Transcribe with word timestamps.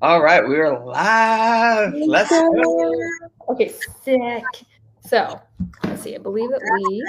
All 0.00 0.22
right, 0.22 0.46
we 0.46 0.56
are 0.60 0.84
live. 0.84 1.92
Let's 1.92 2.30
go. 2.30 2.94
Okay, 3.48 3.72
sick. 4.04 4.44
So 5.04 5.40
let's 5.82 6.02
see. 6.02 6.14
I 6.14 6.18
believe 6.18 6.50
that 6.50 6.60
we 6.88 7.04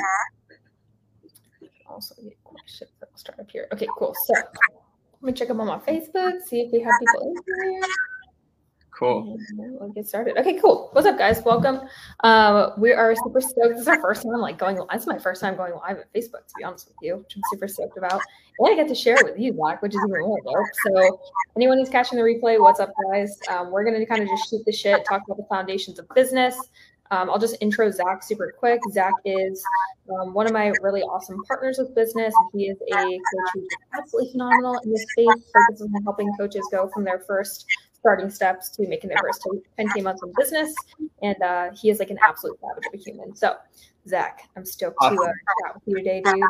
also 1.88 2.16
get 2.24 2.44
questions 2.44 2.90
that 3.00 3.12
will 3.12 3.18
start 3.20 3.40
up 3.40 3.52
here. 3.52 3.68
Okay, 3.74 3.86
cool. 3.96 4.16
So 4.26 4.34
let 4.34 5.22
me 5.22 5.34
check 5.34 5.50
them 5.50 5.62
on 5.62 5.68
my 5.68 5.78
Facebook, 5.78 6.42
see 6.42 6.62
if 6.62 6.72
we 6.72 6.80
have 6.80 6.94
people 7.00 7.28
in 7.28 7.72
here. 7.72 7.82
Cool. 9.00 9.40
We'll 9.54 9.92
get 9.92 10.10
started. 10.10 10.38
Okay, 10.38 10.60
cool. 10.60 10.90
What's 10.92 11.08
up, 11.08 11.18
guys? 11.18 11.42
Welcome. 11.46 11.80
Um, 12.20 12.74
we 12.78 12.92
are 12.92 13.16
super 13.16 13.40
stoked. 13.40 13.70
This 13.70 13.80
is 13.80 13.88
our 13.88 14.02
first 14.02 14.24
time 14.24 14.42
like 14.42 14.58
going 14.58 14.76
live. 14.76 14.90
This 14.92 15.04
is 15.04 15.08
my 15.08 15.18
first 15.18 15.40
time 15.40 15.56
going 15.56 15.72
live 15.74 16.00
at 16.00 16.14
Facebook, 16.14 16.46
to 16.48 16.54
be 16.58 16.66
honest 16.66 16.90
with 16.90 16.98
you, 17.02 17.16
which 17.16 17.34
I'm 17.34 17.42
super 17.50 17.70
stoked 17.70 17.98
about. 17.98 18.20
And 18.60 18.68
I 18.68 18.76
get 18.76 18.90
to 18.90 18.96
share 18.96 19.16
it 19.16 19.24
with 19.24 19.40
you, 19.40 19.56
Zach, 19.56 19.82
which 19.82 19.96
is 19.96 20.02
even 20.06 20.20
more 20.20 20.42
dope. 20.44 20.66
So 20.86 21.22
anyone 21.56 21.78
who's 21.78 21.88
catching 21.88 22.18
the 22.18 22.26
replay, 22.26 22.60
what's 22.60 22.82
up, 22.82 22.92
guys? 23.10 23.40
Um, 23.50 23.72
we're 23.72 23.86
gonna 23.86 24.06
kind 24.06 24.22
of 24.22 24.28
just 24.28 24.50
shoot 24.50 24.66
the 24.66 24.74
shit, 24.74 25.06
talk 25.08 25.22
about 25.26 25.38
the 25.38 25.46
foundations 25.48 25.98
of 25.98 26.06
business. 26.14 26.60
Um, 27.12 27.30
I'll 27.30 27.40
just 27.40 27.56
intro 27.62 27.90
Zach 27.92 28.22
super 28.22 28.54
quick. 28.60 28.82
Zach 28.92 29.14
is 29.24 29.64
um, 30.12 30.34
one 30.34 30.46
of 30.46 30.52
my 30.52 30.74
really 30.82 31.04
awesome 31.04 31.42
partners 31.48 31.78
with 31.78 31.96
business. 31.96 32.34
He 32.54 32.68
is 32.68 32.78
a 32.92 32.96
coach 32.96 33.50
who's 33.54 33.68
absolutely 33.98 34.34
phenomenal 34.34 34.78
in 34.84 34.92
this 34.92 35.06
space, 35.14 35.52
focuses 35.54 35.90
on 35.96 36.04
helping 36.04 36.30
coaches 36.38 36.68
go 36.70 36.90
from 36.94 37.06
their 37.06 37.20
first 37.20 37.66
starting 38.00 38.30
steps 38.30 38.70
to 38.70 38.88
making 38.88 39.10
their 39.10 39.18
first 39.22 39.46
10K 39.78 40.04
months 40.04 40.22
in 40.24 40.32
business. 40.38 40.74
And 41.22 41.42
uh, 41.42 41.70
he 41.74 41.90
is 41.90 42.00
like 42.00 42.10
an 42.10 42.18
absolute 42.22 42.58
savage 42.60 42.84
of 42.88 43.00
a 43.00 43.04
human. 43.04 43.36
So, 43.36 43.56
Zach, 44.08 44.50
I'm 44.56 44.66
stoked 44.66 44.98
awesome. 45.02 45.18
to 45.18 45.24
uh, 45.24 45.28
chat 45.28 45.76
with 45.76 45.84
you 45.86 45.98
today, 45.98 46.22
dude. 46.24 46.42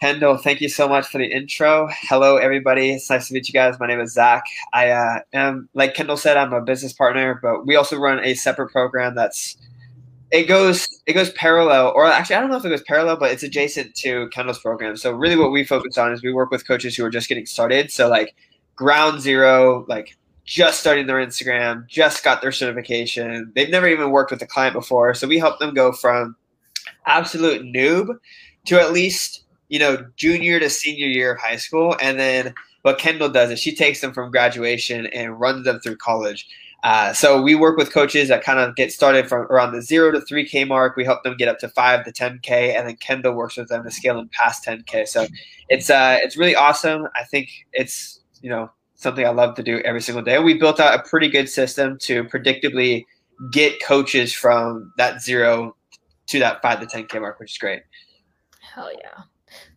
Kendall, 0.00 0.36
thank 0.38 0.60
you 0.60 0.68
so 0.68 0.88
much 0.88 1.06
for 1.06 1.18
the 1.18 1.26
intro. 1.26 1.88
Hello, 1.92 2.36
everybody. 2.36 2.92
It's 2.92 3.08
nice 3.10 3.28
to 3.28 3.34
meet 3.34 3.48
you 3.48 3.52
guys. 3.52 3.78
My 3.78 3.86
name 3.86 4.00
is 4.00 4.14
Zach. 4.14 4.44
I 4.72 4.90
uh, 4.90 5.20
am, 5.32 5.68
like 5.74 5.94
Kendall 5.94 6.16
said, 6.16 6.36
I'm 6.36 6.52
a 6.52 6.62
business 6.62 6.92
partner, 6.92 7.38
but 7.42 7.66
we 7.66 7.76
also 7.76 7.98
run 7.98 8.24
a 8.24 8.34
separate 8.34 8.70
program 8.72 9.14
that's 9.14 9.56
it 10.30 10.48
goes 10.48 10.88
it 11.06 11.12
goes 11.12 11.30
parallel 11.34 11.92
or 11.94 12.06
actually 12.06 12.34
i 12.34 12.40
don't 12.40 12.50
know 12.50 12.56
if 12.56 12.64
it 12.64 12.70
goes 12.70 12.82
parallel 12.82 13.16
but 13.16 13.30
it's 13.30 13.42
adjacent 13.42 13.94
to 13.94 14.26
kendall's 14.30 14.58
program 14.58 14.96
so 14.96 15.12
really 15.12 15.36
what 15.36 15.52
we 15.52 15.62
focus 15.62 15.96
on 15.96 16.12
is 16.12 16.22
we 16.24 16.32
work 16.32 16.50
with 16.50 16.66
coaches 16.66 16.96
who 16.96 17.04
are 17.04 17.10
just 17.10 17.28
getting 17.28 17.46
started 17.46 17.90
so 17.90 18.08
like 18.08 18.34
ground 18.74 19.20
zero 19.20 19.84
like 19.86 20.16
just 20.44 20.80
starting 20.80 21.06
their 21.06 21.24
Instagram, 21.24 21.86
just 21.86 22.22
got 22.22 22.42
their 22.42 22.52
certification. 22.52 23.52
They've 23.54 23.70
never 23.70 23.88
even 23.88 24.10
worked 24.10 24.30
with 24.30 24.42
a 24.42 24.46
client 24.46 24.74
before. 24.74 25.14
So 25.14 25.26
we 25.26 25.38
help 25.38 25.58
them 25.58 25.74
go 25.74 25.92
from 25.92 26.36
absolute 27.06 27.62
noob 27.62 28.18
to 28.66 28.80
at 28.80 28.92
least, 28.92 29.44
you 29.68 29.78
know, 29.78 30.06
junior 30.16 30.60
to 30.60 30.68
senior 30.68 31.06
year 31.06 31.34
of 31.34 31.40
high 31.40 31.56
school. 31.56 31.96
And 32.00 32.18
then 32.18 32.54
what 32.82 32.98
Kendall 32.98 33.30
does 33.30 33.50
is 33.50 33.58
she 33.58 33.74
takes 33.74 34.00
them 34.00 34.12
from 34.12 34.30
graduation 34.30 35.06
and 35.06 35.40
runs 35.40 35.64
them 35.64 35.80
through 35.80 35.96
college. 35.96 36.46
Uh, 36.82 37.14
so 37.14 37.40
we 37.40 37.54
work 37.54 37.78
with 37.78 37.90
coaches 37.90 38.28
that 38.28 38.44
kind 38.44 38.58
of 38.58 38.76
get 38.76 38.92
started 38.92 39.26
from 39.26 39.46
around 39.46 39.72
the 39.72 39.80
zero 39.80 40.12
to 40.12 40.18
3K 40.20 40.68
mark. 40.68 40.96
We 40.96 41.04
help 41.04 41.22
them 41.22 41.34
get 41.34 41.48
up 41.48 41.58
to 41.60 41.68
five 41.70 42.04
to 42.04 42.12
10K, 42.12 42.76
and 42.76 42.86
then 42.86 42.96
Kendall 42.96 43.32
works 43.32 43.56
with 43.56 43.68
them 43.68 43.84
to 43.84 43.90
scale 43.90 44.16
them 44.16 44.28
past 44.38 44.66
10K. 44.66 45.08
So 45.08 45.26
it's 45.70 45.88
uh, 45.88 46.18
it's 46.20 46.36
really 46.36 46.54
awesome. 46.54 47.08
I 47.16 47.24
think 47.24 47.48
it's 47.72 48.20
you 48.42 48.50
know 48.50 48.70
something 49.04 49.24
I 49.24 49.30
love 49.30 49.54
to 49.54 49.62
do 49.62 49.78
every 49.84 50.00
single 50.00 50.24
day. 50.24 50.40
We 50.40 50.54
built 50.54 50.80
out 50.80 50.98
a 50.98 51.08
pretty 51.08 51.28
good 51.28 51.48
system 51.48 51.98
to 52.00 52.24
predictably 52.24 53.04
get 53.52 53.80
coaches 53.84 54.32
from 54.32 54.92
that 54.96 55.22
zero 55.22 55.76
to 56.26 56.38
that 56.40 56.60
five 56.62 56.80
to 56.80 56.86
10K 56.86 57.20
mark, 57.20 57.38
which 57.38 57.52
is 57.52 57.58
great. 57.58 57.82
Hell 58.60 58.90
yeah. 58.92 59.22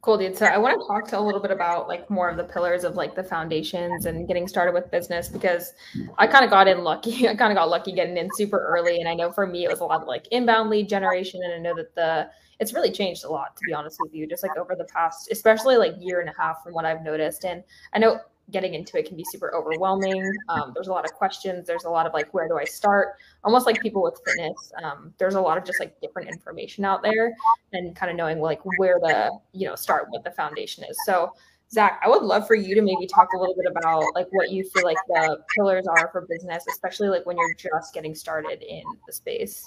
Cool, 0.02 0.18
dude. 0.18 0.38
So 0.38 0.46
I 0.46 0.58
want 0.58 0.80
to 0.80 0.88
talk 0.88 1.08
to 1.10 1.20
a 1.20 1.22
little 1.22 1.42
bit 1.42 1.52
about 1.52 1.88
like 1.88 2.10
more 2.10 2.30
of 2.30 2.38
the 2.38 2.44
pillars 2.44 2.84
of 2.84 2.96
like 2.96 3.14
the 3.14 3.24
foundations 3.24 4.06
and 4.06 4.28
getting 4.28 4.48
started 4.48 4.74
with 4.74 4.90
business 4.90 5.28
because 5.28 5.74
I 6.18 6.26
kind 6.26 6.44
of 6.44 6.50
got 6.50 6.68
in 6.68 6.84
lucky. 6.84 7.28
I 7.30 7.36
kind 7.36 7.52
of 7.52 7.58
got 7.58 7.70
lucky 7.70 7.92
getting 7.92 8.18
in 8.18 8.30
super 8.36 8.66
early. 8.66 9.00
And 9.00 9.08
I 9.08 9.14
know 9.14 9.32
for 9.32 9.46
me, 9.46 9.66
it 9.66 9.70
was 9.70 9.82
a 9.82 9.86
lot 9.86 10.02
of 10.02 10.08
like 10.08 10.28
inbound 10.32 10.70
lead 10.70 10.90
generation. 10.90 11.42
And 11.44 11.54
I 11.54 11.58
know 11.60 11.76
that 11.76 11.94
the, 11.94 12.30
it's 12.60 12.74
really 12.74 12.92
changed 12.92 13.24
a 13.24 13.30
lot, 13.30 13.56
to 13.56 13.62
be 13.68 13.74
honest 13.74 13.98
with 14.00 14.16
you, 14.16 14.26
just 14.26 14.42
like 14.42 14.58
over 14.58 14.76
the 14.76 14.86
past, 14.86 15.30
especially 15.32 15.78
like 15.78 15.94
year 16.00 16.22
and 16.22 16.30
a 16.30 16.34
half 16.36 16.64
from 16.64 16.74
what 16.74 16.86
I've 16.86 17.04
noticed. 17.04 17.46
And 17.46 17.64
I 17.94 18.00
know 18.00 18.20
getting 18.52 18.74
into 18.74 18.98
it 18.98 19.06
can 19.06 19.18
be 19.18 19.26
super 19.26 19.54
overwhelming. 19.54 20.24
Um, 20.50 20.72
there's 20.74 20.88
a 20.88 20.92
lot 20.92 21.06
of 21.06 21.14
questions. 21.14 21.68
There's 21.68 21.84
a 21.84 21.90
lot 21.90 22.06
of 22.06 22.14
like, 22.14 22.34
where 22.34 22.48
do 22.48 22.58
I 22.58 22.64
start? 22.64 23.16
Almost 23.44 23.66
like 23.66 23.82
people 23.82 24.02
with 24.02 24.20
fitness. 24.26 24.72
Um, 24.82 25.14
there's 25.18 25.36
a 25.36 25.42
lot 25.42 25.58
of 25.58 25.66
just 25.66 25.80
like 25.80 26.00
different 26.02 26.30
information 26.30 26.86
out 26.86 27.04
there, 27.04 27.34
and 27.74 27.96
kind 27.96 28.10
of 28.10 28.18
knowing 28.18 28.40
like 28.40 28.62
where 28.78 29.00
to 29.00 29.32
you 29.54 29.68
know 29.68 29.76
start 29.76 30.08
what 30.10 30.24
the 30.24 30.32
foundation 30.32 30.84
is. 30.90 30.98
So 31.06 31.34
Zach, 31.70 32.00
I 32.04 32.08
would 32.08 32.24
love 32.24 32.48
for 32.48 32.56
you 32.56 32.76
to 32.76 32.82
maybe 32.82 33.08
talk 33.08 33.34
a 33.34 33.38
little 33.38 33.56
bit 33.56 33.66
about 33.70 34.04
like 34.16 34.28
what 34.32 34.52
you 34.52 34.64
feel 34.64 34.84
like 34.84 34.98
the 35.08 35.38
pillars 35.54 35.86
are 35.88 36.10
for 36.12 36.26
business, 36.30 36.64
especially 36.72 37.10
like 37.10 37.26
when 37.26 37.38
you're 37.38 37.56
just 37.56 37.94
getting 37.94 38.16
started 38.16 38.64
in 38.64 38.84
the 39.06 39.12
space. 39.12 39.66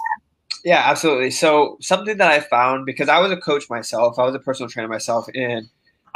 Yeah, 0.64 0.82
absolutely. 0.84 1.30
So 1.30 1.76
something 1.80 2.16
that 2.18 2.30
I 2.30 2.40
found 2.40 2.86
because 2.86 3.08
I 3.08 3.18
was 3.18 3.30
a 3.30 3.36
coach 3.36 3.68
myself, 3.68 4.18
I 4.18 4.24
was 4.24 4.34
a 4.34 4.38
personal 4.38 4.70
trainer 4.70 4.88
myself, 4.88 5.26
and 5.34 5.68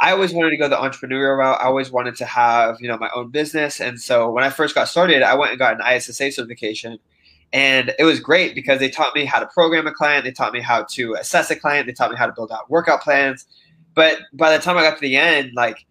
I 0.05 0.11
always 0.11 0.33
wanted 0.33 0.51
to 0.51 0.57
go 0.57 0.67
the 0.67 0.75
entrepreneurial 0.75 1.35
route. 1.35 1.59
I 1.59 1.63
always 1.63 1.89
wanted 1.89 2.15
to 2.17 2.25
have, 2.25 2.79
you 2.79 2.87
know, 2.87 2.95
my 2.95 3.09
own 3.15 3.31
business. 3.31 3.79
And 3.79 3.99
so 3.99 4.29
when 4.29 4.43
I 4.43 4.51
first 4.51 4.75
got 4.75 4.87
started, 4.87 5.23
I 5.23 5.33
went 5.33 5.49
and 5.49 5.57
got 5.57 5.81
an 5.81 5.95
ISSA 5.95 6.31
certification. 6.31 6.99
And 7.53 7.91
it 7.97 8.03
was 8.03 8.19
great 8.19 8.53
because 8.53 8.77
they 8.77 8.87
taught 8.87 9.15
me 9.15 9.25
how 9.25 9.39
to 9.39 9.47
program 9.47 9.87
a 9.87 9.91
client, 9.91 10.23
they 10.23 10.31
taught 10.31 10.53
me 10.53 10.61
how 10.61 10.83
to 10.91 11.15
assess 11.15 11.49
a 11.49 11.55
client, 11.55 11.87
they 11.87 11.93
taught 11.93 12.11
me 12.11 12.17
how 12.17 12.27
to 12.27 12.33
build 12.33 12.51
out 12.51 12.69
workout 12.69 13.01
plans. 13.01 13.47
But 13.95 14.19
by 14.33 14.55
the 14.55 14.61
time 14.61 14.77
I 14.77 14.83
got 14.83 14.93
to 14.93 15.01
the 15.01 15.17
end, 15.17 15.53
like 15.55 15.87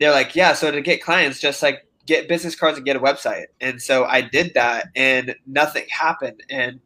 they're 0.00 0.12
like, 0.12 0.34
yeah, 0.34 0.54
so 0.54 0.70
to 0.70 0.80
get 0.80 1.02
clients, 1.02 1.38
just 1.38 1.62
like 1.62 1.86
get 2.06 2.26
business 2.26 2.54
cards 2.54 2.78
and 2.78 2.86
get 2.86 2.96
a 2.96 3.00
website. 3.00 3.48
And 3.60 3.82
so 3.82 4.06
I 4.06 4.22
did 4.22 4.54
that 4.54 4.86
and 4.96 5.36
nothing 5.46 5.84
happened. 5.90 6.42
And 6.48 6.80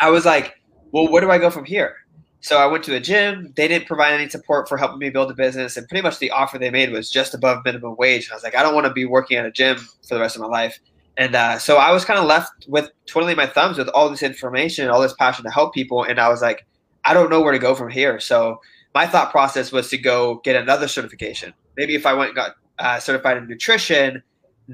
I 0.00 0.10
was 0.10 0.24
like, 0.24 0.54
well, 0.90 1.08
where 1.08 1.20
do 1.20 1.30
I 1.30 1.38
go 1.38 1.50
from 1.50 1.66
here? 1.66 1.94
So 2.40 2.58
I 2.58 2.66
went 2.66 2.84
to 2.84 2.96
a 2.96 3.00
gym. 3.00 3.52
They 3.56 3.68
didn't 3.68 3.86
provide 3.86 4.14
any 4.14 4.28
support 4.28 4.68
for 4.68 4.78
helping 4.78 4.98
me 4.98 5.10
build 5.10 5.30
a 5.30 5.34
business, 5.34 5.76
and 5.76 5.86
pretty 5.88 6.02
much 6.02 6.18
the 6.18 6.30
offer 6.30 6.58
they 6.58 6.70
made 6.70 6.90
was 6.90 7.10
just 7.10 7.34
above 7.34 7.64
minimum 7.64 7.96
wage. 7.98 8.24
And 8.24 8.32
I 8.32 8.36
was 8.36 8.42
like, 8.42 8.56
I 8.56 8.62
don't 8.62 8.74
want 8.74 8.86
to 8.86 8.92
be 8.92 9.04
working 9.04 9.36
at 9.36 9.44
a 9.44 9.50
gym 9.50 9.76
for 9.76 10.14
the 10.14 10.20
rest 10.20 10.36
of 10.36 10.42
my 10.42 10.48
life. 10.48 10.78
And 11.16 11.34
uh, 11.34 11.58
so 11.58 11.76
I 11.76 11.92
was 11.92 12.04
kind 12.04 12.18
of 12.18 12.24
left 12.24 12.66
with 12.66 12.90
twiddling 13.06 13.36
my 13.36 13.46
thumbs 13.46 13.76
with 13.76 13.88
all 13.88 14.08
this 14.08 14.22
information 14.22 14.88
all 14.88 15.02
this 15.02 15.12
passion 15.14 15.44
to 15.44 15.50
help 15.50 15.74
people. 15.74 16.02
And 16.02 16.18
I 16.18 16.28
was 16.28 16.40
like, 16.40 16.66
I 17.04 17.12
don't 17.12 17.30
know 17.30 17.42
where 17.42 17.52
to 17.52 17.58
go 17.58 17.74
from 17.74 17.90
here. 17.90 18.18
So 18.20 18.60
my 18.94 19.06
thought 19.06 19.30
process 19.30 19.70
was 19.70 19.90
to 19.90 19.98
go 19.98 20.36
get 20.44 20.56
another 20.56 20.88
certification. 20.88 21.52
Maybe 21.76 21.94
if 21.94 22.06
I 22.06 22.14
went 22.14 22.30
and 22.30 22.36
got 22.36 22.52
uh, 22.78 22.98
certified 22.98 23.36
in 23.36 23.48
nutrition, 23.48 24.22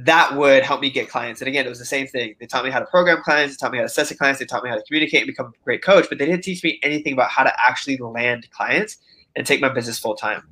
that 0.04 0.36
would 0.36 0.62
help 0.62 0.82
me 0.82 0.90
get 0.90 1.08
clients. 1.08 1.40
And 1.40 1.48
again, 1.48 1.64
it 1.64 1.70
was 1.70 1.78
the 1.78 1.86
same 1.86 2.06
thing. 2.06 2.34
They 2.38 2.46
taught 2.46 2.64
me 2.64 2.70
how 2.70 2.80
to 2.80 2.86
program 2.86 3.22
clients, 3.22 3.56
they 3.56 3.64
taught 3.64 3.72
me 3.72 3.78
how 3.78 3.82
to 3.82 3.86
assess 3.86 4.14
clients, 4.14 4.38
they 4.38 4.44
taught 4.44 4.62
me 4.62 4.68
how 4.68 4.76
to 4.76 4.82
communicate 4.82 5.22
and 5.22 5.26
become 5.26 5.46
a 5.46 5.64
great 5.64 5.82
coach, 5.82 6.06
but 6.10 6.18
they 6.18 6.26
didn't 6.26 6.44
teach 6.44 6.62
me 6.62 6.78
anything 6.82 7.14
about 7.14 7.30
how 7.30 7.42
to 7.42 7.52
actually 7.58 7.96
land 7.96 8.46
clients 8.50 8.98
and 9.36 9.46
take 9.46 9.60
my 9.60 9.70
business 9.70 9.98
full 9.98 10.14
time. 10.14 10.46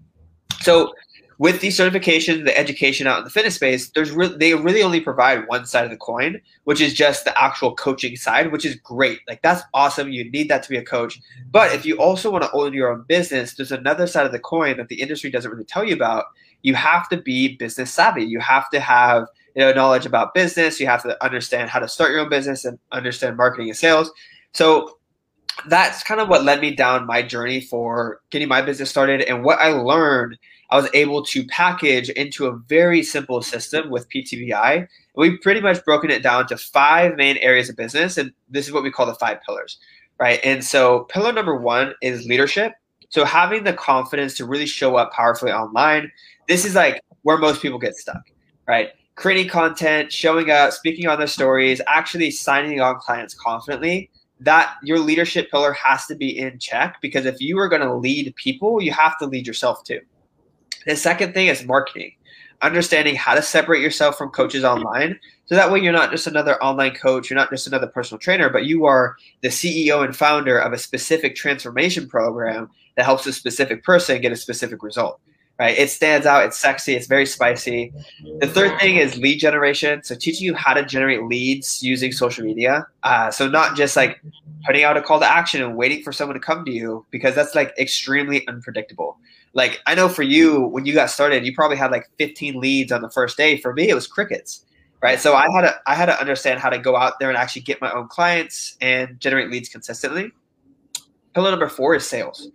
So 0.63 0.95
with 1.39 1.61
these 1.61 1.79
certifications, 1.79 2.45
the 2.45 2.57
education 2.57 3.07
out 3.07 3.19
in 3.19 3.25
the 3.25 3.31
fitness 3.31 3.57
space, 3.57 3.91
there's 3.91 4.13
re- 4.13 4.35
they 4.35 4.55
really 4.55 4.83
only 4.83 5.01
provide 5.01 5.47
one 5.49 5.67
side 5.67 5.85
of 5.85 5.91
the 5.91 5.97
coin, 5.97 6.41
which 6.63 6.81
is 6.81 6.95
just 6.95 7.27
the 7.27 7.43
actual 7.43 7.75
coaching 7.75 8.17
side, 8.17 8.51
which 8.51 8.65
is 8.65 8.77
great. 8.77 9.21
Like 9.29 9.43
that's 9.43 9.63
awesome. 9.75 10.11
You 10.11 10.31
need 10.31 10.49
that 10.49 10.63
to 10.63 10.71
be 10.71 10.77
a 10.79 10.85
coach. 10.85 11.21
But 11.51 11.75
if 11.75 11.85
you 11.85 11.99
also 11.99 12.31
want 12.31 12.45
to 12.45 12.53
own 12.53 12.73
your 12.73 12.91
own 12.91 13.05
business, 13.09 13.55
there's 13.55 13.73
another 13.73 14.07
side 14.07 14.25
of 14.25 14.33
the 14.33 14.39
coin 14.39 14.77
that 14.79 14.89
the 14.89 15.01
industry 15.01 15.31
doesn't 15.31 15.51
really 15.51 15.65
tell 15.65 15.85
you 15.85 15.95
about, 15.95 16.27
you 16.65 16.75
have 16.75 17.09
to 17.11 17.19
be 17.19 17.57
business 17.57 17.93
savvy. 17.93 18.25
You 18.25 18.41
have 18.41 18.69
to 18.71 18.81
have 18.81 19.29
you 19.55 19.63
know 19.63 19.73
knowledge 19.73 20.07
about 20.07 20.35
business. 20.35 20.81
You 20.81 20.87
have 20.87 21.03
to 21.05 21.23
understand 21.25 21.71
how 21.71 21.79
to 21.79 21.87
start 21.87 22.11
your 22.11 22.21
own 22.21 22.31
business 22.31 22.65
and 22.65 22.79
understand 22.91 23.37
marketing 23.37 23.69
and 23.69 23.77
sales. 23.77 24.11
So 24.53 24.99
that's 25.69 26.03
kind 26.03 26.21
of 26.21 26.29
what 26.29 26.43
led 26.43 26.61
me 26.61 26.75
down 26.75 27.07
my 27.07 27.23
journey 27.23 27.61
for 27.61 28.23
getting 28.31 28.49
my 28.49 28.63
business 28.63 28.91
started. 28.91 29.23
And 29.23 29.45
what 29.45 29.59
I 29.59 29.69
learned, 29.69 30.39
I 30.71 30.77
was 30.77 30.89
able 30.95 31.23
to 31.27 31.47
package 31.47 32.09
into 32.11 32.47
a 32.47 32.57
very 32.57 33.03
simple 33.03 33.43
system 33.43 33.91
with 33.91 34.09
PTBI. 34.09 34.89
We've 35.15 35.41
pretty 35.43 35.61
much 35.61 35.85
broken 35.85 36.11
it 36.11 36.23
down 36.23 36.47
to 36.49 36.57
five 36.57 37.17
main 37.17 37.37
areas 37.37 37.69
of 37.69 37.77
business, 37.77 38.17
and 38.17 38.33
this 38.49 38.67
is 38.67 38.73
what 38.73 38.83
we 38.83 38.91
call 38.91 39.07
the 39.07 39.15
five 39.15 39.39
pillars, 39.47 39.79
right? 40.19 40.41
And 40.43 40.65
so, 40.65 41.01
pillar 41.11 41.33
number 41.33 41.57
one 41.57 41.95
is 42.01 42.27
leadership. 42.27 42.73
So, 43.15 43.25
having 43.25 43.63
the 43.63 43.73
confidence 43.73 44.37
to 44.39 44.45
really 44.45 44.67
show 44.67 44.97
up 44.97 45.13
powerfully 45.13 45.53
online, 45.53 46.11
this 46.49 46.65
is 46.65 46.75
like 46.75 47.01
where 47.23 47.39
most 47.39 47.63
people 47.63 47.79
get 47.79 47.95
stuck, 47.95 48.23
right? 48.67 48.89
Creating 49.15 49.49
content, 49.49 50.13
showing 50.13 50.51
up, 50.51 50.73
speaking 50.73 51.07
on 51.07 51.19
their 51.19 51.29
stories, 51.29 51.81
actually 51.87 52.33
signing 52.33 52.81
on 52.81 52.99
clients 52.99 53.33
confidently. 53.33 54.11
That 54.41 54.75
your 54.83 54.99
leadership 54.99 55.49
pillar 55.49 55.73
has 55.75 56.07
to 56.07 56.17
be 56.17 56.37
in 56.37 56.59
check 56.59 56.97
because 57.01 57.25
if 57.25 57.41
you 57.41 57.57
are 57.61 57.69
going 57.69 57.83
to 57.83 57.95
lead 57.95 58.35
people, 58.35 58.83
you 58.83 58.91
have 58.91 59.17
to 59.19 59.27
lead 59.27 59.47
yourself 59.47 59.85
too. 59.85 60.01
The 60.85 60.97
second 60.97 61.35
thing 61.35 61.47
is 61.47 61.65
marketing, 61.65 62.15
understanding 62.65 63.15
how 63.15 63.35
to 63.35 63.43
separate 63.43 63.83
yourself 63.83 64.17
from 64.17 64.31
coaches 64.31 64.65
online. 64.65 65.19
So 65.47 65.55
that 65.55 65.71
way 65.71 65.81
you're 65.81 65.93
not 65.93 66.11
just 66.11 66.27
another 66.27 66.63
online 66.63 66.95
coach, 66.95 67.29
you're 67.29 67.39
not 67.39 67.51
just 67.51 67.67
another 67.67 67.87
personal 67.87 68.19
trainer, 68.19 68.49
but 68.49 68.65
you 68.65 68.87
are 68.87 69.17
the 69.43 69.49
CEO 69.49 70.05
and 70.05 70.17
founder 70.17 70.59
of 70.59 70.73
a 70.73 70.79
specific 70.79 71.37
transformation 71.37 72.09
program 72.09 72.71
that 72.97 73.05
helps 73.05 73.27
a 73.27 73.33
specific 73.33 73.85
person 73.85 74.21
get 74.21 74.33
a 74.33 74.37
specific 74.37 74.83
result. 74.83 75.21
right? 75.59 75.79
It 75.79 75.91
stands 75.91 76.27
out. 76.27 76.45
It's 76.45 76.59
sexy. 76.59 76.95
It's 76.95 77.07
very 77.07 77.27
spicy. 77.27 77.93
The 78.41 78.47
third 78.47 78.79
thing 78.81 78.97
is 78.97 79.17
lead 79.19 79.39
generation. 79.39 80.03
So 80.03 80.15
teaching 80.15 80.47
you 80.47 80.55
how 80.55 80.75
to 80.75 80.85
generate 80.85 81.25
leads 81.25 81.83
using 81.83 82.11
social 82.13 82.45
media. 82.45 82.87
Uh, 83.03 83.31
so 83.31 83.49
not 83.49 83.77
just 83.77 83.97
like 83.97 84.21
putting 84.67 84.83
out 84.83 84.97
a 84.97 85.03
call 85.03 85.21
to 85.21 85.31
action 85.31 85.63
and 85.63 85.77
waiting 85.77 86.03
for 86.03 86.13
someone 86.13 86.35
to 86.35 86.41
come 86.41 86.65
to 86.65 86.73
you 86.73 87.05
because 87.11 87.35
that's 87.35 87.55
like 87.55 87.75
extremely 87.79 88.47
unpredictable. 88.49 89.19
Like 89.55 89.81
I 89.87 89.95
know 89.95 90.09
for 90.09 90.23
you, 90.23 90.67
when 90.67 90.85
you 90.85 90.93
got 90.95 91.11
started, 91.11 91.47
you 91.47 91.55
probably 91.55 91.77
had 91.77 91.91
like 91.91 92.11
15 92.19 92.61
leads 92.61 92.93
on 92.93 93.03
the 93.03 93.11
first 93.11 93.37
day. 93.37 93.57
For 93.57 93.73
me, 93.73 93.89
it 93.89 93.95
was 93.95 94.07
crickets. 94.07 94.65
Right. 95.03 95.21
So 95.21 95.35
I 95.35 95.51
had 95.51 95.63
to 95.63 95.75
I 95.87 95.95
had 95.95 96.07
to 96.07 96.19
understand 96.19 96.61
how 96.61 96.71
to 96.71 96.79
go 96.79 96.97
out 96.97 97.19
there 97.21 97.29
and 97.29 97.37
actually 97.37 97.63
get 97.63 97.81
my 97.81 97.93
own 97.93 98.09
clients 98.09 98.77
and 98.81 99.21
generate 99.21 99.51
leads 99.51 99.69
consistently. 99.69 100.33
Pillar 101.35 101.51
number 101.51 101.69
four 101.69 101.95
is 101.95 102.07
sales 102.07 102.49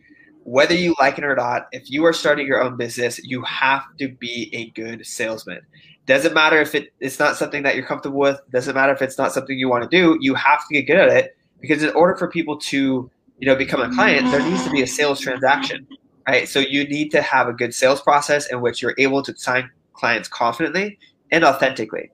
whether 0.50 0.74
you 0.74 0.96
like 1.00 1.20
it 1.20 1.24
or 1.24 1.36
not, 1.36 1.68
if 1.72 1.92
you 1.92 2.04
are 2.06 2.14
starting 2.14 2.48
your 2.48 2.60
own 2.60 2.76
business, 2.76 3.20
you 3.24 3.44
have 3.44 3.84
to 4.00 4.08
be 4.08 4.50
a 4.52 4.72
good 4.72 5.06
salesman. 5.06 5.62
Doesn't 6.08 6.34
matter 6.34 6.60
if 6.60 6.74
it, 6.74 6.92
it's 7.00 7.20
not 7.20 7.38
something 7.38 7.62
that 7.62 7.76
you're 7.76 7.86
comfortable 7.86 8.18
with. 8.18 8.42
Doesn't 8.52 8.74
matter 8.74 8.92
if 8.92 9.02
it's 9.04 9.18
not 9.18 9.32
something 9.32 9.60
you 9.60 9.70
want 9.70 9.84
to 9.84 9.90
do. 9.90 10.18
You 10.20 10.34
have 10.34 10.68
to 10.68 10.74
get 10.74 10.88
good 10.88 10.98
at 10.98 11.10
it 11.10 11.38
because 11.62 11.84
in 11.84 11.92
order 11.92 12.16
for 12.16 12.28
people 12.28 12.58
to, 12.58 13.12
you 13.38 13.48
know, 13.48 13.56
become 13.56 13.80
a 13.80 13.94
client, 13.94 14.32
there 14.32 14.42
needs 14.42 14.64
to 14.64 14.72
be 14.72 14.82
a 14.82 14.88
sales 14.88 15.20
transaction, 15.20 15.86
right? 16.30 16.48
So 16.48 16.60
you 16.60 16.88
need 16.88 17.10
to 17.12 17.22
have 17.22 17.48
a 17.48 17.54
good 17.54 17.74
sales 17.74 18.02
process 18.02 18.52
in 18.52 18.62
which 18.62 18.82
you're 18.82 18.94
able 19.00 19.24
to 19.24 19.36
sign 19.36 19.70
clients 19.94 20.30
confidently 20.30 21.00
and 21.32 21.44
authentically. 21.44 22.12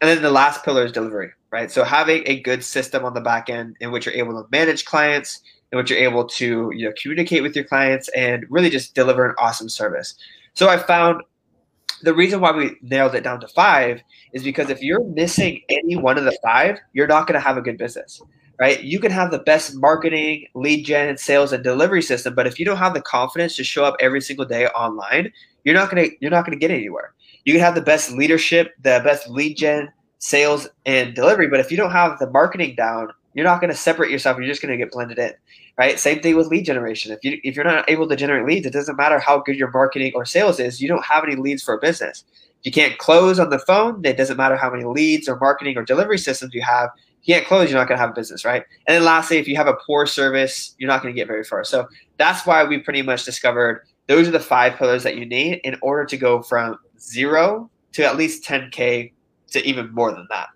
And 0.00 0.08
then 0.08 0.22
the 0.22 0.30
last 0.30 0.64
pillar 0.64 0.84
is 0.84 0.92
delivery, 0.92 1.32
right? 1.50 1.68
So 1.70 1.82
having 1.82 2.22
a 2.26 2.40
good 2.40 2.62
system 2.62 3.04
on 3.04 3.14
the 3.14 3.20
back 3.20 3.50
end 3.50 3.76
in 3.80 3.90
which 3.90 4.06
you're 4.06 4.14
able 4.14 4.40
to 4.40 4.48
manage 4.52 4.84
clients, 4.84 5.40
in 5.72 5.76
which 5.76 5.90
you're 5.90 5.98
able 5.98 6.24
to 6.24 6.70
you 6.74 6.86
know 6.86 6.94
communicate 7.02 7.42
with 7.42 7.56
your 7.56 7.64
clients 7.64 8.08
and 8.10 8.46
really 8.48 8.70
just 8.70 8.94
deliver 8.94 9.28
an 9.28 9.34
awesome 9.38 9.68
service. 9.68 10.14
So 10.54 10.68
I 10.68 10.76
found 10.76 11.22
the 12.02 12.14
reason 12.14 12.40
why 12.40 12.52
we 12.52 12.76
nailed 12.80 13.16
it 13.16 13.24
down 13.24 13.40
to 13.40 13.48
five 13.48 14.02
is 14.32 14.44
because 14.44 14.70
if 14.70 14.80
you're 14.82 15.02
missing 15.02 15.62
any 15.68 15.96
one 15.96 16.16
of 16.16 16.24
the 16.24 16.38
five, 16.44 16.78
you're 16.92 17.08
not 17.08 17.26
going 17.26 17.34
to 17.34 17.44
have 17.44 17.56
a 17.56 17.62
good 17.62 17.76
business, 17.76 18.22
right? 18.60 18.82
You 18.82 19.00
can 19.00 19.10
have 19.10 19.30
the 19.30 19.38
best 19.38 19.74
marketing, 19.76 20.46
lead 20.54 20.84
gen, 20.84 21.16
sales, 21.16 21.52
and 21.52 21.62
delivery 21.62 22.02
system, 22.02 22.34
but 22.34 22.46
if 22.46 22.58
you 22.58 22.64
don't 22.64 22.76
have 22.76 22.94
the 22.94 23.02
confidence 23.02 23.56
to 23.56 23.64
show 23.64 23.84
up 23.84 23.96
every 24.00 24.20
single 24.20 24.44
day 24.44 24.66
online, 24.68 25.32
you're 25.64 25.74
not 25.74 25.90
to 25.90 26.10
you're 26.20 26.30
not 26.30 26.46
to 26.46 26.56
get 26.56 26.70
anywhere. 26.70 27.14
You 27.44 27.52
can 27.54 27.62
have 27.62 27.74
the 27.74 27.80
best 27.82 28.12
leadership, 28.12 28.74
the 28.82 29.00
best 29.04 29.28
lead 29.28 29.56
gen, 29.56 29.90
sales, 30.18 30.68
and 30.86 31.14
delivery, 31.14 31.48
but 31.48 31.60
if 31.60 31.70
you 31.70 31.76
don't 31.76 31.92
have 31.92 32.18
the 32.18 32.30
marketing 32.30 32.74
down, 32.76 33.08
you're 33.34 33.44
not 33.44 33.60
to 33.60 33.74
separate 33.74 34.10
yourself. 34.10 34.36
You're 34.38 34.48
just 34.48 34.60
to 34.60 34.76
get 34.76 34.90
blended 34.90 35.18
in, 35.18 35.32
right? 35.78 35.98
Same 35.98 36.20
thing 36.20 36.36
with 36.36 36.48
lead 36.48 36.64
generation. 36.64 37.12
If 37.12 37.20
you 37.22 37.38
if 37.44 37.54
you're 37.54 37.64
not 37.64 37.88
able 37.88 38.08
to 38.08 38.16
generate 38.16 38.46
leads, 38.46 38.66
it 38.66 38.72
doesn't 38.72 38.96
matter 38.96 39.20
how 39.20 39.38
good 39.40 39.56
your 39.56 39.70
marketing 39.70 40.12
or 40.16 40.24
sales 40.24 40.58
is. 40.58 40.80
You 40.80 40.88
don't 40.88 41.04
have 41.04 41.22
any 41.24 41.36
leads 41.36 41.62
for 41.62 41.74
a 41.74 41.78
business. 41.78 42.24
If 42.32 42.66
you 42.66 42.72
can't 42.72 42.98
close 42.98 43.38
on 43.38 43.50
the 43.50 43.60
phone, 43.60 44.04
it 44.04 44.16
doesn't 44.16 44.36
matter 44.36 44.56
how 44.56 44.70
many 44.70 44.84
leads 44.84 45.28
or 45.28 45.38
marketing 45.38 45.76
or 45.76 45.84
delivery 45.84 46.18
systems 46.18 46.52
you 46.52 46.62
have. 46.62 46.90
You 47.22 47.34
can't 47.34 47.46
close, 47.46 47.70
you're 47.70 47.78
not 47.78 47.88
going 47.88 47.98
to 47.98 48.00
have 48.00 48.10
a 48.10 48.14
business, 48.14 48.44
right? 48.44 48.64
And 48.86 48.96
then 48.96 49.04
lastly, 49.04 49.38
if 49.38 49.46
you 49.46 49.56
have 49.56 49.66
a 49.66 49.76
poor 49.86 50.06
service, 50.06 50.74
you're 50.78 50.88
not 50.88 51.02
going 51.02 51.14
to 51.14 51.18
get 51.18 51.26
very 51.26 51.44
far. 51.44 51.64
So 51.64 51.88
that's 52.16 52.46
why 52.46 52.64
we 52.64 52.78
pretty 52.78 53.02
much 53.02 53.24
discovered 53.24 53.82
those 54.06 54.26
are 54.26 54.32
the 54.32 54.40
five 54.40 54.76
pillars 54.76 55.02
that 55.02 55.16
you 55.16 55.26
need 55.26 55.60
in 55.64 55.76
order 55.82 56.04
to 56.06 56.16
go 56.16 56.42
from 56.42 56.78
zero 56.98 57.70
to 57.92 58.04
at 58.04 58.16
least 58.16 58.44
10k 58.44 59.12
to 59.50 59.66
even 59.66 59.92
more 59.92 60.10
than 60.12 60.26
that. 60.30 60.48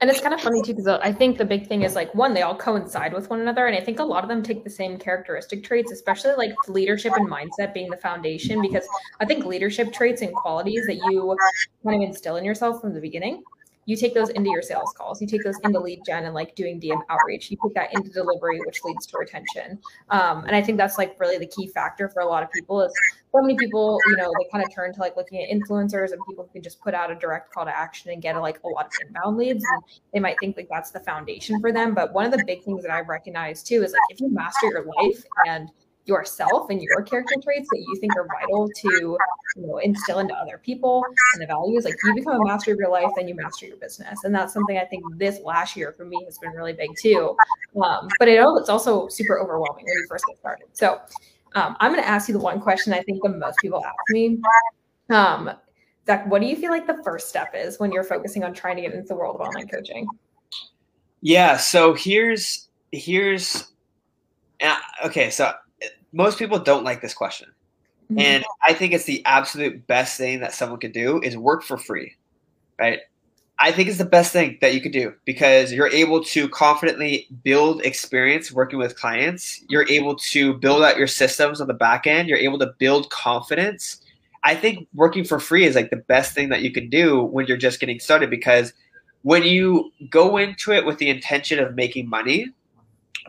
And 0.00 0.08
it's 0.08 0.20
kind 0.20 0.32
of 0.32 0.40
funny 0.40 0.62
too, 0.62 0.74
because 0.74 0.86
I 0.86 1.12
think 1.12 1.38
the 1.38 1.44
big 1.44 1.66
thing 1.66 1.82
is 1.82 1.96
like 1.96 2.14
one, 2.14 2.32
they 2.32 2.42
all 2.42 2.56
coincide 2.56 3.12
with 3.12 3.28
one 3.30 3.40
another. 3.40 3.66
And 3.66 3.76
I 3.76 3.80
think 3.80 3.98
a 3.98 4.04
lot 4.04 4.22
of 4.22 4.28
them 4.28 4.44
take 4.44 4.62
the 4.62 4.70
same 4.70 4.96
characteristic 4.96 5.64
traits, 5.64 5.90
especially 5.90 6.34
like 6.36 6.54
leadership 6.68 7.14
and 7.16 7.28
mindset 7.28 7.74
being 7.74 7.90
the 7.90 7.96
foundation, 7.96 8.62
because 8.62 8.86
I 9.18 9.24
think 9.24 9.44
leadership 9.44 9.92
traits 9.92 10.22
and 10.22 10.32
qualities 10.32 10.86
that 10.86 10.94
you 10.94 11.36
kind 11.82 12.00
of 12.00 12.08
instill 12.08 12.36
in 12.36 12.44
yourself 12.44 12.80
from 12.80 12.94
the 12.94 13.00
beginning 13.00 13.42
you 13.88 13.96
take 13.96 14.12
those 14.12 14.28
into 14.28 14.50
your 14.50 14.60
sales 14.60 14.92
calls. 14.94 15.18
You 15.22 15.26
take 15.26 15.42
those 15.42 15.58
into 15.64 15.80
lead 15.80 16.02
gen 16.04 16.26
and 16.26 16.34
like 16.34 16.54
doing 16.54 16.78
dm 16.78 17.00
outreach. 17.08 17.50
You 17.50 17.56
take 17.64 17.72
that 17.72 17.94
into 17.94 18.10
delivery 18.10 18.60
which 18.66 18.84
leads 18.84 19.06
to 19.06 19.18
retention. 19.18 19.78
Um, 20.10 20.44
and 20.44 20.54
i 20.54 20.62
think 20.62 20.76
that's 20.76 20.98
like 20.98 21.18
really 21.18 21.38
the 21.38 21.46
key 21.46 21.68
factor 21.68 22.08
for 22.10 22.20
a 22.20 22.26
lot 22.26 22.42
of 22.42 22.50
people 22.52 22.82
is 22.82 22.92
so 23.32 23.40
many 23.40 23.56
people 23.56 23.98
you 24.08 24.16
know 24.16 24.30
they 24.38 24.46
kind 24.52 24.62
of 24.62 24.72
turn 24.74 24.92
to 24.92 25.00
like 25.00 25.16
looking 25.16 25.42
at 25.42 25.48
influencers 25.48 26.12
and 26.12 26.20
people 26.28 26.44
who 26.44 26.52
can 26.52 26.62
just 26.62 26.80
put 26.82 26.92
out 26.92 27.10
a 27.10 27.14
direct 27.14 27.52
call 27.52 27.64
to 27.64 27.74
action 27.74 28.10
and 28.10 28.20
get 28.20 28.36
like 28.36 28.60
a 28.62 28.68
lot 28.68 28.86
of 28.86 28.92
inbound 29.06 29.38
leads 29.38 29.64
and 29.64 29.82
they 30.12 30.20
might 30.20 30.36
think 30.38 30.56
like 30.58 30.68
that's 30.70 30.90
the 30.90 31.00
foundation 31.00 31.58
for 31.60 31.72
them. 31.72 31.94
But 31.94 32.12
one 32.12 32.26
of 32.26 32.32
the 32.32 32.44
big 32.44 32.62
things 32.64 32.82
that 32.82 32.92
i 32.92 33.00
recognize 33.00 33.62
too 33.62 33.82
is 33.82 33.92
like 33.92 34.02
if 34.10 34.20
you 34.20 34.30
master 34.30 34.66
your 34.66 34.84
life 34.84 35.24
and 35.46 35.70
yourself 36.08 36.70
and 36.70 36.82
your 36.82 37.02
character 37.02 37.34
traits 37.42 37.68
that 37.70 37.78
you 37.78 37.96
think 38.00 38.16
are 38.16 38.26
vital 38.26 38.68
to 38.68 39.18
you 39.56 39.66
know 39.66 39.78
instill 39.78 40.18
into 40.18 40.34
other 40.34 40.58
people 40.64 41.04
and 41.34 41.42
the 41.42 41.46
values 41.46 41.84
like 41.84 41.94
you 42.02 42.14
become 42.14 42.40
a 42.40 42.44
master 42.44 42.72
of 42.72 42.78
your 42.78 42.90
life 42.90 43.10
then 43.16 43.28
you 43.28 43.34
master 43.34 43.66
your 43.66 43.76
business. 43.76 44.24
And 44.24 44.34
that's 44.34 44.52
something 44.52 44.78
i 44.78 44.84
think 44.84 45.04
this 45.16 45.40
last 45.44 45.76
year 45.76 45.92
for 45.92 46.04
me 46.06 46.24
has 46.24 46.38
been 46.38 46.52
really 46.52 46.72
big 46.72 46.90
too. 46.98 47.36
Um, 47.82 48.08
but 48.18 48.28
i 48.28 48.34
know 48.34 48.56
it's 48.56 48.70
also 48.70 49.08
super 49.08 49.38
overwhelming 49.38 49.84
when 49.84 49.94
you 49.94 50.06
first 50.08 50.24
get 50.26 50.38
started. 50.38 50.66
So 50.72 51.00
um, 51.54 51.76
i'm 51.80 51.92
going 51.92 52.02
to 52.02 52.08
ask 52.08 52.28
you 52.28 52.32
the 52.32 52.40
one 52.40 52.60
question 52.60 52.92
i 52.92 53.02
think 53.02 53.22
the 53.22 53.28
most 53.28 53.58
people 53.60 53.84
ask 53.84 53.96
me. 54.10 54.40
Um, 55.10 55.50
Zach, 56.06 56.26
what 56.30 56.40
do 56.40 56.46
you 56.46 56.56
feel 56.56 56.70
like 56.70 56.86
the 56.86 57.02
first 57.04 57.28
step 57.28 57.52
is 57.54 57.78
when 57.78 57.92
you're 57.92 58.04
focusing 58.04 58.42
on 58.44 58.54
trying 58.54 58.76
to 58.76 58.82
get 58.82 58.94
into 58.94 59.08
the 59.08 59.14
world 59.14 59.36
of 59.36 59.42
online 59.42 59.68
coaching? 59.68 60.06
Yeah 61.20 61.56
so 61.58 61.92
here's 61.94 62.68
here's 62.92 63.68
uh, 64.62 64.76
okay 65.04 65.28
so 65.30 65.52
most 66.12 66.38
people 66.38 66.58
don't 66.58 66.84
like 66.84 67.00
this 67.00 67.14
question. 67.14 67.48
Mm-hmm. 68.10 68.20
And 68.20 68.44
I 68.62 68.72
think 68.72 68.92
it's 68.92 69.04
the 69.04 69.24
absolute 69.26 69.86
best 69.86 70.16
thing 70.16 70.40
that 70.40 70.54
someone 70.54 70.80
could 70.80 70.92
do 70.92 71.20
is 71.22 71.36
work 71.36 71.62
for 71.62 71.76
free. 71.76 72.14
Right? 72.78 73.00
I 73.60 73.72
think 73.72 73.88
it's 73.88 73.98
the 73.98 74.04
best 74.04 74.32
thing 74.32 74.56
that 74.60 74.72
you 74.72 74.80
could 74.80 74.92
do 74.92 75.12
because 75.24 75.72
you're 75.72 75.90
able 75.90 76.22
to 76.24 76.48
confidently 76.48 77.26
build 77.42 77.82
experience 77.82 78.52
working 78.52 78.78
with 78.78 78.96
clients. 78.96 79.64
You're 79.68 79.88
able 79.88 80.14
to 80.16 80.54
build 80.54 80.82
out 80.84 80.96
your 80.96 81.08
systems 81.08 81.60
on 81.60 81.66
the 81.66 81.74
back 81.74 82.06
end. 82.06 82.28
You're 82.28 82.38
able 82.38 82.60
to 82.60 82.72
build 82.78 83.10
confidence. 83.10 84.00
I 84.44 84.54
think 84.54 84.86
working 84.94 85.24
for 85.24 85.40
free 85.40 85.64
is 85.64 85.74
like 85.74 85.90
the 85.90 85.96
best 85.96 86.34
thing 86.34 86.50
that 86.50 86.62
you 86.62 86.70
can 86.70 86.88
do 86.88 87.24
when 87.24 87.46
you're 87.46 87.56
just 87.56 87.80
getting 87.80 87.98
started 87.98 88.30
because 88.30 88.72
when 89.22 89.42
you 89.42 89.90
go 90.08 90.36
into 90.36 90.70
it 90.72 90.86
with 90.86 90.98
the 90.98 91.10
intention 91.10 91.58
of 91.58 91.74
making 91.74 92.08
money, 92.08 92.46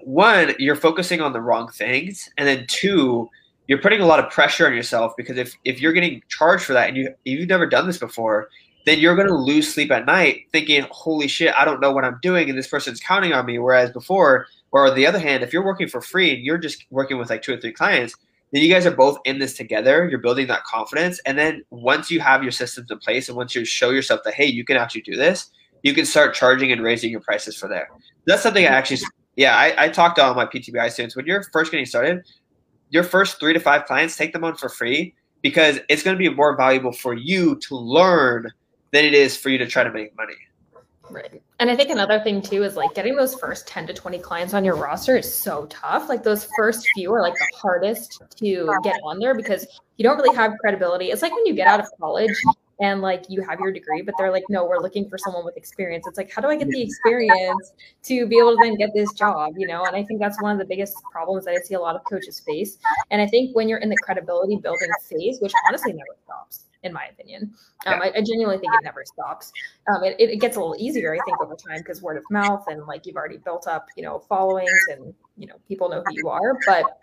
one, 0.03 0.53
you're 0.59 0.75
focusing 0.75 1.21
on 1.21 1.33
the 1.33 1.41
wrong 1.41 1.69
things, 1.69 2.29
and 2.37 2.47
then 2.47 2.65
two, 2.67 3.29
you're 3.67 3.81
putting 3.81 4.01
a 4.01 4.05
lot 4.05 4.23
of 4.23 4.31
pressure 4.31 4.65
on 4.65 4.73
yourself 4.73 5.13
because 5.15 5.37
if 5.37 5.55
if 5.63 5.79
you're 5.79 5.93
getting 5.93 6.21
charged 6.27 6.63
for 6.63 6.73
that 6.73 6.89
and 6.89 6.97
you 6.97 7.13
you've 7.23 7.47
never 7.47 7.67
done 7.67 7.85
this 7.85 7.99
before, 7.99 8.49
then 8.85 8.99
you're 8.99 9.15
going 9.15 9.27
to 9.27 9.35
lose 9.35 9.71
sleep 9.71 9.91
at 9.91 10.05
night 10.05 10.45
thinking, 10.51 10.85
"Holy 10.89 11.27
shit, 11.27 11.53
I 11.55 11.65
don't 11.65 11.79
know 11.79 11.91
what 11.91 12.05
I'm 12.05 12.19
doing," 12.21 12.49
and 12.49 12.57
this 12.57 12.67
person's 12.67 12.99
counting 12.99 13.33
on 13.33 13.45
me. 13.45 13.59
Whereas 13.59 13.91
before, 13.91 14.47
or 14.71 14.87
on 14.87 14.95
the 14.95 15.05
other 15.05 15.19
hand, 15.19 15.43
if 15.43 15.53
you're 15.53 15.65
working 15.65 15.87
for 15.87 16.01
free 16.01 16.33
and 16.33 16.43
you're 16.43 16.57
just 16.57 16.85
working 16.89 17.17
with 17.17 17.29
like 17.29 17.41
two 17.41 17.53
or 17.53 17.57
three 17.57 17.71
clients, 17.71 18.15
then 18.51 18.63
you 18.63 18.73
guys 18.73 18.85
are 18.85 18.91
both 18.91 19.19
in 19.25 19.37
this 19.37 19.53
together. 19.53 20.07
You're 20.09 20.19
building 20.19 20.47
that 20.47 20.63
confidence, 20.63 21.19
and 21.25 21.37
then 21.37 21.63
once 21.69 22.09
you 22.09 22.19
have 22.19 22.41
your 22.41 22.51
systems 22.51 22.89
in 22.89 22.97
place, 22.97 23.29
and 23.29 23.37
once 23.37 23.53
you 23.53 23.65
show 23.65 23.91
yourself 23.91 24.21
that 24.25 24.33
hey, 24.33 24.45
you 24.45 24.65
can 24.65 24.77
actually 24.77 25.01
do 25.01 25.15
this, 25.15 25.51
you 25.83 25.93
can 25.93 26.05
start 26.05 26.33
charging 26.33 26.71
and 26.71 26.81
raising 26.81 27.11
your 27.11 27.21
prices 27.21 27.55
for 27.55 27.67
there. 27.67 27.89
That's 28.25 28.41
something 28.41 28.65
I 28.65 28.69
actually 28.69 29.01
yeah, 29.39 29.55
I, 29.55 29.85
I 29.85 29.87
talked 29.87 30.17
to 30.17 30.23
all 30.23 30.33
my 30.35 30.45
PTBI 30.45 30.91
students. 30.91 31.15
When 31.15 31.25
you're 31.25 31.41
first 31.53 31.71
getting 31.71 31.85
started, 31.85 32.25
your 32.89 33.03
first 33.03 33.39
three 33.39 33.53
to 33.53 33.59
five 33.61 33.85
clients, 33.85 34.17
take 34.17 34.33
them 34.33 34.43
on 34.43 34.57
for 34.57 34.67
free 34.67 35.15
because 35.41 35.79
it's 35.87 36.03
going 36.03 36.13
to 36.13 36.19
be 36.19 36.27
more 36.27 36.57
valuable 36.57 36.91
for 36.91 37.13
you 37.13 37.55
to 37.69 37.75
learn 37.77 38.51
than 38.91 39.05
it 39.05 39.13
is 39.13 39.37
for 39.37 39.47
you 39.47 39.57
to 39.57 39.65
try 39.65 39.81
to 39.81 39.91
make 39.93 40.13
money. 40.17 40.33
Right. 41.09 41.41
And 41.59 41.69
I 41.71 41.77
think 41.77 41.89
another 41.89 42.19
thing 42.19 42.41
too 42.41 42.63
is 42.63 42.75
like 42.75 42.93
getting 42.95 43.15
those 43.15 43.33
first 43.33 43.65
10 43.65 43.87
to 43.87 43.93
20 43.93 44.19
clients 44.19 44.53
on 44.53 44.65
your 44.65 44.75
roster 44.75 45.15
is 45.15 45.33
so 45.33 45.67
tough. 45.67 46.09
Like 46.09 46.21
those 46.21 46.49
first 46.57 46.85
few 46.93 47.13
are 47.13 47.21
like 47.21 47.35
the 47.35 47.47
hardest 47.55 48.21
to 48.35 48.69
get 48.83 48.99
on 49.05 49.19
there 49.19 49.33
because 49.33 49.65
you 49.95 50.03
don't 50.03 50.17
really 50.17 50.35
have 50.35 50.51
credibility. 50.59 51.11
It's 51.11 51.21
like 51.21 51.33
when 51.33 51.45
you 51.45 51.53
get 51.53 51.67
out 51.67 51.79
of 51.79 51.87
college 51.97 52.35
and 52.79 53.01
like 53.01 53.25
you 53.29 53.41
have 53.41 53.59
your 53.59 53.71
degree, 53.71 54.01
but 54.01 54.15
they're 54.17 54.31
like, 54.31 54.43
no, 54.49 54.65
we're 54.65 54.79
looking 54.79 55.09
for 55.09 55.17
someone 55.17 55.43
with 55.43 55.57
experience. 55.57 56.05
It's 56.07 56.17
like, 56.17 56.31
how 56.31 56.41
do 56.41 56.47
I 56.47 56.55
get 56.55 56.69
the 56.69 56.81
experience 56.81 57.73
to 58.03 58.25
be 58.25 58.37
able 58.37 58.55
to 58.55 58.57
then 58.61 58.75
get 58.75 58.91
this 58.93 59.11
job? 59.13 59.53
You 59.57 59.67
know, 59.67 59.83
and 59.83 59.95
I 59.95 60.03
think 60.03 60.19
that's 60.19 60.41
one 60.41 60.51
of 60.51 60.59
the 60.59 60.65
biggest 60.65 60.95
problems 61.11 61.45
that 61.45 61.55
I 61.55 61.57
see 61.57 61.73
a 61.73 61.79
lot 61.79 61.95
of 61.95 62.03
coaches 62.09 62.39
face. 62.39 62.77
And 63.11 63.21
I 63.21 63.27
think 63.27 63.55
when 63.55 63.67
you're 63.67 63.79
in 63.79 63.89
the 63.89 63.97
credibility 63.97 64.55
building 64.55 64.89
phase, 65.09 65.39
which 65.41 65.53
honestly 65.67 65.91
never 65.91 66.17
stops, 66.23 66.65
in 66.83 66.93
my 66.93 67.05
opinion, 67.07 67.53
um, 67.85 68.01
I, 68.01 68.11
I, 68.15 68.21
genuinely 68.21 68.57
think 68.57 68.73
it 68.73 68.83
never 68.85 69.03
stops. 69.03 69.51
Um, 69.89 70.03
it, 70.03 70.15
it 70.17 70.39
gets 70.39 70.55
a 70.55 70.59
little 70.61 70.77
easier, 70.79 71.13
I 71.13 71.19
think, 71.25 71.41
over 71.41 71.55
time 71.55 71.79
because 71.79 72.01
word 72.01 72.15
of 72.15 72.23
mouth 72.31 72.63
and 72.69 72.85
like 72.85 73.05
you've 73.05 73.17
already 73.17 73.37
built 73.37 73.67
up, 73.67 73.87
you 73.97 74.03
know, 74.03 74.19
followings 74.19 74.71
and 74.91 75.13
you 75.35 75.47
know 75.47 75.55
people 75.67 75.89
know 75.89 76.01
who 76.05 76.13
you 76.13 76.29
are, 76.29 76.57
but 76.65 76.99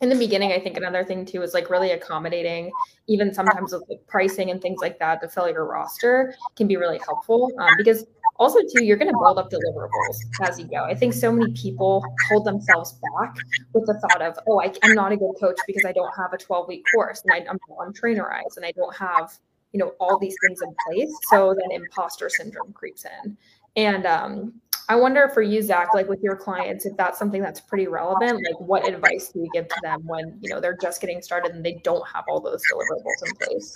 in 0.00 0.08
the 0.08 0.14
beginning, 0.14 0.52
I 0.52 0.60
think 0.60 0.76
another 0.76 1.04
thing 1.04 1.24
too 1.24 1.42
is 1.42 1.54
like 1.54 1.70
really 1.70 1.92
accommodating, 1.92 2.70
even 3.06 3.32
sometimes 3.32 3.72
with 3.72 3.84
like 3.88 4.06
pricing 4.06 4.50
and 4.50 4.60
things 4.60 4.80
like 4.80 4.98
that 4.98 5.20
to 5.22 5.28
fill 5.28 5.48
your 5.48 5.64
roster 5.64 6.34
can 6.54 6.66
be 6.66 6.76
really 6.76 6.98
helpful 6.98 7.50
um, 7.58 7.70
because 7.78 8.04
also 8.36 8.58
too 8.74 8.84
you're 8.84 8.98
going 8.98 9.10
to 9.10 9.18
build 9.18 9.38
up 9.38 9.50
deliverables 9.50 10.48
as 10.48 10.58
you 10.58 10.66
go. 10.66 10.84
I 10.84 10.94
think 10.94 11.14
so 11.14 11.32
many 11.32 11.52
people 11.52 12.04
hold 12.28 12.44
themselves 12.44 12.92
back 12.92 13.36
with 13.72 13.86
the 13.86 13.98
thought 14.00 14.20
of 14.20 14.38
oh 14.46 14.60
I, 14.60 14.72
am 14.82 14.94
not 14.94 15.12
a 15.12 15.16
good 15.16 15.32
coach 15.40 15.58
because 15.66 15.84
i 15.86 15.92
don't 15.92 16.12
have 16.16 16.32
a 16.34 16.38
12 16.38 16.68
week 16.68 16.84
course 16.94 17.22
and 17.24 17.32
I, 17.32 17.50
i'm 17.50 17.58
on 17.78 17.94
trainerize 17.94 18.56
and 18.56 18.66
i 18.66 18.72
don't 18.72 18.94
have 18.94 19.38
you 19.76 19.84
know 19.84 19.92
all 20.00 20.18
these 20.18 20.34
things 20.46 20.60
in 20.62 20.74
place. 20.86 21.14
So 21.30 21.54
then 21.54 21.70
imposter 21.70 22.30
syndrome 22.30 22.72
creeps 22.72 23.04
in. 23.04 23.36
And 23.76 24.06
um, 24.06 24.54
I 24.88 24.94
wonder 24.94 25.28
for 25.34 25.42
you, 25.42 25.62
Zach, 25.62 25.94
like 25.94 26.08
with 26.08 26.22
your 26.22 26.36
clients, 26.36 26.86
if 26.86 26.96
that's 26.96 27.18
something 27.18 27.42
that's 27.42 27.60
pretty 27.60 27.88
relevant, 27.88 28.44
like 28.44 28.60
what 28.60 28.86
advice 28.88 29.30
do 29.32 29.40
you 29.40 29.50
give 29.52 29.66
to 29.68 29.76
them 29.82 30.02
when 30.06 30.38
you 30.40 30.50
know 30.50 30.60
they're 30.60 30.76
just 30.80 31.00
getting 31.00 31.20
started 31.22 31.52
and 31.52 31.64
they 31.64 31.80
don't 31.82 32.06
have 32.08 32.24
all 32.28 32.40
those 32.40 32.62
deliverables 32.72 33.28
in 33.28 33.34
place? 33.36 33.74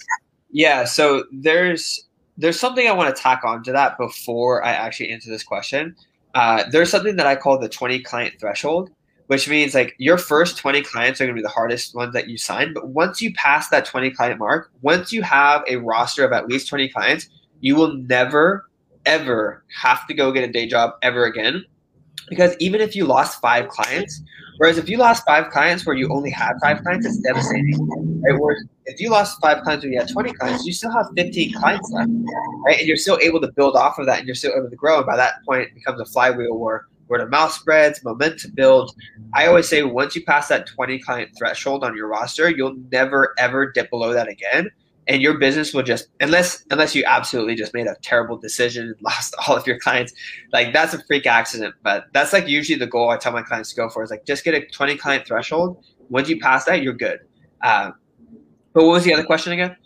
Yeah, 0.50 0.84
so 0.84 1.24
there's 1.32 2.08
there's 2.36 2.58
something 2.58 2.86
I 2.86 2.92
want 2.92 3.14
to 3.14 3.20
tack 3.20 3.42
on 3.44 3.62
to 3.64 3.72
that 3.72 3.98
before 3.98 4.64
I 4.64 4.70
actually 4.70 5.10
answer 5.10 5.30
this 5.30 5.42
question. 5.42 5.96
Uh, 6.34 6.64
there's 6.70 6.90
something 6.90 7.16
that 7.16 7.26
I 7.26 7.34
call 7.34 7.58
the 7.58 7.68
20 7.68 8.00
client 8.00 8.34
threshold, 8.38 8.90
which 9.26 9.48
means 9.48 9.74
like 9.74 9.94
your 9.98 10.16
first 10.16 10.56
20 10.56 10.82
clients 10.82 11.20
are 11.20 11.24
going 11.24 11.34
to 11.34 11.38
be 11.38 11.42
the 11.42 11.48
hardest 11.48 11.94
ones 11.94 12.14
that 12.14 12.28
you 12.28 12.38
sign. 12.38 12.72
But 12.72 12.88
once 12.88 13.20
you 13.20 13.34
pass 13.34 13.68
that 13.68 13.84
20 13.84 14.12
client 14.12 14.38
mark, 14.38 14.70
once 14.80 15.12
you 15.12 15.22
have 15.22 15.64
a 15.68 15.76
roster 15.76 16.24
of 16.24 16.32
at 16.32 16.46
least 16.46 16.68
20 16.68 16.88
clients, 16.88 17.28
you 17.60 17.74
will 17.74 17.94
never 17.94 18.69
ever 19.10 19.64
have 19.76 20.06
to 20.06 20.14
go 20.14 20.30
get 20.30 20.48
a 20.48 20.52
day 20.52 20.66
job 20.66 20.92
ever 21.02 21.24
again. 21.24 21.64
Because 22.28 22.54
even 22.60 22.80
if 22.80 22.94
you 22.94 23.04
lost 23.06 23.40
five 23.40 23.68
clients, 23.68 24.22
whereas 24.58 24.78
if 24.78 24.88
you 24.88 24.98
lost 24.98 25.24
five 25.26 25.50
clients 25.50 25.84
where 25.84 25.96
you 25.96 26.08
only 26.12 26.30
had 26.30 26.52
five 26.62 26.80
clients, 26.82 27.04
it's 27.04 27.18
devastating. 27.18 27.76
Right? 28.22 28.38
Whereas 28.38 28.64
if 28.86 29.00
you 29.00 29.10
lost 29.10 29.40
five 29.40 29.62
clients 29.64 29.84
where 29.84 29.92
you 29.92 29.98
had 29.98 30.08
20 30.08 30.32
clients, 30.34 30.64
you 30.64 30.72
still 30.72 30.92
have 30.92 31.06
15 31.16 31.54
clients 31.54 31.90
left. 31.90 32.10
Right. 32.64 32.78
And 32.78 32.86
you're 32.86 32.96
still 32.96 33.18
able 33.20 33.40
to 33.40 33.50
build 33.50 33.74
off 33.74 33.98
of 33.98 34.06
that 34.06 34.18
and 34.18 34.28
you're 34.28 34.36
still 34.36 34.52
able 34.56 34.70
to 34.70 34.76
grow. 34.76 34.98
And 34.98 35.06
by 35.06 35.16
that 35.16 35.44
point 35.44 35.62
it 35.62 35.74
becomes 35.74 36.00
a 36.00 36.04
flywheel 36.04 36.56
where 36.56 36.86
word 37.08 37.20
of 37.20 37.30
mouth 37.30 37.52
spreads, 37.52 38.04
momentum 38.04 38.52
builds. 38.54 38.94
I 39.34 39.48
always 39.48 39.68
say 39.68 39.82
once 39.82 40.14
you 40.14 40.24
pass 40.24 40.46
that 40.48 40.68
20 40.68 41.00
client 41.00 41.30
threshold 41.36 41.82
on 41.82 41.96
your 41.96 42.06
roster, 42.06 42.48
you'll 42.48 42.76
never 42.92 43.34
ever 43.38 43.72
dip 43.72 43.90
below 43.90 44.12
that 44.12 44.28
again 44.28 44.70
and 45.10 45.20
your 45.20 45.36
business 45.38 45.74
will 45.74 45.82
just 45.82 46.08
unless 46.20 46.64
unless 46.70 46.94
you 46.94 47.02
absolutely 47.04 47.56
just 47.56 47.74
made 47.74 47.88
a 47.88 47.96
terrible 48.00 48.38
decision 48.38 48.86
and 48.86 48.96
lost 49.02 49.34
all 49.46 49.56
of 49.56 49.66
your 49.66 49.78
clients 49.78 50.14
like 50.52 50.72
that's 50.72 50.94
a 50.94 51.04
freak 51.04 51.26
accident 51.26 51.74
but 51.82 52.04
that's 52.14 52.32
like 52.32 52.48
usually 52.48 52.78
the 52.78 52.86
goal 52.86 53.10
i 53.10 53.16
tell 53.16 53.32
my 53.32 53.42
clients 53.42 53.70
to 53.70 53.76
go 53.76 53.88
for 53.90 54.02
is 54.02 54.10
like 54.10 54.24
just 54.24 54.44
get 54.44 54.54
a 54.54 54.64
20 54.66 54.96
client 54.96 55.26
threshold 55.26 55.84
once 56.08 56.28
you 56.28 56.38
pass 56.40 56.64
that 56.64 56.82
you're 56.82 56.94
good 56.94 57.18
uh, 57.62 57.90
but 58.72 58.84
what 58.84 58.92
was 58.92 59.04
the 59.04 59.12
other 59.12 59.24
question 59.24 59.52
again 59.52 59.76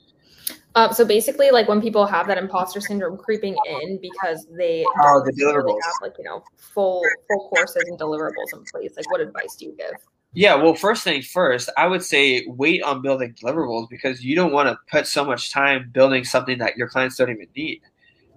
um, 0.77 0.93
so 0.93 1.05
basically, 1.05 1.53
like 1.53 1.69
when 1.69 1.81
people 1.81 2.05
have 2.05 2.27
that 2.27 2.37
imposter 2.37 2.81
syndrome 2.81 3.17
creeping 3.17 3.57
in 3.65 4.01
because 4.03 4.49
they 4.59 4.85
oh 5.03 5.23
the 5.25 5.33
deliverables 5.33 5.79
have 5.85 5.95
like 6.03 6.15
you 6.19 6.25
know 6.25 6.43
full 6.57 7.01
full 7.29 7.49
courses 7.49 7.85
and 7.87 7.97
deliverables 7.97 8.53
in 8.53 8.65
place. 8.73 8.93
Like, 8.97 9.09
what 9.13 9.21
advice 9.21 9.55
do 9.55 9.67
you 9.67 9.77
give? 9.79 9.95
Yeah, 10.35 10.57
well, 10.57 10.75
first 10.75 11.05
thing 11.05 11.23
first, 11.23 11.71
I 11.77 11.87
would 11.87 12.03
say 12.03 12.45
wait 12.49 12.83
on 12.83 13.03
building 13.03 13.35
deliverables 13.35 13.89
because 13.89 14.25
you 14.25 14.35
don't 14.35 14.53
want 14.53 14.69
to 14.69 14.79
put 14.91 15.07
so 15.07 15.25
much 15.25 15.53
time 15.53 15.91
building 15.93 16.25
something 16.25 16.59
that 16.59 16.77
your 16.77 16.89
clients 16.89 17.17
don't 17.17 17.31
even 17.31 17.47
need, 17.57 17.83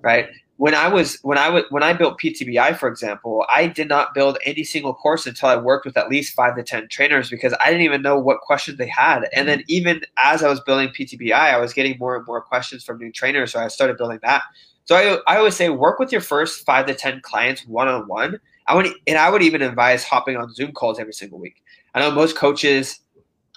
right? 0.04 0.30
When 0.58 0.76
I 0.76 0.88
was 0.90 1.20
when 1.24 1.38
I 1.40 1.50
was 1.50 1.64
when 1.72 1.82
I 1.84 1.94
built 1.94 2.20
PTBI, 2.20 2.78
for 2.78 2.88
example, 2.88 3.46
I 3.54 3.68
did 3.68 3.90
not 3.90 4.14
build 4.14 4.38
any 4.46 4.64
single 4.64 4.94
course 4.94 5.26
until 5.26 5.50
I 5.50 5.56
worked 5.56 5.86
with 5.86 5.98
at 5.98 6.10
least 6.10 6.36
five 6.36 6.56
to 6.56 6.64
ten 6.64 6.88
trainers 6.88 7.30
because 7.32 7.54
I 7.64 7.68
didn't 7.68 7.84
even 7.84 8.02
know 8.04 8.20
what 8.20 8.42
questions 8.42 8.78
they 8.78 8.88
had. 8.88 9.28
And 9.34 9.48
then 9.48 9.64
even 9.68 10.02
as 10.18 10.44
I 10.44 10.50
was 10.50 10.60
building 10.62 10.90
PTBI, 10.90 11.32
I 11.34 11.58
was 11.60 11.74
getting 11.74 11.98
more 12.00 12.16
and 12.16 12.26
more 12.28 12.42
questions 12.42 12.84
from 12.84 13.00
new 13.00 13.12
trainers, 13.12 13.54
so 13.54 13.60
I 13.60 13.68
started 13.70 13.98
building 13.98 14.20
that. 14.24 14.44
So 14.86 14.96
I, 14.96 15.34
I 15.34 15.38
always 15.38 15.56
say 15.56 15.70
work 15.70 16.00
with 16.00 16.12
your 16.12 16.22
first 16.22 16.66
five 16.66 16.86
to 16.88 16.96
ten 16.96 17.22
clients 17.22 17.66
one 17.66 17.88
on 17.88 18.08
one. 18.08 18.40
I 18.68 18.76
would 18.76 18.88
and 19.08 19.18
I 19.18 19.30
would 19.30 19.42
even 19.44 19.62
advise 19.64 20.04
hopping 20.04 20.38
on 20.38 20.54
Zoom 20.54 20.74
calls 20.74 21.00
every 21.00 21.14
single 21.14 21.40
week 21.40 21.62
I 21.98 22.02
know 22.02 22.12
most 22.12 22.36
coaches 22.36 23.00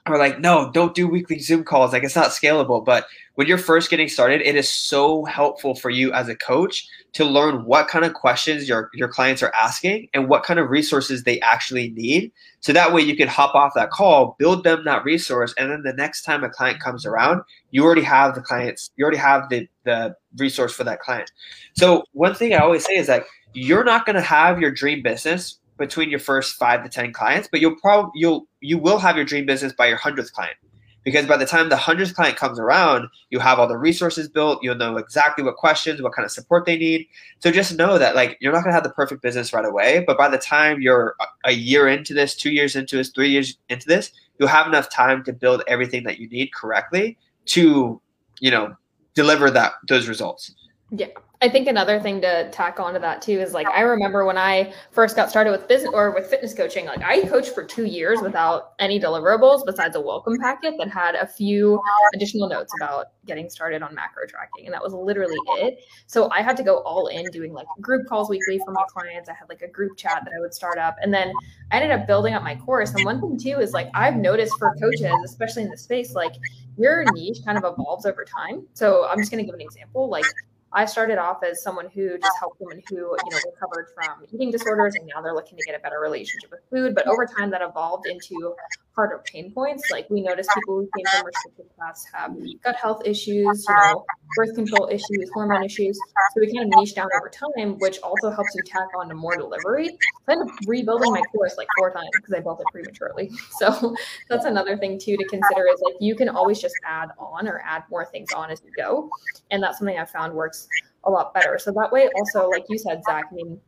are 0.06 0.18
like, 0.18 0.40
no, 0.40 0.70
don't 0.72 0.94
do 0.94 1.06
weekly 1.06 1.38
Zoom 1.40 1.62
calls. 1.62 1.92
Like 1.92 2.04
it's 2.04 2.16
not 2.16 2.30
scalable. 2.30 2.82
But 2.82 3.04
when 3.34 3.46
you're 3.46 3.58
first 3.58 3.90
getting 3.90 4.08
started, 4.08 4.40
it 4.40 4.56
is 4.56 4.70
so 4.70 5.26
helpful 5.26 5.74
for 5.74 5.90
you 5.90 6.10
as 6.12 6.28
a 6.30 6.34
coach 6.34 6.88
to 7.12 7.24
learn 7.26 7.66
what 7.66 7.88
kind 7.88 8.02
of 8.04 8.14
questions 8.14 8.66
your, 8.66 8.88
your 8.94 9.08
clients 9.08 9.42
are 9.42 9.52
asking 9.54 10.08
and 10.14 10.26
what 10.26 10.42
kind 10.42 10.58
of 10.58 10.70
resources 10.70 11.24
they 11.24 11.38
actually 11.40 11.90
need. 11.90 12.32
So 12.60 12.72
that 12.72 12.94
way 12.94 13.02
you 13.02 13.14
can 13.14 13.28
hop 13.28 13.54
off 13.54 13.74
that 13.74 13.90
call, 13.90 14.36
build 14.38 14.64
them 14.64 14.84
that 14.86 15.04
resource, 15.04 15.52
and 15.58 15.70
then 15.70 15.82
the 15.82 15.92
next 15.92 16.22
time 16.22 16.42
a 16.44 16.48
client 16.48 16.80
comes 16.80 17.04
around, 17.04 17.42
you 17.70 17.84
already 17.84 18.02
have 18.02 18.34
the 18.34 18.40
clients, 18.40 18.90
you 18.96 19.04
already 19.04 19.18
have 19.18 19.50
the, 19.50 19.68
the 19.84 20.16
resource 20.38 20.72
for 20.72 20.84
that 20.84 21.00
client. 21.00 21.30
So 21.74 22.04
one 22.12 22.34
thing 22.34 22.54
I 22.54 22.58
always 22.58 22.86
say 22.86 22.96
is 22.96 23.06
that 23.08 23.24
you're 23.52 23.84
not 23.84 24.06
going 24.06 24.16
to 24.16 24.22
have 24.22 24.60
your 24.60 24.70
dream 24.70 25.02
business 25.02 25.59
between 25.80 26.10
your 26.10 26.20
first 26.20 26.56
five 26.56 26.84
to 26.84 26.88
ten 26.88 27.12
clients, 27.12 27.48
but 27.50 27.60
you'll 27.60 27.74
probably 27.74 28.12
you'll 28.14 28.46
you 28.60 28.78
will 28.78 28.98
have 28.98 29.16
your 29.16 29.24
dream 29.24 29.46
business 29.46 29.72
by 29.72 29.88
your 29.88 29.96
hundredth 29.96 30.32
client. 30.32 30.56
Because 31.02 31.24
by 31.24 31.38
the 31.38 31.46
time 31.46 31.70
the 31.70 31.78
hundredth 31.78 32.14
client 32.14 32.36
comes 32.36 32.58
around, 32.58 33.08
you 33.30 33.38
have 33.38 33.58
all 33.58 33.66
the 33.66 33.78
resources 33.78 34.28
built. 34.28 34.62
You'll 34.62 34.74
know 34.74 34.98
exactly 34.98 35.42
what 35.42 35.56
questions, 35.56 36.02
what 36.02 36.12
kind 36.12 36.26
of 36.26 36.30
support 36.30 36.66
they 36.66 36.76
need. 36.76 37.08
So 37.38 37.50
just 37.50 37.74
know 37.76 37.96
that 37.96 38.14
like 38.14 38.36
you're 38.40 38.52
not 38.52 38.62
gonna 38.62 38.74
have 38.74 38.84
the 38.84 38.90
perfect 38.90 39.22
business 39.22 39.52
right 39.54 39.64
away, 39.64 40.04
but 40.06 40.18
by 40.18 40.28
the 40.28 40.38
time 40.38 40.82
you're 40.82 41.16
a 41.44 41.52
year 41.52 41.88
into 41.88 42.12
this, 42.12 42.36
two 42.36 42.52
years 42.52 42.76
into 42.76 42.96
this, 42.96 43.08
three 43.08 43.30
years 43.30 43.56
into 43.70 43.88
this, 43.88 44.12
you'll 44.38 44.48
have 44.48 44.66
enough 44.66 44.90
time 44.90 45.24
to 45.24 45.32
build 45.32 45.62
everything 45.66 46.04
that 46.04 46.18
you 46.18 46.28
need 46.28 46.52
correctly 46.52 47.16
to, 47.46 48.00
you 48.38 48.50
know, 48.50 48.76
deliver 49.14 49.50
that 49.50 49.72
those 49.88 50.06
results. 50.06 50.54
Yeah. 50.90 51.08
I 51.42 51.48
think 51.48 51.68
another 51.68 51.98
thing 51.98 52.20
to 52.20 52.50
tack 52.50 52.78
onto 52.78 53.00
that 53.00 53.22
too 53.22 53.40
is 53.40 53.54
like 53.54 53.66
I 53.68 53.80
remember 53.80 54.26
when 54.26 54.36
I 54.36 54.74
first 54.90 55.16
got 55.16 55.30
started 55.30 55.52
with 55.52 55.66
business 55.68 55.90
or 55.94 56.10
with 56.10 56.26
fitness 56.26 56.52
coaching, 56.52 56.84
like 56.84 57.02
I 57.02 57.26
coached 57.26 57.54
for 57.54 57.64
two 57.64 57.86
years 57.86 58.20
without 58.20 58.74
any 58.78 59.00
deliverables 59.00 59.64
besides 59.64 59.96
a 59.96 60.00
welcome 60.02 60.38
packet 60.38 60.74
that 60.78 60.90
had 60.90 61.14
a 61.14 61.26
few 61.26 61.80
additional 62.14 62.46
notes 62.46 62.74
about 62.78 63.06
getting 63.24 63.48
started 63.48 63.82
on 63.82 63.94
macro 63.94 64.26
tracking. 64.26 64.66
And 64.66 64.74
that 64.74 64.82
was 64.82 64.92
literally 64.92 65.38
it. 65.56 65.78
So 66.06 66.30
I 66.30 66.42
had 66.42 66.58
to 66.58 66.62
go 66.62 66.80
all 66.80 67.06
in 67.06 67.24
doing 67.32 67.54
like 67.54 67.66
group 67.80 68.06
calls 68.06 68.28
weekly 68.28 68.60
for 68.62 68.72
my 68.72 68.84
clients. 68.90 69.30
I 69.30 69.32
had 69.32 69.48
like 69.48 69.62
a 69.62 69.68
group 69.68 69.96
chat 69.96 70.20
that 70.24 70.34
I 70.36 70.40
would 70.40 70.52
start 70.52 70.76
up. 70.76 70.96
And 71.00 71.12
then 71.12 71.32
I 71.70 71.76
ended 71.76 71.90
up 71.90 72.06
building 72.06 72.34
up 72.34 72.42
my 72.42 72.56
course. 72.56 72.92
And 72.92 73.02
one 73.06 73.18
thing 73.18 73.38
too 73.38 73.60
is 73.60 73.72
like 73.72 73.88
I've 73.94 74.16
noticed 74.16 74.52
for 74.58 74.74
coaches, 74.74 75.14
especially 75.24 75.62
in 75.62 75.70
the 75.70 75.78
space, 75.78 76.12
like 76.14 76.34
your 76.76 77.02
niche 77.14 77.38
kind 77.46 77.56
of 77.56 77.64
evolves 77.64 78.04
over 78.04 78.26
time. 78.26 78.66
So 78.74 79.06
I'm 79.08 79.16
just 79.18 79.30
gonna 79.30 79.44
give 79.44 79.54
an 79.54 79.62
example. 79.62 80.10
Like 80.10 80.26
I 80.72 80.84
started 80.84 81.18
off 81.18 81.42
as 81.42 81.62
someone 81.62 81.88
who 81.92 82.16
just 82.18 82.38
helped 82.38 82.60
women 82.60 82.82
who, 82.88 82.96
you 82.96 83.30
know, 83.30 83.38
recovered 83.44 83.88
from 83.94 84.24
eating 84.32 84.52
disorders 84.52 84.94
and 84.94 85.10
now 85.12 85.20
they're 85.20 85.34
looking 85.34 85.58
to 85.58 85.64
get 85.64 85.74
a 85.74 85.80
better 85.80 85.98
relationship 85.98 86.50
with 86.50 86.60
food. 86.70 86.94
But 86.94 87.08
over 87.08 87.26
time 87.26 87.50
that 87.50 87.60
evolved 87.60 88.06
into 88.06 88.54
harder 88.94 89.22
pain 89.24 89.52
points. 89.52 89.90
Like 89.90 90.08
we 90.10 90.20
noticed 90.20 90.50
people 90.54 90.76
who 90.76 90.88
came 90.96 91.06
from 91.12 91.26
restricted 91.26 91.66
class 91.76 92.04
have 92.12 92.36
gut 92.62 92.76
health 92.76 93.02
issues, 93.04 93.64
you 93.68 93.74
know, 93.74 94.04
birth 94.36 94.54
control 94.54 94.88
issues, 94.90 95.30
hormone 95.32 95.64
issues. 95.64 95.98
So 96.34 96.40
we 96.40 96.52
kind 96.52 96.72
of 96.72 96.78
niche 96.78 96.94
down 96.94 97.08
over 97.16 97.28
time, 97.28 97.78
which 97.78 97.98
also 98.02 98.30
helps 98.30 98.54
you 98.54 98.62
tack 98.64 98.88
on 98.98 99.08
to 99.08 99.14
more 99.14 99.36
delivery. 99.36 99.88
I 100.28 100.32
ended 100.32 100.48
up 100.48 100.54
rebuilding 100.66 101.12
my 101.12 101.22
course 101.32 101.56
like 101.56 101.68
four 101.78 101.92
times 101.92 102.10
because 102.16 102.34
I 102.34 102.40
built 102.40 102.60
it 102.60 102.66
prematurely. 102.72 103.30
So 103.58 103.94
that's 104.30 104.46
another 104.46 104.78
thing 104.78 104.98
too 104.98 105.16
to 105.18 105.24
consider 105.24 105.66
is 105.66 105.82
like 105.84 105.94
you 106.00 106.14
can 106.14 106.30
always 106.30 106.60
just 106.60 106.74
add 106.84 107.10
on 107.18 107.46
or 107.46 107.60
add 107.64 107.82
more 107.90 108.06
things 108.06 108.32
on 108.32 108.50
as 108.50 108.62
you 108.64 108.72
go. 108.74 109.10
And 109.50 109.62
that's 109.62 109.78
something 109.78 109.98
I 109.98 110.04
found 110.06 110.32
works 110.32 110.66
a 111.04 111.10
lot 111.10 111.34
better. 111.34 111.58
So 111.58 111.72
that 111.72 111.92
way 111.92 112.08
also, 112.16 112.48
like 112.48 112.64
you 112.68 112.78
said, 112.78 113.02
Zach, 113.04 113.24
I 113.30 113.34
mean, 113.34 113.60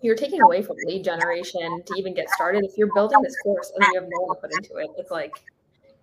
you're 0.00 0.16
taking 0.16 0.40
away 0.42 0.62
from 0.62 0.76
lead 0.86 1.04
generation 1.04 1.82
to 1.84 1.94
even 1.96 2.14
get 2.14 2.28
started. 2.30 2.64
If 2.64 2.76
you're 2.76 2.92
building 2.94 3.20
this 3.22 3.36
course 3.42 3.72
and 3.74 3.84
you 3.92 4.00
have 4.00 4.08
no 4.08 4.20
one 4.22 4.36
to 4.36 4.40
put 4.42 4.52
into 4.52 4.76
it, 4.76 4.90
it's 4.96 5.10
like, 5.10 5.32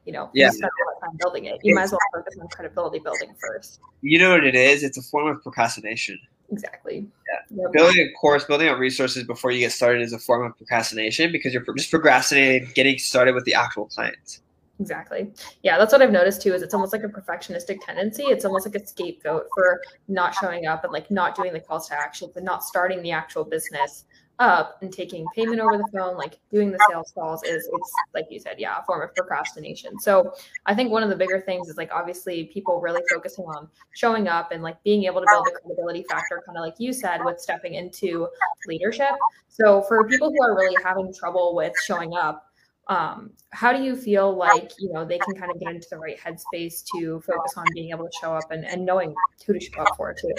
you 0.06 0.14
know, 0.14 0.30
yeah. 0.34 0.48
you 0.48 0.52
spend 0.52 0.64
a 0.64 0.86
lot 0.86 0.96
of 0.96 1.10
time 1.10 1.18
building 1.18 1.46
it. 1.46 1.60
You 1.64 1.76
might 1.76 1.84
as 1.84 1.92
well 1.92 2.00
focus 2.14 2.36
on 2.40 2.48
credibility 2.50 3.00
building 3.00 3.34
first. 3.40 3.80
You 4.02 4.20
know 4.20 4.32
what 4.32 4.44
it 4.44 4.56
is? 4.56 4.84
It's 4.84 4.98
a 4.98 5.02
form 5.02 5.28
of 5.28 5.42
procrastination. 5.42 6.20
Exactly. 6.52 7.08
Yeah. 7.32 7.64
Yep. 7.64 7.72
Building 7.74 7.98
a 8.08 8.12
course, 8.20 8.44
building 8.46 8.68
out 8.68 8.78
resources 8.78 9.24
before 9.24 9.52
you 9.52 9.60
get 9.60 9.72
started 9.72 10.02
is 10.02 10.14
a 10.14 10.20
form 10.20 10.46
of 10.46 10.56
procrastination 10.58 11.32
because 11.32 11.54
you're 11.54 11.64
just 11.76 11.90
procrastinating 11.90 12.70
getting 12.76 12.98
started 12.98 13.34
with 13.34 13.46
the 13.46 13.54
actual 13.54 13.86
clients. 13.86 14.42
Exactly. 14.80 15.32
Yeah, 15.64 15.78
that's 15.78 15.94
what 15.94 16.02
I've 16.02 16.12
noticed 16.12 16.42
too. 16.42 16.54
Is 16.54 16.62
it's 16.62 16.74
almost 16.74 16.92
like 16.92 17.04
a 17.04 17.08
perfectionistic 17.08 17.78
tendency. 17.86 18.24
It's 18.24 18.44
almost 18.44 18.66
like 18.66 18.76
a 18.76 18.86
scapegoat 18.86 19.48
for 19.56 19.80
not 20.08 20.36
showing 20.36 20.68
up 20.68 20.84
and 20.84 20.92
like 20.92 21.10
not 21.10 21.36
doing 21.36 21.54
the 21.54 21.62
calls 21.62 21.88
to 21.90 21.98
action, 21.98 22.30
and 22.36 22.44
not 22.44 22.64
starting 22.64 23.02
the 23.02 23.12
actual 23.12 23.46
business 23.46 24.06
up 24.40 24.78
and 24.82 24.92
taking 24.92 25.26
payment 25.34 25.62
over 25.62 25.78
the 25.78 25.88
phone, 25.98 26.18
like 26.18 26.40
doing 26.52 26.70
the 26.70 26.80
sales 26.90 27.10
calls 27.14 27.42
is 27.44 27.70
it's 27.72 27.92
like 28.14 28.26
you 28.30 28.38
said, 28.38 28.56
yeah, 28.58 28.80
a 28.80 28.84
form 28.84 29.02
of 29.02 29.16
procrastination. 29.16 29.98
So 29.98 30.34
I 30.66 30.76
think 30.76 30.92
one 30.92 31.04
of 31.04 31.10
the 31.10 31.16
bigger 31.16 31.40
things 31.40 31.70
is 31.70 31.78
like 31.78 31.90
obviously 31.94 32.46
people 32.46 32.82
really 32.82 33.02
focusing 33.10 33.46
on 33.46 33.70
showing 33.94 34.28
up 34.28 34.52
and 34.52 34.62
like 34.62 34.82
being 34.84 35.06
able 35.06 35.22
to 35.22 35.28
build 35.32 35.46
the 35.46 35.58
credibility 35.58 36.04
factor, 36.10 36.44
kind 36.46 36.58
of 36.58 36.66
like 36.66 36.76
you 36.80 36.92
said, 36.92 37.24
with 37.24 37.40
stepping 37.40 37.76
into 37.76 38.28
leadership. 38.68 39.12
So 39.48 39.84
for 39.84 40.06
people 40.06 40.30
who 40.32 40.44
are 40.44 40.54
really 40.54 40.76
having 40.84 41.14
trouble 41.14 41.56
with 41.56 41.72
showing 41.86 42.14
up, 42.14 42.46
um, 42.88 43.32
how 43.52 43.74
do 43.74 43.82
you 43.84 43.96
feel 43.96 44.36
like 44.36 44.72
you 44.78 44.92
know 44.94 45.06
they 45.06 45.18
can 45.18 45.36
kind 45.36 45.52
of 45.52 45.60
get 45.60 45.74
into 45.74 45.88
the 45.90 45.98
right 45.98 46.18
headspace 46.20 46.84
to 46.96 47.20
focus 47.22 47.54
on 47.58 47.66
being 47.74 47.90
able 47.90 48.06
to 48.06 48.12
show 48.22 48.34
up 48.34 48.52
and, 48.52 48.66
and 48.66 48.86
knowing 48.86 49.14
who 49.46 49.54
to 49.54 49.60
show 49.60 49.82
up 49.82 49.96
for 49.98 50.14
too 50.14 50.32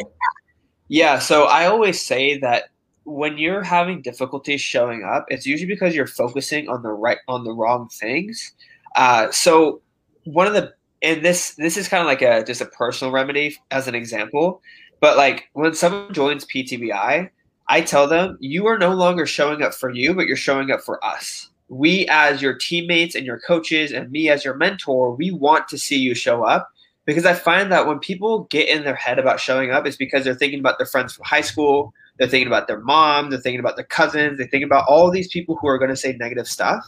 Yeah, 0.89 1.19
so 1.19 1.45
I 1.45 1.67
always 1.67 2.05
say 2.05 2.39
that 2.39 2.71
when 3.05 3.39
you're 3.39 3.63
having 3.63 4.03
difficulty 4.03 4.57
showing 4.57 5.05
up, 5.05 5.27
it's 5.29 5.47
usually 5.47 5.69
because 5.69 5.95
you're 5.95 6.07
focusing 6.07 6.69
on 6.69 6.83
the 6.83 6.91
right 6.91 7.19
on 7.29 7.45
the 7.45 7.53
wrong 7.53 7.89
things. 7.89 8.53
Uh, 8.95 9.31
so 9.31 9.81
one 10.25 10.47
of 10.47 10.53
the 10.55 10.73
and 11.03 11.25
this 11.25 11.55
this 11.57 11.77
is 11.77 11.89
kind 11.89 12.01
of 12.01 12.07
like 12.07 12.23
a 12.23 12.45
just 12.45 12.61
a 12.61 12.67
personal 12.67 13.13
remedy 13.13 13.57
as 13.71 13.89
an 13.89 13.95
example, 13.95 14.63
but 15.01 15.17
like 15.17 15.49
when 15.53 15.75
someone 15.75 16.13
joins 16.13 16.45
PTBI, 16.47 17.29
I 17.69 17.81
tell 17.81 18.07
them 18.07 18.39
you 18.41 18.67
are 18.67 18.79
no 18.79 18.95
longer 18.95 19.27
showing 19.27 19.63
up 19.63 19.75
for 19.75 19.91
you, 19.91 20.15
but 20.15 20.27
you're 20.27 20.37
showing 20.37 20.71
up 20.71 20.81
for 20.81 21.05
us. 21.05 21.51
We 21.69 22.07
as 22.09 22.41
your 22.41 22.55
teammates 22.55 23.15
and 23.15 23.27
your 23.27 23.41
coaches 23.41 23.93
and 23.93 24.11
me 24.11 24.29
as 24.31 24.45
your 24.45 24.55
mentor, 24.55 25.15
we 25.15 25.31
want 25.31 25.69
to 25.69 25.79
see 25.79 25.99
you 25.99 26.15
show 26.15 26.45
up 26.45 26.71
because 27.07 27.25
I 27.25 27.35
find 27.35 27.71
that 27.73 27.87
when 27.87 28.01
people 28.01 28.45
get 28.51 28.69
in 28.69 28.85
their 28.85 28.95
head 28.95 29.19
about 29.19 29.41
showing 29.41 29.71
up, 29.71 29.87
it's 29.87 29.97
because 29.97 30.25
they're 30.25 30.35
thinking 30.35 30.59
about 30.59 30.79
their 30.79 30.87
friends 30.87 31.15
from 31.15 31.25
high 31.25 31.41
school, 31.41 31.95
they're 32.19 32.29
thinking 32.29 32.49
about 32.49 32.67
their 32.67 32.81
mom, 32.81 33.31
they're 33.31 33.39
thinking 33.39 33.61
about 33.61 33.77
their 33.77 33.85
cousins, 33.85 34.39
they're 34.39 34.49
thinking 34.49 34.67
about 34.67 34.85
all 34.89 35.11
these 35.11 35.29
people 35.29 35.57
who 35.57 35.69
are 35.69 35.79
going 35.79 35.91
to 35.91 35.97
say 35.97 36.17
negative 36.19 36.49
stuff. 36.49 36.85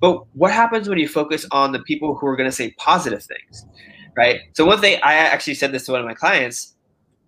But 0.00 0.24
what 0.34 0.50
happens 0.50 0.88
when 0.88 0.98
you 0.98 1.08
focus 1.08 1.46
on 1.52 1.72
the 1.72 1.78
people 1.80 2.14
who 2.16 2.26
are 2.26 2.36
going 2.36 2.48
to 2.48 2.54
say 2.54 2.72
positive 2.78 3.22
things, 3.22 3.66
right? 4.16 4.40
So 4.54 4.64
one 4.64 4.80
thing 4.80 4.98
I 5.04 5.14
actually 5.14 5.54
said 5.54 5.72
this 5.72 5.86
to 5.86 5.92
one 5.92 6.00
of 6.00 6.06
my 6.06 6.14
clients. 6.14 6.74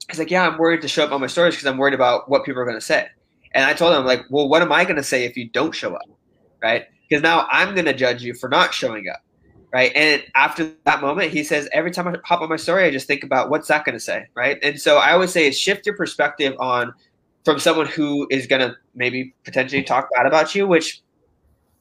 He's 0.08 0.18
like, 0.18 0.30
"Yeah, 0.30 0.48
I'm 0.48 0.58
worried 0.58 0.82
to 0.82 0.88
show 0.88 1.04
up 1.04 1.12
on 1.12 1.20
my 1.20 1.26
stories 1.28 1.54
because 1.54 1.66
I'm 1.66 1.78
worried 1.78 1.94
about 1.94 2.28
what 2.28 2.44
people 2.44 2.60
are 2.60 2.64
going 2.64 2.76
to 2.76 2.84
say." 2.84 3.06
And 3.54 3.64
I 3.64 3.72
told 3.72 3.94
him, 3.94 4.04
like, 4.04 4.24
"Well, 4.30 4.48
what 4.48 4.62
am 4.62 4.72
I 4.72 4.84
going 4.84 4.96
to 4.96 5.02
say 5.02 5.24
if 5.24 5.36
you 5.36 5.48
don't 5.48 5.74
show 5.74 5.94
up, 5.94 6.08
right? 6.62 6.86
Because 7.08 7.22
now 7.22 7.46
I'm 7.50 7.74
going 7.74 7.86
to 7.86 7.94
judge 7.94 8.22
you 8.22 8.34
for 8.34 8.48
not 8.48 8.72
showing 8.72 9.08
up." 9.08 9.22
right? 9.72 9.90
And 9.94 10.22
after 10.34 10.70
that 10.84 11.00
moment, 11.00 11.32
he 11.32 11.42
says, 11.42 11.68
every 11.72 11.90
time 11.90 12.06
I 12.06 12.16
hop 12.24 12.42
on 12.42 12.48
my 12.48 12.56
story, 12.56 12.84
I 12.84 12.90
just 12.90 13.06
think 13.06 13.24
about 13.24 13.48
what's 13.48 13.68
that 13.68 13.84
going 13.84 13.94
to 13.94 14.00
say, 14.00 14.26
right? 14.34 14.58
And 14.62 14.78
so 14.78 14.98
I 14.98 15.12
always 15.12 15.32
say, 15.32 15.50
shift 15.50 15.86
your 15.86 15.96
perspective 15.96 16.54
on 16.60 16.92
from 17.44 17.58
someone 17.58 17.86
who 17.86 18.26
is 18.30 18.46
going 18.46 18.60
to 18.60 18.76
maybe 18.94 19.34
potentially 19.44 19.82
talk 19.82 20.08
bad 20.14 20.26
about 20.26 20.54
you, 20.54 20.66
which, 20.66 21.00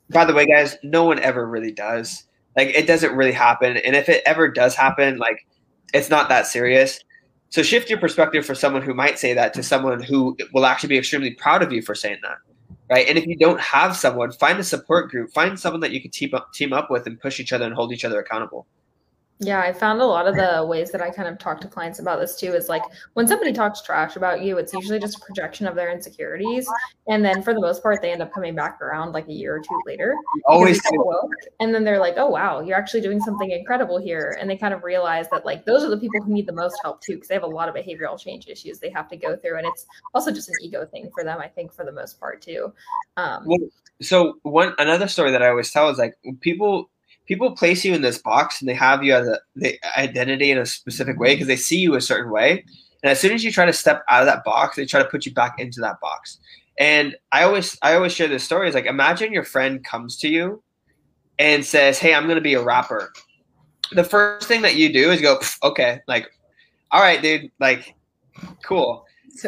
by 0.10 0.26
the 0.26 0.34
way, 0.34 0.46
guys, 0.46 0.78
no 0.84 1.04
one 1.04 1.20
ever 1.20 1.46
really 1.46 1.72
does. 1.72 2.24
Like, 2.56 2.70
it 2.70 2.88
doesn't 2.88 3.14
really 3.16 3.32
happen. 3.34 3.78
And 3.78 3.96
if 3.96 4.10
it 4.10 4.24
ever 4.26 4.48
does 4.48 4.74
happen, 4.74 5.18
like, 5.18 5.46
it's 5.94 6.10
not 6.10 6.30
that 6.30 6.48
serious. 6.48 7.00
So 7.50 7.62
shift 7.62 7.90
your 7.90 8.00
perspective 8.00 8.46
for 8.46 8.56
someone 8.56 8.82
who 8.82 8.94
might 8.94 9.20
say 9.20 9.34
that 9.34 9.54
to 9.56 9.64
someone 9.64 10.02
who 10.02 10.38
will 10.54 10.66
actually 10.66 10.90
be 10.90 10.98
extremely 10.98 11.32
proud 11.32 11.62
of 11.62 11.74
you 11.74 11.82
for 11.82 11.94
saying 11.94 12.20
that 12.24 12.38
right? 12.92 13.08
And 13.08 13.18
if 13.18 13.26
you 13.26 13.38
don't 13.38 13.60
have 13.62 13.96
someone, 13.98 14.32
find 14.34 14.60
a 14.60 14.64
support 14.64 15.10
group, 15.12 15.32
find 15.34 15.60
someone 15.60 15.82
that 15.82 15.92
you 15.92 16.02
can 16.02 16.12
team 16.12 16.36
up, 16.36 16.54
team 16.54 16.74
up 16.74 16.92
with 16.92 17.08
and 17.08 17.20
push 17.20 17.40
each 17.40 17.54
other 17.54 17.66
and 17.66 17.74
hold 17.74 17.94
each 17.94 18.06
other 18.06 18.20
accountable. 18.20 18.68
Yeah, 19.44 19.60
I 19.60 19.74
found 19.74 20.02
a 20.02 20.06
lot 20.06 20.28
of 20.28 20.36
the 20.36 20.64
ways 20.64 20.92
that 20.92 21.02
I 21.02 21.10
kind 21.10 21.28
of 21.28 21.40
talk 21.40 21.60
to 21.62 21.68
clients 21.68 21.98
about 21.98 22.20
this 22.20 22.36
too 22.36 22.54
is 22.54 22.70
like 22.70 22.84
when 23.14 23.28
somebody 23.28 23.52
talks 23.52 23.82
trash 23.82 24.16
about 24.16 24.44
you, 24.44 24.60
it's 24.60 24.72
usually 24.72 25.00
just 25.00 25.18
a 25.18 25.20
projection 25.20 25.66
of 25.66 25.74
their 25.74 25.92
insecurities. 25.92 26.70
And 27.08 27.26
then 27.26 27.42
for 27.42 27.52
the 27.56 27.60
most 27.60 27.82
part, 27.82 28.04
they 28.04 28.12
end 28.12 28.22
up 28.22 28.32
coming 28.32 28.54
back 28.54 28.80
around 28.82 29.14
like 29.14 29.28
a 29.28 29.34
year 29.34 29.56
or 29.56 29.60
two 29.60 29.82
later. 29.88 30.16
Always. 30.48 30.80
And 31.60 31.74
then 31.74 31.84
they're 31.84 32.00
like, 32.00 32.14
oh, 32.18 32.30
wow, 32.30 32.62
you're 32.62 32.78
actually 32.78 33.02
doing 33.02 33.20
something 33.20 33.50
incredible 33.50 34.00
here. 34.00 34.38
And 34.40 34.48
they 34.48 34.58
kind 34.58 34.76
of 34.76 34.84
realize 34.84 35.28
that 35.32 35.44
like 35.44 35.66
those 35.66 35.84
are 35.84 35.90
the 35.90 35.98
people 35.98 36.22
who 36.22 36.32
need 36.32 36.46
the 36.46 36.54
most 36.54 36.78
help 36.84 37.02
too, 37.02 37.16
because 37.16 37.28
they 37.28 37.34
have 37.34 37.42
a 37.42 37.48
lot 37.48 37.68
of 37.68 37.74
behavioral 37.74 38.20
change 38.20 38.48
issues 38.48 38.78
they 38.78 38.92
have 38.92 39.10
to 39.10 39.18
go 39.18 39.36
through. 39.36 39.58
And 39.58 39.66
it's 39.66 39.88
also 40.14 40.32
just 40.32 40.50
an 40.50 40.56
ego 40.62 40.86
thing 40.86 41.10
for 41.16 41.24
them, 41.24 41.40
I 41.40 41.48
think, 41.48 41.74
for 41.74 41.84
the 41.84 41.92
most 41.92 42.20
part 42.20 42.44
too. 42.44 42.72
Um, 43.18 43.46
well, 43.48 43.60
so 44.04 44.38
one 44.44 44.76
another 44.78 45.08
story 45.08 45.32
that 45.32 45.42
I 45.42 45.50
always 45.50 45.72
tell 45.72 45.90
is 45.90 45.98
like 45.98 46.16
people 46.42 46.92
people 47.32 47.56
place 47.56 47.86
you 47.86 47.94
in 47.94 48.02
this 48.02 48.18
box 48.18 48.60
and 48.60 48.68
they 48.68 48.74
have 48.74 49.06
you 49.06 49.16
as 49.16 49.26
a 49.26 49.40
the 49.56 49.80
identity 49.98 50.52
in 50.52 50.58
a 50.58 50.66
specific 50.66 51.18
way 51.18 51.34
because 51.34 51.48
they 51.48 51.56
see 51.56 51.78
you 51.78 51.96
a 51.96 52.02
certain 52.02 52.30
way. 52.30 52.66
And 53.04 53.10
as 53.10 53.22
soon 53.22 53.32
as 53.32 53.42
you 53.42 53.54
try 53.54 53.66
to 53.66 53.72
step 53.72 54.04
out 54.10 54.20
of 54.20 54.26
that 54.26 54.44
box, 54.44 54.76
they 54.76 54.86
try 54.86 55.02
to 55.02 55.08
put 55.08 55.26
you 55.26 55.34
back 55.34 55.58
into 55.58 55.80
that 55.80 56.02
box. 56.02 56.40
And 56.78 57.16
I 57.32 57.44
always 57.44 57.78
I 57.84 57.94
always 57.94 58.12
share 58.12 58.28
this 58.28 58.44
story 58.44 58.68
is 58.68 58.76
like 58.76 58.86
imagine 58.86 59.32
your 59.32 59.46
friend 59.46 59.82
comes 59.82 60.18
to 60.18 60.28
you 60.28 60.62
and 61.40 61.64
says, 61.64 62.00
"Hey, 62.00 62.14
I'm 62.14 62.26
going 62.26 62.36
to 62.36 62.42
be 62.42 62.56
a 62.56 62.62
rapper." 62.62 63.14
The 63.94 64.04
first 64.04 64.50
thing 64.50 64.62
that 64.64 64.76
you 64.76 64.92
do 64.92 65.10
is 65.10 65.22
go, 65.22 65.40
"Okay, 65.64 66.02
like 66.10 66.30
all 66.92 67.02
right, 67.02 67.22
dude, 67.22 67.50
like 67.62 67.96
cool." 68.66 69.06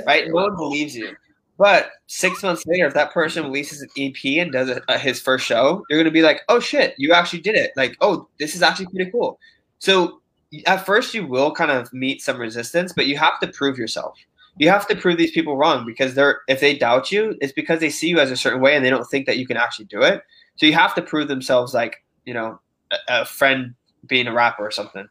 Right? 0.07 0.29
No 0.29 0.35
one 0.35 0.55
believes 0.55 0.95
you. 0.95 1.13
But 1.57 1.91
six 2.07 2.41
months 2.41 2.65
later, 2.65 2.87
if 2.87 2.93
that 2.95 3.13
person 3.13 3.43
releases 3.43 3.81
an 3.81 3.89
EP 3.97 4.41
and 4.41 4.51
does 4.51 4.69
a, 4.69 4.81
a, 4.89 4.97
his 4.97 5.21
first 5.21 5.45
show, 5.45 5.83
you're 5.89 6.03
to 6.03 6.11
be 6.11 6.23
like, 6.23 6.41
oh 6.49 6.59
shit, 6.59 6.95
you 6.97 7.13
actually 7.13 7.41
did 7.41 7.55
it. 7.55 7.71
Like, 7.75 7.95
oh, 8.01 8.27
this 8.39 8.55
is 8.55 8.63
actually 8.63 8.87
pretty 8.87 9.11
cool. 9.11 9.39
So 9.79 10.21
at 10.65 10.85
first, 10.85 11.13
you 11.13 11.25
will 11.25 11.51
kind 11.51 11.71
of 11.71 11.91
meet 11.93 12.21
some 12.21 12.37
resistance, 12.37 12.93
but 12.93 13.05
you 13.05 13.17
have 13.17 13.39
to 13.39 13.47
prove 13.47 13.77
yourself. 13.77 14.17
You 14.57 14.69
have 14.69 14.87
to 14.87 14.95
prove 14.95 15.17
these 15.17 15.31
people 15.31 15.57
wrong 15.57 15.85
because 15.85 16.13
they're 16.13 16.41
if 16.47 16.59
they 16.59 16.77
doubt 16.77 17.11
you, 17.11 17.35
it's 17.41 17.53
because 17.53 17.79
they 17.79 17.89
see 17.89 18.07
you 18.07 18.19
as 18.19 18.29
a 18.29 18.37
certain 18.37 18.61
way 18.61 18.75
and 18.75 18.85
they 18.85 18.89
don't 18.89 19.09
think 19.09 19.25
that 19.25 19.37
you 19.37 19.47
can 19.47 19.57
actually 19.57 19.85
do 19.85 20.01
it. 20.01 20.21
So 20.57 20.67
you 20.67 20.73
have 20.73 20.93
to 20.95 21.01
prove 21.01 21.27
themselves 21.27 21.73
like 21.73 22.03
you 22.25 22.35
know 22.35 22.59
a, 22.91 22.97
a 23.21 23.25
friend 23.25 23.73
being 24.05 24.27
a 24.27 24.33
rapper 24.33 24.65
or 24.65 24.71
something. 24.71 25.07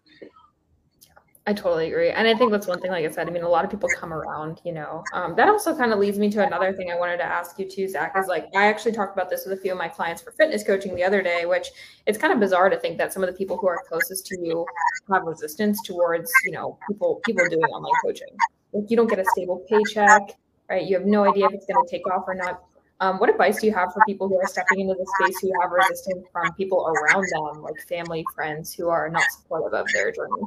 I 1.45 1.53
totally 1.53 1.89
agree. 1.89 2.11
And 2.11 2.29
I 2.29 2.37
think 2.37 2.53
that's 2.53 2.69
one 2.69 2.81
thing, 2.81 2.93
like 2.93 3.05
I 3.05 3.11
said, 3.11 3.27
I 3.27 3.33
mean, 3.33 3.43
a 3.43 3.49
lot 3.49 3.65
of 3.65 3.71
people 3.71 3.89
come 3.99 4.13
around, 4.13 4.61
you 4.65 4.73
know. 4.73 5.03
Um, 5.13 5.35
that 5.35 5.49
also 5.49 5.77
kind 5.77 5.93
of 5.93 5.99
leads 5.99 6.17
me 6.17 6.31
to 6.31 6.47
another 6.47 6.73
thing 6.73 6.93
I 6.93 6.97
wanted 6.97 7.17
to 7.17 7.25
ask 7.25 7.59
you 7.59 7.69
too, 7.69 7.89
Zach, 7.89 8.15
is 8.17 8.29
like 8.29 8.47
I 8.55 8.67
actually 8.67 8.93
talked 8.93 9.17
about 9.17 9.29
this 9.29 9.45
with 9.45 9.59
a 9.59 9.61
few 9.61 9.73
of 9.73 9.79
my 9.79 9.89
clients 9.89 10.23
for 10.23 10.31
fitness 10.33 10.63
coaching 10.63 10.95
the 10.95 11.03
other 11.03 11.21
day, 11.21 11.45
which 11.45 11.71
it's 12.07 12.17
kind 12.17 12.33
of 12.33 12.39
bizarre 12.39 12.69
to 12.69 12.79
think 12.79 12.97
that 12.99 13.13
some 13.13 13.25
of 13.25 13.29
the 13.29 13.37
people 13.37 13.57
who 13.57 13.67
are 13.67 13.83
closest 13.89 14.25
to 14.27 14.39
you 14.41 14.65
have 15.13 15.25
resistance 15.25 15.83
towards, 15.83 16.31
you 16.45 16.53
know, 16.53 16.79
people 16.89 17.21
people 17.25 17.45
doing 17.49 17.65
online 17.65 17.93
coaching. 18.05 18.37
Like 18.73 18.89
you 18.89 18.97
don't 18.97 19.09
get 19.09 19.19
a 19.19 19.25
stable 19.33 19.67
paycheck, 19.69 20.39
right? 20.71 20.87
You 20.87 20.97
have 20.97 21.07
no 21.07 21.29
idea 21.29 21.47
if 21.47 21.55
it's 21.55 21.67
going 21.67 21.85
to 21.85 21.91
take 21.91 22.09
off 22.09 22.23
or 22.29 22.35
not. 22.35 22.63
Um, 23.01 23.19
what 23.19 23.29
advice 23.29 23.61
do 23.61 23.67
you 23.67 23.75
have 23.75 23.93
for 23.93 24.01
people 24.07 24.29
who 24.29 24.39
are 24.39 24.47
stepping 24.47 24.79
into 24.79 24.95
the 24.95 25.07
space 25.19 25.41
who 25.41 25.51
have 25.61 25.73
resistance 25.73 26.25
from 26.31 26.53
people 26.55 26.87
around 26.87 27.27
them, 27.33 27.63
like 27.63 27.75
family, 27.89 28.25
friends 28.33 28.73
who 28.73 28.89
are 28.89 29.09
not 29.09 29.25
supportive 29.33 29.75
of 29.75 29.87
their 29.93 30.13
journey? 30.13 30.43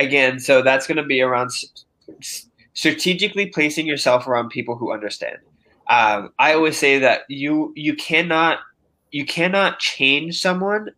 Again, 0.00 0.40
so 0.40 0.62
that's 0.62 0.86
going 0.86 0.96
to 0.96 1.04
be 1.04 1.20
around 1.20 1.50
strategically 2.74 3.46
placing 3.46 3.86
yourself 3.86 4.26
around 4.26 4.48
people 4.48 4.76
who 4.76 4.92
understand. 4.92 5.36
Um, 5.88 6.32
I 6.38 6.54
always 6.54 6.78
say 6.78 6.98
that 7.00 7.22
you 7.28 7.72
you 7.76 7.94
cannot 7.94 8.60
you 9.10 9.26
cannot 9.26 9.78
change 9.80 10.40
someone. 10.40 10.90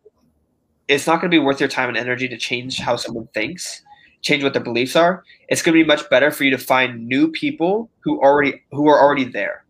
It's 0.89 1.07
not 1.07 1.21
going 1.21 1.31
to 1.31 1.35
be 1.35 1.43
worth 1.43 1.61
your 1.61 1.69
time 1.69 1.89
and 1.89 1.97
energy 1.97 2.29
to 2.29 2.37
change 2.37 2.79
how 2.79 2.97
someone 2.97 3.29
thinks, 3.33 3.83
change 4.21 4.43
what 4.43 4.53
their 4.53 4.63
beliefs 4.63 4.95
are. 4.95 5.25
It's 5.49 5.63
going 5.63 5.77
to 5.77 5.83
be 5.83 5.87
much 5.87 6.09
better 6.11 6.31
for 6.31 6.45
you 6.45 6.51
to 6.51 6.59
find 6.59 7.09
new 7.09 7.31
people 7.31 7.91
who 8.01 8.21
already 8.21 8.63
who 8.71 8.89
are 8.89 9.01
already 9.01 9.25
there. 9.25 9.65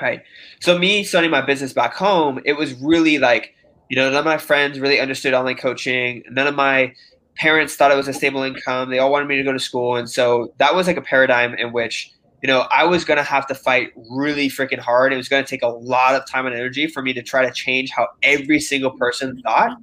Right. 0.00 0.22
So 0.60 0.78
me 0.78 1.04
starting 1.04 1.30
my 1.30 1.42
business 1.42 1.72
back 1.72 1.94
home, 1.94 2.40
it 2.44 2.54
was 2.54 2.74
really 2.74 3.18
like 3.18 3.54
you 3.88 3.96
know 3.96 4.10
none 4.10 4.18
of 4.18 4.24
my 4.24 4.38
friends 4.38 4.78
really 4.78 5.00
understood 5.00 5.32
online 5.32 5.56
coaching. 5.56 6.22
None 6.30 6.46
of 6.46 6.54
my 6.54 6.94
parents 7.36 7.76
thought 7.76 7.90
it 7.90 7.96
was 7.96 8.08
a 8.08 8.12
stable 8.12 8.42
income. 8.42 8.90
They 8.90 8.98
all 8.98 9.10
wanted 9.10 9.28
me 9.28 9.36
to 9.36 9.42
go 9.42 9.52
to 9.52 9.58
school. 9.58 9.96
And 9.96 10.08
so 10.08 10.52
that 10.58 10.74
was 10.74 10.86
like 10.86 10.96
a 10.96 11.02
paradigm 11.02 11.54
in 11.54 11.72
which, 11.72 12.10
you 12.42 12.46
know, 12.46 12.66
I 12.72 12.84
was 12.84 13.04
going 13.04 13.18
to 13.18 13.22
have 13.22 13.46
to 13.46 13.54
fight 13.54 13.92
really 14.10 14.48
freaking 14.48 14.78
hard. 14.78 15.12
It 15.12 15.16
was 15.16 15.28
going 15.28 15.44
to 15.44 15.48
take 15.48 15.62
a 15.62 15.68
lot 15.68 16.14
of 16.14 16.26
time 16.26 16.46
and 16.46 16.54
energy 16.54 16.86
for 16.86 17.02
me 17.02 17.12
to 17.14 17.22
try 17.22 17.44
to 17.44 17.52
change 17.52 17.90
how 17.90 18.08
every 18.22 18.60
single 18.60 18.90
person 18.90 19.40
thought. 19.42 19.76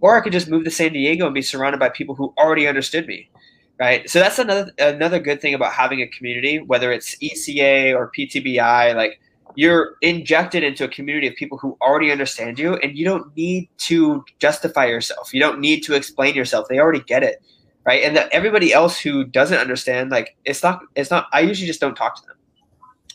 Or 0.00 0.16
I 0.16 0.20
could 0.20 0.32
just 0.32 0.48
move 0.48 0.64
to 0.64 0.70
San 0.70 0.92
Diego 0.92 1.26
and 1.26 1.34
be 1.34 1.42
surrounded 1.42 1.78
by 1.78 1.90
people 1.90 2.14
who 2.14 2.32
already 2.38 2.66
understood 2.66 3.06
me. 3.06 3.30
Right. 3.78 4.08
So 4.10 4.18
that's 4.18 4.38
another 4.38 4.70
another 4.78 5.18
good 5.18 5.40
thing 5.40 5.54
about 5.54 5.72
having 5.72 6.02
a 6.02 6.06
community, 6.08 6.58
whether 6.58 6.92
it's 6.92 7.16
ECA 7.16 7.94
or 7.94 8.12
PTBI, 8.14 8.94
like 8.94 9.20
you're 9.54 9.96
injected 10.00 10.62
into 10.62 10.84
a 10.84 10.88
community 10.88 11.26
of 11.26 11.34
people 11.34 11.58
who 11.58 11.76
already 11.82 12.10
understand 12.10 12.58
you 12.58 12.74
and 12.76 12.96
you 12.96 13.04
don't 13.04 13.36
need 13.36 13.68
to 13.78 14.24
justify 14.38 14.86
yourself. 14.86 15.32
You 15.34 15.40
don't 15.40 15.60
need 15.60 15.80
to 15.84 15.94
explain 15.94 16.34
yourself. 16.34 16.68
They 16.68 16.78
already 16.78 17.00
get 17.00 17.22
it 17.22 17.42
right? 17.84 18.02
And 18.04 18.16
that 18.16 18.28
everybody 18.32 18.72
else 18.72 18.98
who 18.98 19.24
doesn't 19.24 19.58
understand 19.58 20.10
like 20.10 20.36
it's 20.44 20.62
not 20.62 20.80
it's 20.94 21.10
not 21.10 21.26
i 21.32 21.40
usually 21.40 21.66
just 21.66 21.80
don't 21.80 21.94
talk 21.94 22.16
to 22.16 22.26
them 22.26 22.36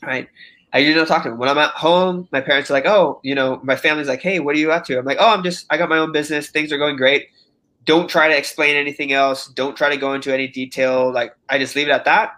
right? 0.03 0.27
I 0.73 0.79
usually 0.79 0.95
don't 0.95 1.07
talk 1.07 1.23
to 1.23 1.29
them. 1.29 1.37
When 1.37 1.49
i'm 1.49 1.57
at 1.57 1.71
home 1.71 2.27
my 2.31 2.41
parents 2.41 2.69
are 2.69 2.73
like 2.73 2.85
oh 2.85 3.19
you 3.23 3.35
know 3.35 3.59
my 3.63 3.75
family's 3.75 4.07
like 4.07 4.21
hey 4.21 4.39
what 4.39 4.55
are 4.55 4.59
you 4.59 4.71
up 4.71 4.85
to? 4.85 4.97
I'm 4.97 5.05
like 5.05 5.17
oh 5.19 5.29
i'm 5.33 5.43
just 5.43 5.65
i 5.69 5.77
got 5.77 5.89
my 5.89 5.97
own 5.97 6.11
business. 6.11 6.49
Things 6.49 6.71
are 6.71 6.77
going 6.77 6.97
great. 6.97 7.27
Don't 7.85 8.09
try 8.09 8.27
to 8.27 8.35
explain 8.37 8.75
anything 8.75 9.13
else. 9.13 9.47
Don't 9.47 9.77
try 9.77 9.89
to 9.89 9.97
go 9.97 10.13
into 10.13 10.33
any 10.33 10.47
detail. 10.47 11.11
Like 11.13 11.35
i 11.49 11.57
just 11.57 11.75
leave 11.75 11.87
it 11.87 11.91
at 11.91 12.05
that 12.05 12.33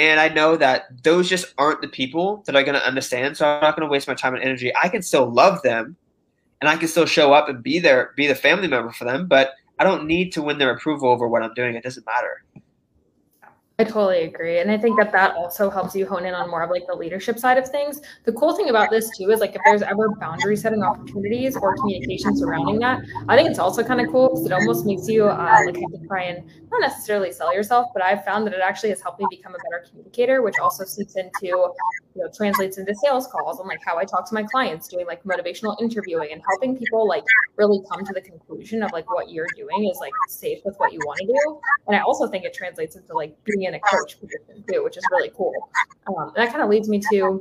and 0.00 0.18
I 0.18 0.28
know 0.28 0.56
that 0.56 0.86
those 1.02 1.28
just 1.28 1.52
aren't 1.58 1.82
the 1.82 1.88
people 1.88 2.42
that 2.46 2.56
are 2.56 2.62
going 2.62 2.74
to 2.74 2.86
understand. 2.86 3.36
So 3.36 3.46
I'm 3.46 3.60
not 3.60 3.76
going 3.76 3.86
to 3.86 3.92
waste 3.92 4.08
my 4.08 4.14
time 4.14 4.34
and 4.34 4.42
energy. 4.42 4.72
I 4.82 4.88
can 4.88 5.02
still 5.02 5.30
love 5.30 5.60
them 5.60 5.94
and 6.62 6.70
I 6.70 6.76
can 6.76 6.88
still 6.88 7.04
show 7.04 7.34
up 7.34 7.50
and 7.50 7.62
be 7.62 7.78
there, 7.78 8.14
be 8.16 8.26
the 8.26 8.34
family 8.34 8.66
member 8.66 8.92
for 8.92 9.04
them, 9.04 9.26
but 9.26 9.52
I 9.78 9.84
don't 9.84 10.06
need 10.06 10.32
to 10.32 10.42
win 10.42 10.56
their 10.56 10.70
approval 10.70 11.10
over 11.10 11.28
what 11.28 11.42
I'm 11.42 11.52
doing. 11.52 11.74
It 11.74 11.82
doesn't 11.82 12.06
matter. 12.06 12.42
I 13.80 13.84
totally 13.84 14.24
agree. 14.24 14.58
And 14.58 14.70
I 14.70 14.76
think 14.76 14.98
that 14.98 15.10
that 15.12 15.34
also 15.36 15.70
helps 15.70 15.96
you 15.96 16.06
hone 16.06 16.26
in 16.26 16.34
on 16.34 16.50
more 16.50 16.62
of 16.62 16.68
like 16.68 16.86
the 16.86 16.94
leadership 16.94 17.38
side 17.38 17.56
of 17.56 17.66
things. 17.66 18.02
The 18.26 18.32
cool 18.32 18.54
thing 18.54 18.68
about 18.68 18.90
this 18.90 19.08
too 19.16 19.30
is 19.30 19.40
like 19.40 19.54
if 19.54 19.62
there's 19.64 19.80
ever 19.80 20.10
boundary 20.20 20.58
setting 20.58 20.82
opportunities 20.82 21.56
or 21.56 21.74
communication 21.76 22.36
surrounding 22.36 22.78
that, 22.80 23.00
I 23.26 23.38
think 23.38 23.48
it's 23.48 23.58
also 23.58 23.82
kind 23.82 24.02
of 24.02 24.12
cool 24.12 24.28
because 24.28 24.44
it 24.44 24.52
almost 24.52 24.84
makes 24.84 25.08
you 25.08 25.24
uh, 25.24 25.62
like 25.64 25.76
have 25.76 25.92
to 25.92 26.06
try 26.06 26.24
and 26.24 26.46
not 26.70 26.82
necessarily 26.82 27.32
sell 27.32 27.54
yourself, 27.54 27.88
but 27.94 28.02
I've 28.02 28.22
found 28.22 28.46
that 28.46 28.52
it 28.52 28.60
actually 28.60 28.90
has 28.90 29.00
helped 29.00 29.18
me 29.18 29.26
become 29.30 29.54
a 29.54 29.58
better 29.70 29.82
communicator, 29.88 30.42
which 30.42 30.56
also 30.60 30.84
seeps 30.84 31.16
into, 31.16 31.32
you 31.42 31.74
know, 32.16 32.28
translates 32.36 32.76
into 32.76 32.94
sales 32.94 33.28
calls 33.28 33.60
and 33.60 33.68
like 33.68 33.80
how 33.84 33.96
I 33.96 34.04
talk 34.04 34.28
to 34.28 34.34
my 34.34 34.42
clients, 34.42 34.88
doing 34.88 35.06
like 35.06 35.24
motivational 35.24 35.80
interviewing 35.80 36.32
and 36.32 36.42
helping 36.46 36.76
people 36.76 37.08
like 37.08 37.24
really 37.56 37.80
come 37.90 38.04
to 38.04 38.12
the 38.12 38.20
conclusion 38.20 38.82
of 38.82 38.92
like 38.92 39.10
what 39.10 39.30
you're 39.30 39.48
doing 39.56 39.88
is 39.90 39.98
like 40.00 40.12
safe 40.28 40.58
with 40.66 40.76
what 40.76 40.92
you 40.92 41.00
want 41.06 41.18
to 41.20 41.26
do. 41.26 41.60
And 41.86 41.96
I 41.96 42.00
also 42.00 42.28
think 42.28 42.44
it 42.44 42.52
translates 42.52 42.94
into 42.94 43.14
like 43.14 43.34
being 43.44 43.69
in 43.70 43.74
a 43.74 43.80
coach 43.80 44.18
position 44.20 44.64
too, 44.70 44.84
which 44.84 44.96
is 44.96 45.04
really 45.10 45.30
cool. 45.36 45.52
Um, 46.06 46.32
that 46.36 46.50
kind 46.50 46.62
of 46.62 46.68
leads 46.68 46.88
me 46.88 47.00
to 47.12 47.40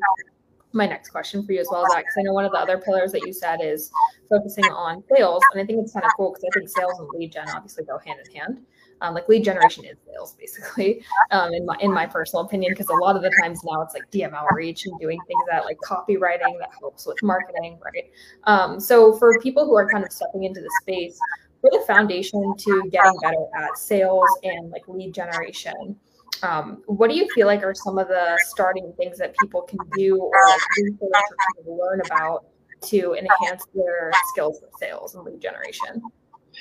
my 0.71 0.85
next 0.85 1.09
question 1.09 1.45
for 1.45 1.51
you 1.51 1.59
as 1.59 1.67
well, 1.71 1.83
Zach, 1.91 2.03
because 2.03 2.15
I 2.17 2.21
know 2.21 2.33
one 2.33 2.45
of 2.45 2.51
the 2.51 2.59
other 2.59 2.77
pillars 2.77 3.11
that 3.13 3.21
you 3.25 3.33
said 3.33 3.59
is 3.61 3.91
focusing 4.29 4.65
on 4.65 5.03
sales. 5.13 5.41
And 5.51 5.61
I 5.61 5.65
think 5.65 5.79
it's 5.81 5.93
kind 5.93 6.05
of 6.05 6.11
cool 6.15 6.31
because 6.31 6.43
I 6.43 6.59
think 6.59 6.69
sales 6.69 6.99
and 6.99 7.09
lead 7.09 7.31
gen 7.31 7.47
obviously 7.55 7.83
go 7.85 7.97
hand 7.97 8.19
in 8.25 8.35
hand. 8.35 8.59
Um, 9.01 9.13
like 9.13 9.29
lead 9.29 9.45
generation 9.45 9.85
is 9.85 9.97
sales 10.05 10.35
basically 10.37 11.03
um, 11.31 11.53
in 11.53 11.65
my 11.65 11.77
in 11.79 11.93
my 11.93 12.05
personal 12.05 12.43
opinion 12.43 12.73
because 12.73 12.89
a 12.89 12.93
lot 12.93 13.15
of 13.15 13.21
the 13.21 13.31
times 13.41 13.63
now 13.63 13.81
it's 13.81 13.93
like 13.93 14.03
dm 14.11 14.33
outreach 14.33 14.85
and 14.85 14.99
doing 14.99 15.17
things 15.25 15.41
that 15.49 15.63
like 15.63 15.77
copywriting 15.77 16.59
that 16.59 16.69
helps 16.77 17.07
with 17.07 17.15
marketing 17.23 17.79
right 17.81 18.11
um, 18.43 18.77
so 18.77 19.13
for 19.13 19.39
people 19.39 19.65
who 19.65 19.73
are 19.73 19.89
kind 19.89 20.03
of 20.03 20.11
stepping 20.11 20.43
into 20.43 20.59
the 20.59 20.69
space 20.81 21.17
for 21.61 21.69
the 21.71 21.81
foundation 21.87 22.53
to 22.57 22.89
getting 22.91 23.17
better 23.21 23.45
at 23.57 23.77
sales 23.77 24.27
and 24.43 24.69
like 24.69 24.85
lead 24.89 25.13
generation 25.13 25.95
um, 26.43 26.83
what 26.85 27.09
do 27.09 27.15
you 27.15 27.27
feel 27.33 27.47
like 27.47 27.63
are 27.63 27.75
some 27.75 27.97
of 27.97 28.07
the 28.07 28.39
starting 28.47 28.93
things 28.97 29.17
that 29.17 29.35
people 29.41 29.61
can 29.61 29.79
do 29.97 30.17
or 30.17 30.31
like 30.31 30.93
or 30.99 31.09
kind 31.11 31.23
of 31.59 31.65
learn 31.67 32.01
about 32.05 32.45
to 32.81 33.13
enhance 33.13 33.65
their 33.73 34.11
skills 34.29 34.59
with 34.61 34.71
sales 34.79 35.15
and 35.15 35.25
lead 35.25 35.41
generation? 35.41 36.01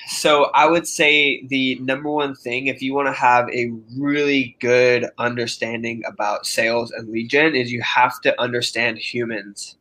So 0.06 0.44
I 0.54 0.66
would 0.66 0.86
say 0.86 1.44
the 1.46 1.76
number 1.80 2.10
one 2.10 2.34
thing, 2.34 2.68
if 2.68 2.80
you 2.80 2.94
want 2.94 3.08
to 3.08 3.12
have 3.12 3.48
a 3.50 3.70
really 3.96 4.56
good 4.60 5.06
understanding 5.18 6.02
about 6.06 6.46
sales 6.46 6.90
and 6.92 7.08
lead 7.08 7.28
gen, 7.28 7.54
is 7.54 7.72
you 7.72 7.82
have 7.82 8.20
to 8.22 8.40
understand 8.40 8.98
humans. 8.98 9.76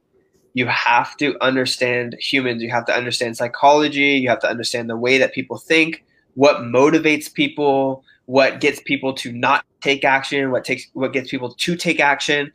You 0.53 0.65
have 0.67 1.15
to 1.17 1.41
understand 1.43 2.15
humans. 2.19 2.63
You 2.63 2.71
have 2.71 2.85
to 2.85 2.95
understand 2.95 3.37
psychology. 3.37 4.17
You 4.17 4.29
have 4.29 4.39
to 4.39 4.49
understand 4.49 4.89
the 4.89 4.97
way 4.97 5.17
that 5.17 5.33
people 5.33 5.57
think, 5.57 6.03
what 6.33 6.57
motivates 6.57 7.31
people, 7.31 8.03
what 8.27 8.59
gets 8.59 8.81
people 8.81 9.13
to 9.13 9.31
not 9.31 9.65
take 9.81 10.03
action, 10.05 10.51
what 10.51 10.65
takes 10.65 10.85
what 10.93 11.13
gets 11.13 11.31
people 11.31 11.53
to 11.53 11.75
take 11.75 11.99
action. 11.99 12.51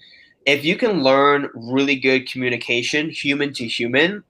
If 0.47 0.65
you 0.65 0.77
can 0.77 1.03
learn 1.03 1.49
really 1.55 1.97
good 1.97 2.31
communication, 2.31 3.11
human 3.11 3.53
to 3.55 3.67
human, 3.67 4.23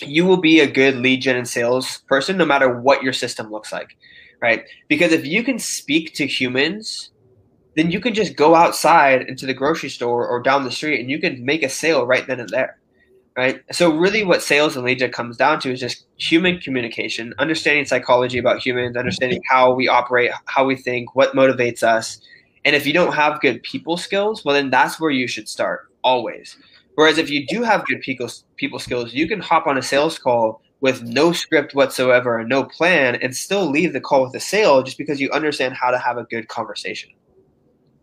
you 0.00 0.26
will 0.26 0.36
be 0.36 0.60
a 0.60 0.70
good 0.70 0.96
lead 0.96 1.22
gen 1.22 1.36
and 1.36 1.48
sales 1.48 1.98
person 2.08 2.36
no 2.36 2.44
matter 2.44 2.80
what 2.80 3.02
your 3.02 3.12
system 3.12 3.50
looks 3.50 3.72
like. 3.72 3.96
Right? 4.40 4.64
Because 4.88 5.12
if 5.12 5.24
you 5.24 5.42
can 5.42 5.58
speak 5.58 6.14
to 6.14 6.26
humans, 6.26 7.10
then 7.74 7.90
you 7.90 8.00
can 8.00 8.12
just 8.12 8.36
go 8.36 8.54
outside 8.54 9.22
into 9.22 9.46
the 9.46 9.54
grocery 9.54 9.88
store 9.88 10.26
or 10.26 10.42
down 10.42 10.64
the 10.64 10.70
street 10.70 11.00
and 11.00 11.10
you 11.10 11.18
can 11.18 11.44
make 11.44 11.62
a 11.62 11.68
sale 11.68 12.06
right 12.06 12.26
then 12.26 12.40
and 12.40 12.50
there 12.50 12.78
right? 13.36 13.62
So 13.72 13.90
really, 13.90 14.24
what 14.24 14.42
sales 14.42 14.76
and 14.76 14.84
lead 14.84 14.98
gen 14.98 15.12
comes 15.12 15.36
down 15.36 15.60
to 15.60 15.72
is 15.72 15.80
just 15.80 16.06
human 16.16 16.58
communication, 16.58 17.34
understanding 17.38 17.84
psychology 17.84 18.38
about 18.38 18.64
humans, 18.64 18.96
understanding 18.96 19.38
mm-hmm. 19.38 19.54
how 19.54 19.72
we 19.72 19.88
operate, 19.88 20.30
how 20.46 20.64
we 20.64 20.76
think, 20.76 21.14
what 21.14 21.34
motivates 21.34 21.82
us. 21.82 22.20
And 22.64 22.76
if 22.76 22.86
you 22.86 22.92
don't 22.92 23.14
have 23.14 23.40
good 23.40 23.62
people 23.62 23.96
skills, 23.96 24.44
well, 24.44 24.54
then 24.54 24.70
that's 24.70 25.00
where 25.00 25.10
you 25.10 25.26
should 25.26 25.48
start 25.48 25.88
always. 26.04 26.56
Whereas 26.94 27.18
if 27.18 27.30
you 27.30 27.46
do 27.46 27.62
have 27.62 27.86
good 27.86 28.00
people 28.00 28.28
people 28.56 28.78
skills, 28.78 29.14
you 29.14 29.26
can 29.26 29.40
hop 29.40 29.66
on 29.66 29.78
a 29.78 29.82
sales 29.82 30.18
call 30.18 30.60
with 30.80 31.02
no 31.02 31.32
script 31.32 31.74
whatsoever 31.74 32.38
and 32.38 32.48
no 32.48 32.64
plan, 32.64 33.14
and 33.16 33.34
still 33.36 33.70
leave 33.70 33.92
the 33.92 34.00
call 34.00 34.24
with 34.24 34.34
a 34.34 34.40
sale 34.40 34.82
just 34.82 34.98
because 34.98 35.20
you 35.20 35.30
understand 35.30 35.74
how 35.74 35.92
to 35.92 35.98
have 35.98 36.18
a 36.18 36.24
good 36.24 36.48
conversation. 36.48 37.10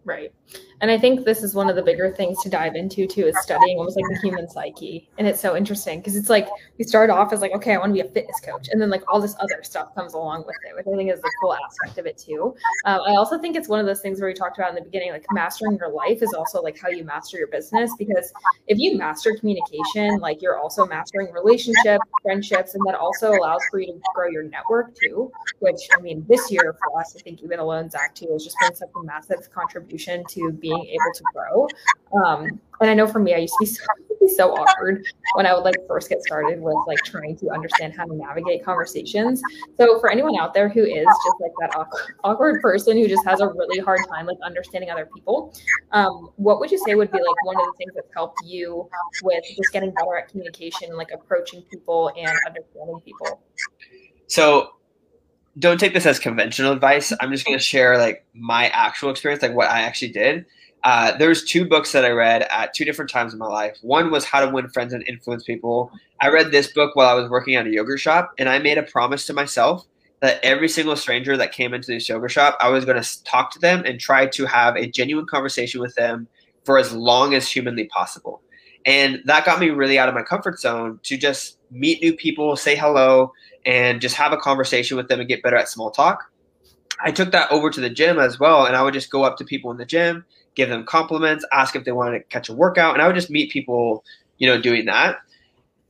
Right. 0.05 0.33
And 0.81 0.89
I 0.89 0.97
think 0.97 1.25
this 1.25 1.43
is 1.43 1.53
one 1.53 1.69
of 1.69 1.75
the 1.75 1.81
bigger 1.81 2.09
things 2.11 2.41
to 2.43 2.49
dive 2.49 2.75
into 2.75 3.05
too 3.05 3.25
is 3.25 3.35
studying 3.41 3.77
almost 3.77 3.97
like 3.97 4.05
the 4.09 4.19
human 4.21 4.47
psyche. 4.49 5.09
And 5.17 5.27
it's 5.27 5.41
so 5.41 5.57
interesting 5.57 5.99
because 5.99 6.15
it's 6.15 6.29
like 6.29 6.47
we 6.77 6.85
start 6.85 7.09
off 7.09 7.33
as 7.33 7.41
like, 7.41 7.51
okay, 7.51 7.73
I 7.73 7.77
want 7.77 7.89
to 7.89 8.01
be 8.01 8.07
a 8.07 8.11
fitness 8.11 8.39
coach. 8.39 8.69
And 8.71 8.81
then 8.81 8.89
like 8.89 9.03
all 9.07 9.19
this 9.19 9.35
other 9.39 9.61
stuff 9.63 9.93
comes 9.93 10.13
along 10.13 10.45
with 10.47 10.55
it, 10.69 10.75
which 10.75 10.85
I 10.91 10.95
think 10.95 11.11
is 11.11 11.19
the 11.21 11.31
cool 11.41 11.53
aspect 11.53 11.97
of 11.97 12.05
it 12.05 12.17
too. 12.17 12.55
Um, 12.85 13.01
I 13.05 13.15
also 13.15 13.37
think 13.37 13.57
it's 13.57 13.67
one 13.67 13.81
of 13.81 13.85
those 13.85 13.99
things 13.99 14.21
where 14.21 14.29
we 14.29 14.33
talked 14.33 14.57
about 14.57 14.69
in 14.69 14.75
the 14.75 14.81
beginning, 14.81 15.11
like 15.11 15.25
mastering 15.31 15.77
your 15.77 15.89
life 15.89 16.21
is 16.21 16.33
also 16.33 16.61
like 16.61 16.79
how 16.79 16.87
you 16.87 17.03
master 17.03 17.37
your 17.37 17.47
business. 17.47 17.91
Because 17.97 18.31
if 18.67 18.77
you 18.77 18.97
master 18.97 19.35
communication, 19.35 20.19
like 20.19 20.41
you're 20.41 20.57
also 20.57 20.85
mastering 20.85 21.31
relationships, 21.33 22.05
friendships, 22.23 22.75
and 22.75 22.83
that 22.87 22.95
also 22.95 23.31
allows 23.31 23.61
for 23.69 23.79
you 23.79 23.87
to 23.87 23.99
grow 24.15 24.29
your 24.29 24.43
network 24.43 24.95
too. 24.95 25.29
Which 25.59 25.81
I 25.97 25.99
mean, 25.99 26.25
this 26.29 26.49
year 26.49 26.73
for 26.81 26.99
us, 26.99 27.15
I 27.17 27.19
think 27.19 27.43
even 27.43 27.59
alone, 27.59 27.89
Zach 27.89 28.15
too, 28.15 28.29
has 28.31 28.45
just 28.45 28.55
been 28.61 28.75
such 28.75 28.89
a 28.95 29.03
massive 29.03 29.51
contribution 29.53 30.23
to 30.29 30.51
being 30.53 30.68
being 30.69 30.85
able 30.85 31.13
to 31.13 31.23
grow. 31.33 31.67
Um, 32.23 32.59
and 32.81 32.89
I 32.89 32.93
know 32.93 33.07
for 33.07 33.19
me, 33.19 33.33
I 33.33 33.39
used 33.39 33.53
to 33.61 33.65
be 33.65 33.65
so, 34.19 34.27
so 34.35 34.53
awkward 34.53 35.05
when 35.35 35.45
I 35.45 35.53
would 35.53 35.63
like 35.63 35.75
first 35.87 36.09
get 36.09 36.21
started 36.21 36.61
with 36.61 36.75
like 36.87 36.99
trying 37.03 37.35
to 37.37 37.49
understand 37.49 37.93
how 37.95 38.05
to 38.05 38.15
navigate 38.15 38.63
conversations. 38.63 39.41
So 39.77 39.99
for 39.99 40.09
anyone 40.09 40.37
out 40.39 40.53
there 40.53 40.69
who 40.69 40.83
is 40.83 41.05
just 41.05 41.35
like 41.41 41.51
that 41.59 41.75
awkward, 41.75 42.01
awkward 42.23 42.61
person 42.61 42.97
who 42.97 43.07
just 43.07 43.25
has 43.25 43.41
a 43.41 43.47
really 43.47 43.79
hard 43.79 43.99
time 44.09 44.25
like 44.25 44.37
understanding 44.43 44.89
other 44.89 45.09
people, 45.13 45.53
um, 45.91 46.29
what 46.37 46.59
would 46.59 46.71
you 46.71 46.77
say 46.77 46.95
would 46.95 47.11
be 47.11 47.17
like 47.17 47.45
one 47.45 47.57
of 47.57 47.63
the 47.63 47.73
things 47.77 47.91
that's 47.95 48.13
helped 48.13 48.39
you 48.45 48.89
with 49.23 49.43
just 49.43 49.73
getting 49.73 49.91
better 49.91 50.17
at 50.17 50.29
communication, 50.29 50.95
like 50.95 51.11
approaching 51.11 51.61
people 51.63 52.11
and 52.17 52.31
understanding 52.47 52.99
people? 53.03 53.41
So 54.27 54.69
don't 55.57 55.79
take 55.79 55.93
this 55.93 56.05
as 56.05 56.19
conventional 56.19 56.71
advice. 56.71 57.11
I'm 57.19 57.31
just 57.31 57.45
going 57.45 57.57
to 57.57 57.63
share 57.63 57.97
like 57.97 58.25
my 58.33 58.69
actual 58.69 59.09
experience, 59.09 59.41
like 59.41 59.53
what 59.53 59.69
I 59.69 59.81
actually 59.81 60.11
did. 60.11 60.45
Uh, 60.83 61.17
there's 61.17 61.43
two 61.43 61.67
books 61.67 61.91
that 61.91 62.05
I 62.05 62.09
read 62.09 62.43
at 62.43 62.73
two 62.73 62.85
different 62.85 63.11
times 63.11 63.33
in 63.33 63.39
my 63.39 63.47
life. 63.47 63.77
One 63.81 64.11
was 64.11 64.23
How 64.23 64.45
to 64.45 64.51
Win 64.51 64.69
Friends 64.69 64.93
and 64.93 65.05
Influence 65.07 65.43
People. 65.43 65.91
I 66.21 66.29
read 66.29 66.51
this 66.51 66.71
book 66.71 66.95
while 66.95 67.09
I 67.09 67.19
was 67.19 67.29
working 67.29 67.55
at 67.55 67.67
a 67.67 67.69
yogurt 67.69 67.99
shop, 67.99 68.33
and 68.37 68.47
I 68.47 68.59
made 68.59 68.77
a 68.77 68.83
promise 68.83 69.25
to 69.27 69.33
myself 69.33 69.85
that 70.21 70.43
every 70.43 70.69
single 70.69 70.95
stranger 70.95 71.35
that 71.37 71.51
came 71.51 71.73
into 71.73 71.91
this 71.91 72.07
yogurt 72.07 72.31
shop, 72.31 72.57
I 72.59 72.69
was 72.69 72.85
going 72.85 73.01
to 73.01 73.23
talk 73.23 73.51
to 73.51 73.59
them 73.59 73.83
and 73.85 73.99
try 73.99 74.25
to 74.27 74.45
have 74.45 74.75
a 74.75 74.87
genuine 74.87 75.25
conversation 75.25 75.81
with 75.81 75.95
them 75.95 76.27
for 76.63 76.77
as 76.77 76.93
long 76.93 77.33
as 77.33 77.49
humanly 77.49 77.85
possible. 77.85 78.41
And 78.85 79.21
that 79.25 79.45
got 79.45 79.59
me 79.59 79.69
really 79.69 79.99
out 79.99 80.09
of 80.09 80.15
my 80.15 80.23
comfort 80.23 80.59
zone 80.59 80.99
to 81.03 81.17
just 81.17 81.57
meet 81.71 82.01
new 82.01 82.13
people, 82.13 82.55
say 82.55 82.75
hello, 82.75 83.33
and 83.65 83.99
just 83.99 84.15
have 84.15 84.31
a 84.31 84.37
conversation 84.37 84.95
with 84.95 85.09
them 85.09 85.19
and 85.19 85.27
get 85.27 85.43
better 85.43 85.57
at 85.57 85.69
small 85.69 85.91
talk. 85.91 86.31
I 87.01 87.11
took 87.11 87.31
that 87.31 87.51
over 87.51 87.69
to 87.69 87.81
the 87.81 87.89
gym 87.89 88.19
as 88.19 88.39
well, 88.39 88.65
and 88.65 88.75
I 88.75 88.83
would 88.83 88.93
just 88.93 89.09
go 89.09 89.23
up 89.23 89.37
to 89.37 89.45
people 89.45 89.71
in 89.71 89.77
the 89.77 89.85
gym 89.85 90.25
give 90.55 90.69
them 90.69 90.85
compliments, 90.85 91.45
ask 91.51 91.75
if 91.75 91.85
they 91.85 91.91
wanted 91.91 92.19
to 92.19 92.23
catch 92.25 92.49
a 92.49 92.53
workout, 92.53 92.93
and 92.93 93.01
I 93.01 93.07
would 93.07 93.15
just 93.15 93.29
meet 93.29 93.51
people, 93.51 94.03
you 94.37 94.47
know, 94.47 94.61
doing 94.61 94.85
that. 94.85 95.17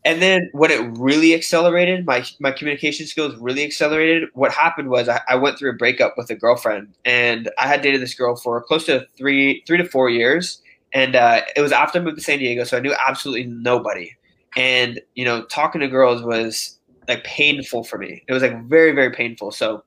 And 0.05 0.21
then 0.21 0.49
when 0.53 0.71
it 0.71 0.97
really 0.97 1.33
accelerated, 1.33 2.05
my 2.05 2.25
my 2.39 2.51
communication 2.51 3.05
skills 3.05 3.35
really 3.35 3.65
accelerated. 3.65 4.29
What 4.33 4.51
happened 4.51 4.89
was 4.89 5.09
I, 5.09 5.21
I 5.27 5.35
went 5.35 5.59
through 5.59 5.71
a 5.71 5.75
breakup 5.75 6.13
with 6.17 6.29
a 6.29 6.35
girlfriend, 6.35 6.93
and 7.03 7.51
I 7.57 7.67
had 7.67 7.81
dated 7.81 8.01
this 8.01 8.13
girl 8.13 8.35
for 8.35 8.61
close 8.61 8.85
to 8.85 9.05
three 9.17 9.61
three 9.67 9.77
to 9.77 9.85
four 9.85 10.09
years. 10.09 10.61
And 10.93 11.15
uh, 11.15 11.41
it 11.55 11.61
was 11.61 11.71
after 11.71 11.99
I 11.99 12.01
moved 12.01 12.17
to 12.17 12.23
San 12.23 12.39
Diego, 12.39 12.63
so 12.63 12.77
I 12.77 12.79
knew 12.79 12.95
absolutely 13.05 13.45
nobody. 13.45 14.11
And 14.55 15.01
you 15.15 15.25
know, 15.25 15.43
talking 15.45 15.81
to 15.81 15.87
girls 15.87 16.23
was 16.23 16.79
like 17.07 17.23
painful 17.25 17.83
for 17.83 17.97
me. 17.97 18.23
It 18.27 18.33
was 18.33 18.41
like 18.41 18.63
very 18.65 18.93
very 18.93 19.11
painful. 19.11 19.51
So 19.51 19.83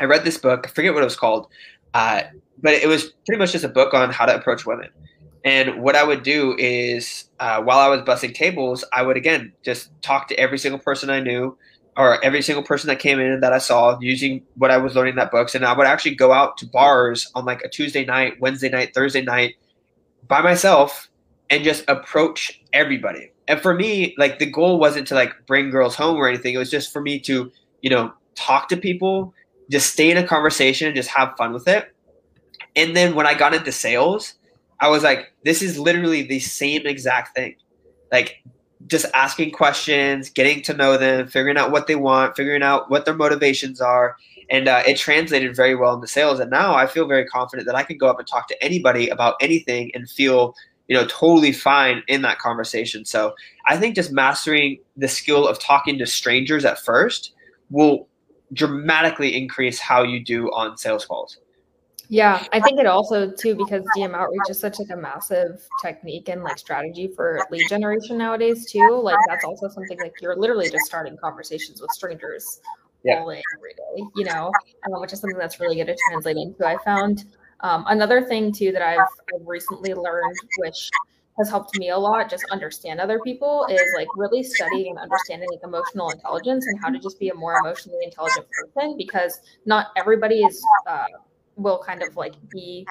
I 0.00 0.04
read 0.04 0.24
this 0.24 0.38
book. 0.38 0.66
I 0.66 0.70
forget 0.70 0.92
what 0.92 1.02
it 1.02 1.06
was 1.06 1.16
called, 1.16 1.46
uh, 1.94 2.22
but 2.66 2.74
it 2.74 2.88
was 2.88 3.12
pretty 3.24 3.38
much 3.38 3.52
just 3.52 3.62
a 3.62 3.68
book 3.68 3.94
on 3.94 4.10
how 4.10 4.26
to 4.26 4.34
approach 4.34 4.66
women. 4.66 4.88
And 5.44 5.80
what 5.80 5.94
I 5.94 6.02
would 6.02 6.24
do 6.24 6.56
is, 6.58 7.30
uh, 7.38 7.62
while 7.62 7.78
I 7.78 7.86
was 7.86 8.00
bussing 8.00 8.34
tables, 8.34 8.84
I 8.92 9.02
would 9.02 9.16
again 9.16 9.52
just 9.64 9.90
talk 10.02 10.26
to 10.26 10.34
every 10.36 10.58
single 10.58 10.80
person 10.80 11.08
I 11.08 11.20
knew, 11.20 11.56
or 11.96 12.20
every 12.24 12.42
single 12.42 12.64
person 12.64 12.88
that 12.88 12.98
came 12.98 13.20
in 13.20 13.38
that 13.38 13.52
I 13.52 13.58
saw, 13.58 13.96
using 14.00 14.42
what 14.56 14.72
I 14.72 14.78
was 14.78 14.96
learning 14.96 15.12
in 15.12 15.16
that 15.18 15.30
books. 15.30 15.54
And 15.54 15.64
I 15.64 15.78
would 15.78 15.86
actually 15.86 16.16
go 16.16 16.32
out 16.32 16.58
to 16.58 16.66
bars 16.66 17.30
on 17.36 17.44
like 17.44 17.62
a 17.62 17.68
Tuesday 17.68 18.04
night, 18.04 18.40
Wednesday 18.40 18.68
night, 18.68 18.92
Thursday 18.92 19.22
night, 19.22 19.54
by 20.26 20.42
myself, 20.42 21.08
and 21.48 21.62
just 21.62 21.84
approach 21.86 22.60
everybody. 22.72 23.30
And 23.46 23.60
for 23.60 23.74
me, 23.74 24.12
like 24.18 24.40
the 24.40 24.50
goal 24.50 24.80
wasn't 24.80 25.06
to 25.06 25.14
like 25.14 25.32
bring 25.46 25.70
girls 25.70 25.94
home 25.94 26.16
or 26.16 26.28
anything. 26.28 26.52
It 26.52 26.58
was 26.58 26.72
just 26.72 26.92
for 26.92 27.00
me 27.00 27.20
to, 27.20 27.52
you 27.82 27.90
know, 27.90 28.12
talk 28.34 28.68
to 28.70 28.76
people 28.76 29.32
just 29.70 29.92
stay 29.92 30.10
in 30.10 30.16
a 30.16 30.26
conversation 30.26 30.88
and 30.88 30.96
just 30.96 31.10
have 31.10 31.36
fun 31.36 31.52
with 31.52 31.68
it. 31.68 31.92
And 32.76 32.94
then 32.94 33.14
when 33.14 33.26
I 33.26 33.34
got 33.34 33.54
into 33.54 33.72
sales, 33.72 34.34
I 34.80 34.88
was 34.88 35.02
like, 35.02 35.32
this 35.44 35.62
is 35.62 35.78
literally 35.78 36.22
the 36.22 36.38
same 36.40 36.86
exact 36.86 37.34
thing. 37.34 37.56
Like 38.12 38.42
just 38.86 39.06
asking 39.14 39.52
questions, 39.52 40.30
getting 40.30 40.62
to 40.62 40.74
know 40.74 40.96
them, 40.96 41.26
figuring 41.26 41.56
out 41.56 41.72
what 41.72 41.86
they 41.86 41.96
want, 41.96 42.36
figuring 42.36 42.62
out 42.62 42.90
what 42.90 43.04
their 43.04 43.14
motivations 43.14 43.80
are. 43.80 44.16
and 44.48 44.68
uh, 44.68 44.82
it 44.86 44.96
translated 44.96 45.56
very 45.56 45.74
well 45.74 45.94
into 45.94 46.06
sales. 46.06 46.38
And 46.38 46.50
now 46.50 46.74
I 46.74 46.86
feel 46.86 47.08
very 47.08 47.26
confident 47.26 47.66
that 47.66 47.74
I 47.74 47.82
can 47.82 47.98
go 47.98 48.08
up 48.08 48.18
and 48.18 48.28
talk 48.28 48.46
to 48.48 48.64
anybody 48.64 49.08
about 49.08 49.34
anything 49.40 49.90
and 49.94 50.08
feel 50.08 50.54
you 50.88 50.96
know 50.96 51.04
totally 51.06 51.52
fine 51.52 52.02
in 52.06 52.22
that 52.22 52.38
conversation. 52.38 53.04
So 53.04 53.34
I 53.66 53.76
think 53.76 53.96
just 53.96 54.12
mastering 54.12 54.78
the 54.96 55.08
skill 55.08 55.48
of 55.48 55.58
talking 55.58 55.98
to 55.98 56.06
strangers 56.06 56.64
at 56.64 56.78
first 56.78 57.32
will 57.70 58.06
dramatically 58.52 59.36
increase 59.36 59.80
how 59.80 60.04
you 60.04 60.22
do 60.22 60.46
on 60.52 60.76
sales 60.76 61.04
calls. 61.04 61.38
Yeah, 62.08 62.44
I 62.52 62.60
think 62.60 62.78
it 62.78 62.86
also 62.86 63.30
too 63.30 63.54
because 63.56 63.82
DM 63.96 64.14
outreach 64.14 64.48
is 64.48 64.58
such 64.58 64.78
like 64.78 64.90
a 64.90 64.96
massive 64.96 65.60
technique 65.82 66.28
and 66.28 66.42
like 66.42 66.58
strategy 66.58 67.08
for 67.08 67.44
lead 67.50 67.68
generation 67.68 68.16
nowadays 68.16 68.70
too. 68.70 69.00
Like 69.02 69.18
that's 69.28 69.44
also 69.44 69.68
something 69.68 69.98
like 69.98 70.14
you're 70.20 70.36
literally 70.36 70.70
just 70.70 70.86
starting 70.86 71.16
conversations 71.16 71.80
with 71.80 71.90
strangers 71.90 72.60
yeah. 73.02 73.20
all 73.20 73.30
day 73.30 73.42
every 73.56 73.74
day, 73.74 74.08
you 74.14 74.24
know, 74.24 74.52
um, 74.86 75.00
which 75.00 75.12
is 75.12 75.20
something 75.20 75.38
that's 75.38 75.60
really 75.60 75.76
good 75.76 75.86
to 75.86 75.96
translate 76.08 76.36
into. 76.36 76.66
I 76.66 76.76
found 76.84 77.24
um, 77.60 77.84
another 77.88 78.22
thing 78.22 78.52
too 78.52 78.72
that 78.72 78.82
I've, 78.82 78.98
I've 79.34 79.46
recently 79.46 79.94
learned, 79.94 80.36
which 80.58 80.90
has 81.38 81.50
helped 81.50 81.78
me 81.78 81.90
a 81.90 81.98
lot, 81.98 82.30
just 82.30 82.44
understand 82.50 83.00
other 83.00 83.20
people, 83.20 83.66
is 83.68 83.82
like 83.96 84.08
really 84.16 84.42
studying 84.42 84.90
and 84.90 84.98
understanding 84.98 85.48
like 85.50 85.60
emotional 85.62 86.10
intelligence 86.10 86.66
and 86.66 86.78
how 86.82 86.88
to 86.88 86.98
just 86.98 87.18
be 87.18 87.28
a 87.28 87.34
more 87.34 87.58
emotionally 87.58 88.04
intelligent 88.04 88.46
person 88.50 88.96
because 88.96 89.40
not 89.66 89.88
everybody 89.96 90.40
is 90.40 90.64
uh, 90.86 91.04
will 91.56 91.82
kind 91.84 92.02
of 92.02 92.16
like 92.16 92.34
be 92.50 92.86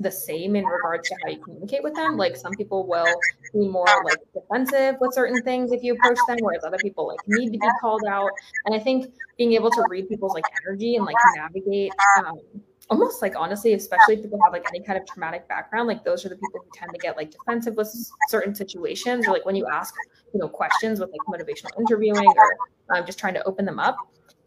the 0.00 0.10
same 0.10 0.56
in 0.56 0.64
regards 0.64 1.08
to 1.08 1.14
how 1.22 1.30
you 1.30 1.38
communicate 1.38 1.82
with 1.82 1.94
them. 1.94 2.16
Like 2.16 2.36
some 2.36 2.52
people 2.52 2.86
will 2.86 3.12
be 3.52 3.68
more 3.68 3.86
like 4.04 4.18
defensive 4.32 4.96
with 5.00 5.14
certain 5.14 5.42
things 5.42 5.72
if 5.72 5.82
you 5.82 5.94
approach 5.94 6.18
them, 6.26 6.38
whereas 6.40 6.64
other 6.64 6.78
people 6.78 7.06
like 7.06 7.20
need 7.26 7.52
to 7.52 7.58
be 7.58 7.68
called 7.80 8.04
out. 8.08 8.30
And 8.66 8.74
I 8.74 8.78
think 8.78 9.12
being 9.38 9.52
able 9.52 9.70
to 9.70 9.84
read 9.88 10.08
people's 10.08 10.34
like 10.34 10.44
energy 10.66 10.96
and 10.96 11.04
like 11.04 11.16
navigate 11.36 11.92
um, 12.18 12.38
almost 12.90 13.22
like 13.22 13.34
honestly, 13.36 13.72
especially 13.74 14.14
if 14.14 14.22
people 14.22 14.40
have 14.42 14.52
like 14.52 14.66
any 14.68 14.84
kind 14.84 14.98
of 14.98 15.06
traumatic 15.06 15.48
background, 15.48 15.88
like 15.88 16.04
those 16.04 16.24
are 16.26 16.28
the 16.28 16.36
people 16.36 16.60
who 16.60 16.70
tend 16.74 16.92
to 16.92 16.98
get 16.98 17.16
like 17.16 17.30
defensive 17.30 17.76
with 17.76 17.94
certain 18.28 18.54
situations 18.54 19.26
or 19.26 19.32
like 19.32 19.44
when 19.44 19.56
you 19.56 19.66
ask, 19.66 19.94
you 20.32 20.40
know, 20.40 20.48
questions 20.48 21.00
with 21.00 21.10
like 21.10 21.20
motivational 21.40 21.70
interviewing 21.78 22.26
or 22.26 22.56
um, 22.96 23.06
just 23.06 23.18
trying 23.18 23.34
to 23.34 23.42
open 23.44 23.64
them 23.64 23.78
up 23.78 23.96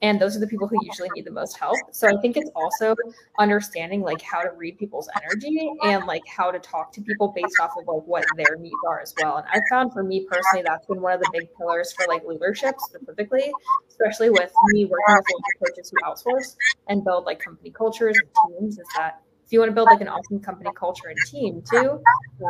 and 0.01 0.19
those 0.21 0.35
are 0.35 0.39
the 0.39 0.47
people 0.47 0.67
who 0.67 0.77
usually 0.83 1.09
need 1.15 1.25
the 1.25 1.31
most 1.31 1.57
help 1.57 1.75
so 1.91 2.07
i 2.07 2.21
think 2.21 2.37
it's 2.37 2.49
also 2.55 2.95
understanding 3.39 4.01
like 4.01 4.21
how 4.21 4.41
to 4.41 4.51
read 4.51 4.77
people's 4.77 5.09
energy 5.21 5.71
and 5.83 6.05
like 6.05 6.21
how 6.27 6.51
to 6.51 6.59
talk 6.59 6.91
to 6.91 7.01
people 7.01 7.33
based 7.35 7.59
off 7.61 7.71
of 7.77 7.87
like 7.87 8.03
what 8.05 8.25
their 8.35 8.55
needs 8.59 8.75
are 8.87 8.99
as 9.01 9.13
well 9.21 9.37
and 9.37 9.47
i 9.51 9.59
found 9.69 9.91
for 9.91 10.03
me 10.03 10.25
personally 10.29 10.63
that's 10.65 10.85
been 10.85 11.01
one 11.01 11.13
of 11.13 11.19
the 11.19 11.29
big 11.33 11.47
pillars 11.57 11.93
for 11.93 12.05
like 12.07 12.23
leadership 12.25 12.75
specifically 12.79 13.51
especially 13.89 14.29
with 14.29 14.51
me 14.67 14.85
working 14.85 15.23
with 15.35 15.69
coaches 15.69 15.91
who 15.91 16.09
outsource 16.09 16.55
and 16.87 17.03
build 17.03 17.25
like 17.25 17.39
company 17.39 17.71
cultures 17.71 18.15
and 18.21 18.59
teams 18.59 18.77
is 18.77 18.87
that 18.95 19.21
if 19.47 19.53
you 19.53 19.59
want 19.59 19.69
to 19.69 19.73
build 19.75 19.87
like 19.89 20.01
an 20.01 20.09
awesome 20.09 20.41
company 20.41 20.69
culture 20.75 21.07
and 21.07 21.17
team 21.25 21.63
too, 21.71 22.01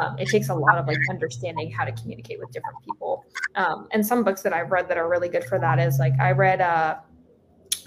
um, 0.02 0.18
it 0.18 0.28
takes 0.30 0.50
a 0.50 0.56
lot 0.56 0.80
of 0.80 0.88
like 0.88 0.98
understanding 1.12 1.70
how 1.70 1.86
to 1.86 1.92
communicate 1.92 2.40
with 2.40 2.52
different 2.52 2.76
people. 2.84 3.24
Um, 3.54 3.88
and 3.92 4.04
some 4.04 4.24
books 4.24 4.42
that 4.42 4.52
I've 4.52 4.72
read 4.72 4.90
that 4.90 4.98
are 4.98 5.08
really 5.08 5.30
good 5.30 5.44
for 5.44 5.60
that 5.60 5.78
is 5.78 6.00
like 6.00 6.14
I 6.20 6.32
read 6.32 6.60
uh, 6.60 6.98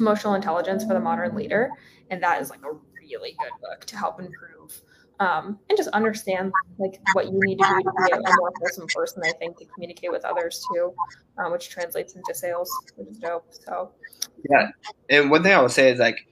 emotional 0.01 0.35
intelligence 0.35 0.85
for 0.85 0.95
the 0.95 1.01
modern 1.01 1.35
leader 1.35 1.71
and 2.11 2.23
that 2.23 2.41
is 2.41 2.51
like 2.51 2.63
a 2.65 2.73
really 3.01 3.37
good 3.39 3.53
book 3.61 3.85
to 3.85 3.97
help 3.97 4.21
improve 4.21 4.81
um, 5.21 5.59
and 5.69 5.77
just 5.77 5.91
understand 5.91 6.51
like 6.79 6.99
what 7.13 7.27
you 7.27 7.39
need 7.45 7.59
to 7.59 7.65
do 7.65 7.83
to 7.83 7.91
be 8.07 8.13
a, 8.13 8.37
more 8.39 8.53
wholesome 8.61 8.87
person 8.95 9.23
i 9.25 9.33
think 9.33 9.57
to 9.59 9.65
communicate 9.67 10.11
with 10.11 10.25
others 10.25 10.65
too 10.73 10.93
um, 11.39 11.53
which 11.53 11.69
translates 11.69 12.15
into 12.15 12.35
sales 12.35 12.71
which 12.97 13.09
is 13.09 13.19
dope 13.19 13.47
so 13.51 13.91
yeah 14.51 14.69
and 15.11 15.31
one 15.31 15.43
thing 15.43 15.53
i 15.53 15.61
would 15.61 15.71
say 15.71 15.91
is 15.91 15.99
like 15.99 16.27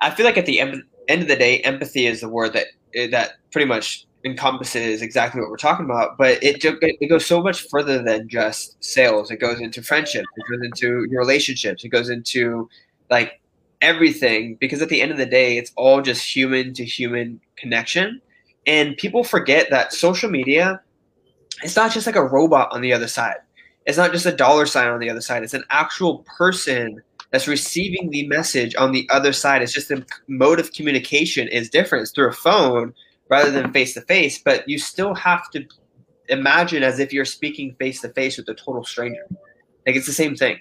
i 0.00 0.10
feel 0.10 0.24
like 0.24 0.38
at 0.38 0.46
the 0.46 0.60
end, 0.60 0.82
end 1.08 1.22
of 1.22 1.28
the 1.28 1.36
day 1.36 1.58
empathy 1.60 2.06
is 2.06 2.20
the 2.20 2.28
word 2.28 2.52
that 2.52 2.66
that 3.10 3.32
pretty 3.52 3.66
much 3.66 4.06
encompasses 4.24 5.02
exactly 5.02 5.40
what 5.40 5.50
we're 5.50 5.56
talking 5.56 5.84
about, 5.84 6.18
but 6.18 6.42
it 6.42 6.62
it 6.62 7.08
goes 7.08 7.24
so 7.24 7.42
much 7.42 7.66
further 7.68 8.02
than 8.02 8.28
just 8.28 8.82
sales. 8.82 9.30
It 9.30 9.38
goes 9.38 9.60
into 9.60 9.82
friendship. 9.82 10.24
it 10.36 10.44
goes 10.50 10.64
into 10.64 11.06
your 11.10 11.20
relationships, 11.20 11.84
it 11.84 11.88
goes 11.88 12.10
into 12.10 12.68
like 13.10 13.40
everything 13.80 14.56
because 14.60 14.82
at 14.82 14.88
the 14.88 15.00
end 15.00 15.10
of 15.10 15.16
the 15.16 15.26
day 15.26 15.56
it's 15.56 15.72
all 15.76 16.02
just 16.02 16.24
human 16.24 16.72
to 16.74 16.84
human 16.84 17.40
connection. 17.56 18.20
And 18.66 18.96
people 18.96 19.24
forget 19.24 19.70
that 19.70 19.92
social 19.92 20.30
media 20.30 20.80
it's 21.62 21.76
not 21.76 21.92
just 21.92 22.06
like 22.06 22.16
a 22.16 22.24
robot 22.24 22.72
on 22.72 22.80
the 22.80 22.92
other 22.92 23.08
side. 23.08 23.36
It's 23.84 23.98
not 23.98 24.12
just 24.12 24.24
a 24.24 24.32
dollar 24.32 24.64
sign 24.64 24.88
on 24.88 24.98
the 24.98 25.10
other 25.10 25.20
side. 25.20 25.42
It's 25.42 25.52
an 25.52 25.64
actual 25.70 26.24
person 26.38 27.02
that's 27.32 27.46
receiving 27.46 28.10
the 28.10 28.26
message 28.28 28.74
on 28.76 28.92
the 28.92 29.06
other 29.10 29.32
side. 29.32 29.60
It's 29.60 29.72
just 29.72 29.88
the 29.88 30.06
mode 30.26 30.58
of 30.58 30.72
communication 30.72 31.48
is 31.48 31.68
different. 31.68 32.02
It's 32.02 32.12
through 32.12 32.28
a 32.28 32.32
phone 32.32 32.94
rather 33.28 33.50
than 33.50 33.72
face 33.72 33.94
to 33.94 34.00
face 34.02 34.38
but 34.38 34.68
you 34.68 34.78
still 34.78 35.14
have 35.14 35.50
to 35.50 35.64
imagine 36.28 36.82
as 36.82 36.98
if 36.98 37.12
you're 37.12 37.24
speaking 37.24 37.74
face 37.78 38.00
to 38.00 38.08
face 38.10 38.36
with 38.36 38.48
a 38.48 38.54
total 38.54 38.84
stranger. 38.84 39.26
Like 39.86 39.96
it's 39.96 40.06
the 40.06 40.12
same 40.12 40.36
thing 40.36 40.58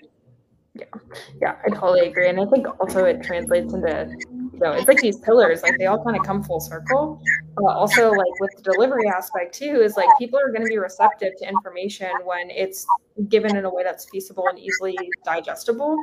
yeah, 0.79 0.99
yeah, 1.41 1.55
I 1.65 1.69
totally 1.69 2.07
agree, 2.07 2.29
and 2.29 2.39
I 2.39 2.45
think 2.45 2.67
also 2.79 3.05
it 3.05 3.21
translates 3.23 3.73
into 3.73 4.15
you 4.31 4.59
know 4.59 4.71
it's 4.71 4.87
like 4.87 4.99
these 4.99 5.17
pillars, 5.19 5.63
like 5.63 5.77
they 5.77 5.85
all 5.85 6.03
kind 6.03 6.17
of 6.17 6.25
come 6.25 6.43
full 6.43 6.59
circle. 6.59 7.21
But 7.55 7.73
also 7.73 8.11
like 8.11 8.39
with 8.39 8.51
the 8.57 8.71
delivery 8.71 9.07
aspect 9.07 9.53
too, 9.53 9.81
is 9.81 9.97
like 9.97 10.07
people 10.17 10.39
are 10.39 10.49
going 10.49 10.63
to 10.63 10.67
be 10.67 10.77
receptive 10.77 11.33
to 11.39 11.47
information 11.47 12.11
when 12.23 12.49
it's 12.49 12.85
given 13.27 13.55
in 13.55 13.65
a 13.65 13.69
way 13.69 13.83
that's 13.83 14.05
feasible 14.09 14.47
and 14.47 14.57
easily 14.59 14.97
digestible, 15.25 15.97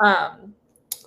um, 0.00 0.54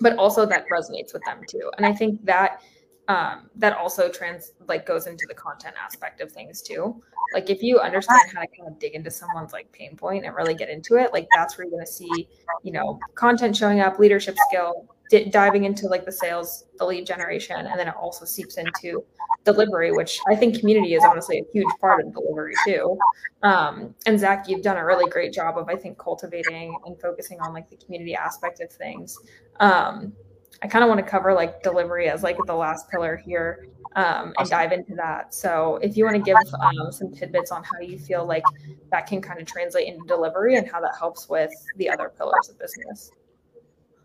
but 0.01 0.17
also 0.17 0.45
that 0.45 0.65
resonates 0.69 1.13
with 1.13 1.23
them 1.25 1.41
too. 1.47 1.71
And 1.77 1.85
I 1.85 1.93
think 1.93 2.23
that 2.25 2.61
um, 3.07 3.49
that 3.55 3.77
also 3.77 4.09
trans 4.09 4.53
like 4.67 4.85
goes 4.85 5.07
into 5.07 5.25
the 5.27 5.33
content 5.33 5.75
aspect 5.81 6.21
of 6.21 6.31
things 6.31 6.61
too. 6.61 7.01
Like 7.33 7.49
if 7.49 7.61
you 7.61 7.79
understand 7.79 8.21
how 8.33 8.41
to 8.41 8.47
kind 8.47 8.67
of 8.67 8.79
dig 8.79 8.93
into 8.93 9.11
someone's 9.11 9.53
like 9.53 9.71
pain 9.71 9.95
point 9.95 10.25
and 10.25 10.35
really 10.35 10.55
get 10.55 10.69
into 10.69 10.95
it, 10.95 11.13
like 11.13 11.27
that's 11.35 11.57
where 11.57 11.65
you're 11.65 11.71
going 11.71 11.85
to 11.85 11.91
see, 11.91 12.27
you 12.63 12.71
know, 12.71 12.99
content 13.15 13.55
showing 13.55 13.79
up, 13.79 13.99
leadership 13.99 14.35
skill, 14.49 14.87
d- 15.09 15.25
diving 15.25 15.65
into 15.65 15.87
like 15.87 16.05
the 16.05 16.11
sales, 16.11 16.65
the 16.77 16.85
lead 16.85 17.05
generation, 17.05 17.57
and 17.57 17.79
then 17.79 17.87
it 17.87 17.95
also 17.95 18.25
seeps 18.25 18.57
into 18.57 19.03
delivery, 19.43 19.91
which 19.91 20.19
I 20.27 20.35
think 20.35 20.59
community 20.59 20.95
is 20.95 21.03
honestly 21.03 21.39
a 21.39 21.51
huge 21.53 21.71
part 21.79 22.03
of 22.03 22.13
delivery 22.13 22.53
too. 22.65 22.97
Um, 23.43 23.93
and 24.07 24.19
Zach, 24.19 24.49
you've 24.49 24.63
done 24.63 24.77
a 24.77 24.85
really 24.85 25.09
great 25.09 25.31
job 25.31 25.57
of 25.57 25.69
I 25.69 25.75
think 25.75 25.97
cultivating 25.97 26.75
and 26.85 26.99
focusing 26.99 27.39
on 27.39 27.53
like 27.53 27.69
the 27.69 27.77
community 27.77 28.15
aspect 28.15 28.59
of 28.61 28.71
things. 28.71 29.17
Um, 29.59 30.13
I 30.61 30.67
kind 30.67 30.83
of 30.83 30.89
want 30.89 30.99
to 30.99 31.09
cover 31.09 31.33
like 31.33 31.63
delivery 31.63 32.09
as 32.09 32.23
like 32.23 32.37
the 32.45 32.55
last 32.55 32.89
pillar 32.89 33.17
here 33.17 33.67
um, 33.95 34.33
and 34.37 34.49
dive 34.49 34.71
into 34.71 34.95
that. 34.95 35.33
So 35.33 35.77
if 35.81 35.97
you 35.97 36.05
want 36.05 36.17
to 36.17 36.23
give 36.23 36.37
um, 36.59 36.91
some 36.91 37.11
tidbits 37.11 37.51
on 37.51 37.63
how 37.63 37.79
you 37.79 37.97
feel 37.97 38.25
like 38.25 38.43
that 38.91 39.07
can 39.07 39.21
kind 39.21 39.39
of 39.39 39.47
translate 39.47 39.87
into 39.87 40.05
delivery 40.07 40.55
and 40.57 40.67
how 40.67 40.81
that 40.81 40.95
helps 40.97 41.29
with 41.29 41.51
the 41.77 41.89
other 41.89 42.11
pillars 42.17 42.49
of 42.49 42.59
business. 42.59 43.11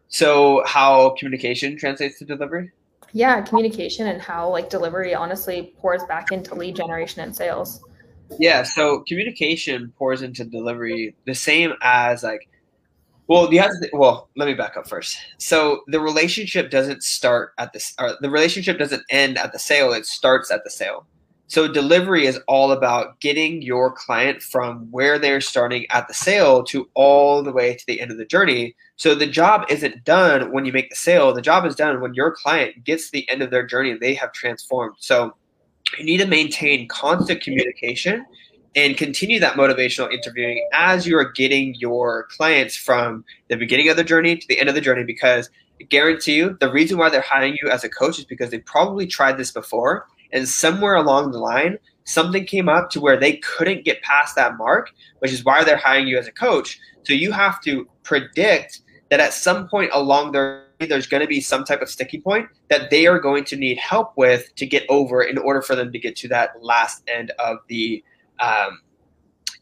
So 0.08 0.62
how 0.66 1.10
communication 1.18 1.76
translates 1.76 2.18
to 2.18 2.24
delivery? 2.24 2.72
Yeah, 3.12 3.40
communication 3.40 4.08
and 4.08 4.20
how 4.20 4.48
like 4.48 4.70
delivery 4.70 5.14
honestly 5.14 5.72
pours 5.78 6.02
back 6.04 6.32
into 6.32 6.54
lead 6.54 6.76
generation 6.76 7.22
and 7.22 7.34
sales. 7.34 7.84
Yeah, 8.38 8.62
so 8.62 9.00
communication 9.08 9.92
pours 9.98 10.22
into 10.22 10.44
delivery 10.44 11.16
the 11.26 11.34
same 11.34 11.72
as 11.82 12.22
like 12.22 12.48
well, 13.30 13.46
the 13.46 13.60
well, 13.92 14.28
let 14.34 14.46
me 14.46 14.54
back 14.54 14.76
up 14.76 14.88
first. 14.88 15.16
So 15.38 15.82
the 15.86 16.00
relationship 16.00 16.68
doesn't 16.68 17.04
start 17.04 17.52
at 17.58 17.72
this, 17.72 17.94
the 18.20 18.28
relationship 18.28 18.76
doesn't 18.76 19.04
end 19.08 19.38
at 19.38 19.52
the 19.52 19.58
sale. 19.60 19.92
It 19.92 20.04
starts 20.04 20.50
at 20.50 20.64
the 20.64 20.70
sale. 20.70 21.06
So 21.46 21.72
delivery 21.72 22.26
is 22.26 22.40
all 22.48 22.72
about 22.72 23.20
getting 23.20 23.62
your 23.62 23.92
client 23.92 24.42
from 24.42 24.90
where 24.90 25.16
they're 25.16 25.40
starting 25.40 25.86
at 25.90 26.08
the 26.08 26.14
sale 26.14 26.64
to 26.64 26.90
all 26.94 27.44
the 27.44 27.52
way 27.52 27.76
to 27.76 27.84
the 27.86 28.00
end 28.00 28.10
of 28.10 28.18
the 28.18 28.24
journey. 28.24 28.74
So 28.96 29.14
the 29.14 29.28
job 29.28 29.64
isn't 29.68 30.02
done 30.02 30.50
when 30.50 30.64
you 30.64 30.72
make 30.72 30.90
the 30.90 30.96
sale. 30.96 31.32
The 31.32 31.40
job 31.40 31.64
is 31.66 31.76
done 31.76 32.00
when 32.00 32.14
your 32.14 32.32
client 32.32 32.82
gets 32.82 33.06
to 33.06 33.12
the 33.12 33.30
end 33.30 33.42
of 33.42 33.52
their 33.52 33.64
journey 33.64 33.92
and 33.92 34.00
they 34.00 34.14
have 34.14 34.32
transformed. 34.32 34.96
So 34.98 35.36
you 35.98 36.04
need 36.04 36.18
to 36.18 36.26
maintain 36.26 36.88
constant 36.88 37.42
communication 37.42 38.26
and 38.76 38.96
continue 38.96 39.40
that 39.40 39.54
motivational 39.54 40.12
interviewing 40.12 40.66
as 40.72 41.06
you 41.06 41.18
are 41.18 41.32
getting 41.32 41.74
your 41.76 42.26
clients 42.30 42.76
from 42.76 43.24
the 43.48 43.56
beginning 43.56 43.88
of 43.88 43.96
the 43.96 44.04
journey 44.04 44.36
to 44.36 44.46
the 44.48 44.60
end 44.60 44.68
of 44.68 44.74
the 44.74 44.80
journey 44.80 45.04
because 45.04 45.50
I 45.80 45.84
guarantee 45.84 46.36
you 46.36 46.56
the 46.60 46.70
reason 46.70 46.98
why 46.98 47.08
they're 47.08 47.20
hiring 47.20 47.56
you 47.60 47.68
as 47.68 47.84
a 47.84 47.88
coach 47.88 48.18
is 48.18 48.24
because 48.24 48.50
they 48.50 48.58
probably 48.58 49.06
tried 49.06 49.38
this 49.38 49.50
before 49.50 50.06
and 50.32 50.48
somewhere 50.48 50.94
along 50.94 51.32
the 51.32 51.38
line 51.38 51.78
something 52.04 52.44
came 52.44 52.68
up 52.68 52.90
to 52.90 53.00
where 53.00 53.18
they 53.18 53.36
couldn't 53.38 53.84
get 53.84 54.02
past 54.02 54.36
that 54.36 54.56
mark 54.56 54.90
which 55.20 55.32
is 55.32 55.44
why 55.44 55.64
they're 55.64 55.76
hiring 55.76 56.08
you 56.08 56.18
as 56.18 56.26
a 56.26 56.32
coach. 56.32 56.78
So 57.04 57.12
you 57.12 57.32
have 57.32 57.60
to 57.62 57.88
predict 58.02 58.82
that 59.10 59.20
at 59.20 59.32
some 59.32 59.68
point 59.68 59.90
along 59.92 60.32
their 60.32 60.66
there's 60.78 61.06
going 61.06 61.20
to 61.20 61.26
be 61.26 61.42
some 61.42 61.62
type 61.62 61.82
of 61.82 61.90
sticky 61.90 62.20
point 62.22 62.48
that 62.70 62.88
they 62.88 63.06
are 63.06 63.18
going 63.18 63.44
to 63.44 63.56
need 63.56 63.76
help 63.76 64.16
with 64.16 64.54
to 64.54 64.64
get 64.64 64.84
over 64.88 65.22
in 65.22 65.36
order 65.36 65.60
for 65.60 65.76
them 65.76 65.92
to 65.92 65.98
get 65.98 66.16
to 66.16 66.28
that 66.28 66.52
last 66.62 67.02
end 67.06 67.32
of 67.38 67.58
the 67.68 68.02
um, 68.40 68.80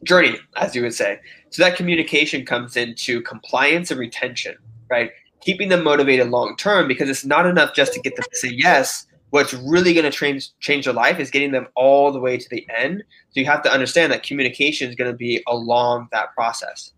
journey, 0.04 0.36
as 0.56 0.74
you 0.74 0.82
would 0.82 0.94
say. 0.94 1.18
So 1.50 1.62
that 1.62 1.76
communication 1.76 2.44
comes 2.44 2.76
into 2.76 3.22
compliance 3.22 3.90
and 3.90 3.98
retention, 3.98 4.56
right? 4.90 5.10
keeping 5.40 5.68
them 5.68 5.84
motivated 5.84 6.28
long 6.28 6.56
term 6.56 6.88
because 6.88 7.08
it's 7.08 7.24
not 7.24 7.46
enough 7.46 7.74
just 7.74 7.92
to 7.94 8.00
get 8.00 8.16
them 8.16 8.24
to 8.30 8.36
say 8.36 8.48
yes. 8.48 9.06
What's 9.30 9.52
really 9.52 9.92
going 9.92 10.04
to 10.04 10.10
change 10.10 10.50
change 10.58 10.86
their 10.86 10.94
life 10.94 11.18
is 11.18 11.30
getting 11.30 11.52
them 11.52 11.68
all 11.74 12.10
the 12.12 12.20
way 12.20 12.38
to 12.38 12.48
the 12.48 12.66
end. 12.74 13.04
So 13.30 13.40
you 13.40 13.46
have 13.46 13.62
to 13.62 13.72
understand 13.72 14.10
that 14.12 14.22
communication 14.22 14.88
is 14.88 14.94
going 14.94 15.10
to 15.10 15.16
be 15.16 15.42
along 15.46 16.08
that 16.12 16.34
process. 16.34 16.92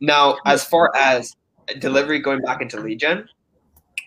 Now, 0.00 0.36
as 0.46 0.64
far 0.64 0.90
as 0.96 1.36
delivery 1.78 2.18
going 2.18 2.40
back 2.40 2.62
into 2.62 2.80
lead 2.80 3.00
gen, 3.00 3.28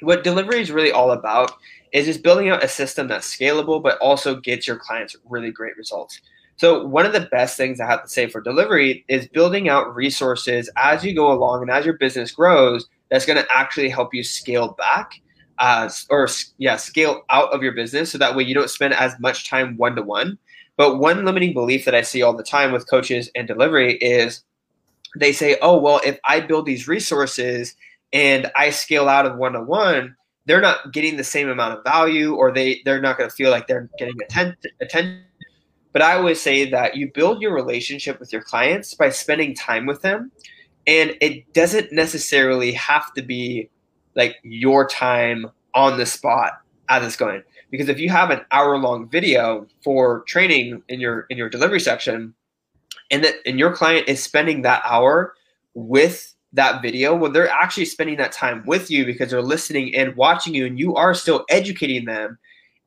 what 0.02 0.23
delivery 0.23 0.62
is 0.62 0.71
really 0.71 0.91
all 0.91 1.12
about 1.12 1.52
is 1.93 2.06
just 2.06 2.23
building 2.23 2.50
out 2.50 2.63
a 2.63 2.67
system 2.67 3.08
that's 3.08 3.36
scalable 3.36 3.82
but 3.82 3.97
also 4.00 4.36
gets 4.36 4.67
your 4.67 4.78
clients 4.78 5.15
really 5.26 5.52
great 5.52 5.78
results. 5.78 6.19
So 6.58 6.86
one 6.86 7.06
of 7.06 7.13
the 7.13 7.28
best 7.32 7.56
things 7.56 7.80
I 7.80 7.86
have 7.86 8.04
to 8.04 8.10
say 8.10 8.28
for 8.28 8.41
delivery 8.41 9.06
is 9.08 9.28
building 9.28 9.70
out 9.70 9.96
resources 9.96 10.70
as 10.76 11.04
you 11.04 11.15
go 11.15 11.32
along 11.32 11.62
and 11.62 11.72
as 11.72 11.86
your 11.86 11.98
business 11.98 12.32
grows 12.32 12.88
that's 13.10 13.26
going 13.26 13.38
to 13.38 13.48
actually 13.54 13.89
help 13.89 14.13
you 14.13 14.24
scale 14.24 14.70
back 14.70 15.22
uh, 15.60 15.89
or 16.10 16.28
yeah, 16.58 16.76
scale 16.76 17.22
out 17.30 17.54
of 17.54 17.63
your 17.63 17.74
business 17.74 18.12
so 18.12 18.17
that 18.17 18.36
way 18.36 18.43
you 18.43 18.54
don't 18.54 18.70
spend 18.70 18.93
as 18.93 19.13
much 19.20 19.50
time 19.50 19.78
one 19.78 19.96
to 19.96 20.02
one. 20.02 20.38
But 20.78 20.98
one 20.98 21.26
limiting 21.26 21.54
belief 21.54 21.86
that 21.86 21.96
I 21.96 22.02
see 22.02 22.22
all 22.22 22.36
the 22.36 22.43
time 22.43 22.72
with 22.72 22.89
coaches 22.89 23.32
and 23.36 23.48
delivery 23.48 23.96
is 23.96 24.43
they 25.15 25.32
say, 25.32 25.58
"Oh, 25.62 25.80
well, 25.80 26.00
if 26.06 26.20
I 26.26 26.39
build 26.39 26.67
these 26.67 26.88
resources 26.88 27.76
and 28.13 28.52
I 28.56 28.70
scale 28.70 29.10
out 29.10 29.26
of 29.26 29.38
one 29.38 29.54
to 29.54 29.63
one, 29.63 30.15
they're 30.46 30.62
not 30.62 30.93
getting 30.93 31.17
the 31.17 31.24
same 31.24 31.50
amount 31.50 31.78
of 31.78 31.84
value 31.84 32.36
or 32.36 32.52
they 32.52 32.82
they're 32.86 33.02
not 33.02 33.17
going 33.17 33.30
to 33.30 33.36
feel 33.36 33.50
like 33.50 33.67
they're 33.67 33.89
getting 33.98 34.15
attention 34.80 35.24
but 35.97 36.05
I 36.05 36.13
always 36.15 36.39
say 36.39 36.69
that 36.69 36.95
you 36.95 37.12
build 37.12 37.41
your 37.41 37.55
relationship 37.55 38.19
with 38.19 38.31
your 38.31 38.43
clients 38.43 38.93
by 38.93 39.10
spending 39.10 39.55
time 39.55 39.88
with 39.88 40.03
them. 40.03 40.31
And 40.86 41.17
it 41.21 41.51
doesn't 41.53 41.91
necessarily 41.91 42.71
have 42.73 43.12
to 43.15 43.23
be 43.23 43.71
like 44.13 44.36
your 44.43 44.88
time 44.88 45.49
on 45.73 45.97
the 45.97 46.05
spot 46.05 46.62
as 46.88 47.03
it's 47.03 47.15
going. 47.15 47.41
Because 47.71 47.89
if 47.89 47.97
you 47.97 48.10
have 48.10 48.29
an 48.29 48.41
hour 48.51 48.77
long 48.77 49.10
video 49.10 49.65
for 49.83 50.21
training 50.27 50.83
in 50.88 50.99
your 50.99 51.21
in 51.31 51.38
your 51.39 51.49
delivery 51.49 51.79
section, 51.79 52.36
and 53.10 53.23
that 53.23 53.38
and 53.47 53.57
your 53.57 53.73
client 53.73 54.07
is 54.07 54.21
spending 54.21 54.62
that 54.62 54.83
hour 54.86 55.33
with 55.73 56.36
that 56.53 56.83
video, 56.83 57.15
well, 57.15 57.31
they're 57.31 57.49
actually 57.49 57.86
spending 57.86 58.17
that 58.17 58.33
time 58.33 58.63
with 58.67 58.91
you 58.91 59.03
because 59.03 59.31
they're 59.31 59.41
listening 59.41 59.95
and 59.95 60.15
watching 60.15 60.53
you, 60.53 60.67
and 60.67 60.77
you 60.77 60.93
are 60.93 61.15
still 61.15 61.43
educating 61.49 62.05
them 62.05 62.38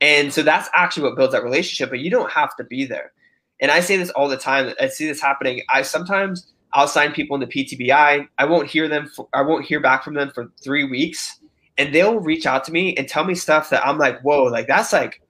and 0.01 0.33
so 0.33 0.43
that's 0.43 0.69
actually 0.75 1.05
what 1.05 1.17
builds 1.17 1.33
that 1.33 1.45
relationship, 1.45 1.91
but 1.91 1.99
you 2.01 2.11
don't 2.11 2.31
have 2.31 2.57
to 2.57 2.65
be 2.65 2.85
there. 2.85 3.13
And 3.61 3.71
I 3.71 3.81
say 3.81 3.97
this 3.97 4.11
all 4.11 4.29
the 4.29 4.37
time. 4.37 4.73
I 4.81 4.89
see 4.89 5.07
this 5.07 5.21
happening. 5.21 5.63
I 5.69 5.83
sometimes 5.83 6.53
I'll 6.73 6.89
sign 6.89 7.13
people 7.13 7.35
in 7.35 7.41
the 7.41 7.47
PTBI. 7.47 8.27
I 8.39 8.45
won't 8.45 8.69
hear 8.69 8.89
them. 8.89 9.09
For, 9.09 9.29
I 9.35 9.43
won't 9.43 9.67
hear 9.67 9.81
back 9.81 10.03
from 10.03 10.15
them 10.15 10.31
for 10.35 10.51
three 10.63 10.85
weeks, 10.85 11.39
and 11.77 11.95
they'll 11.95 12.21
reach 12.21 12.47
out 12.47 12.65
to 12.65 12.73
me 12.73 12.97
and 12.97 13.09
tell 13.09 13.25
me 13.25 13.35
stuff 13.35 13.71
that 13.71 13.87
I'm 13.87 13.99
like, 13.99 14.21
whoa, 14.23 14.45
like 14.45 14.67
that's 14.67 14.93
like 14.93 15.21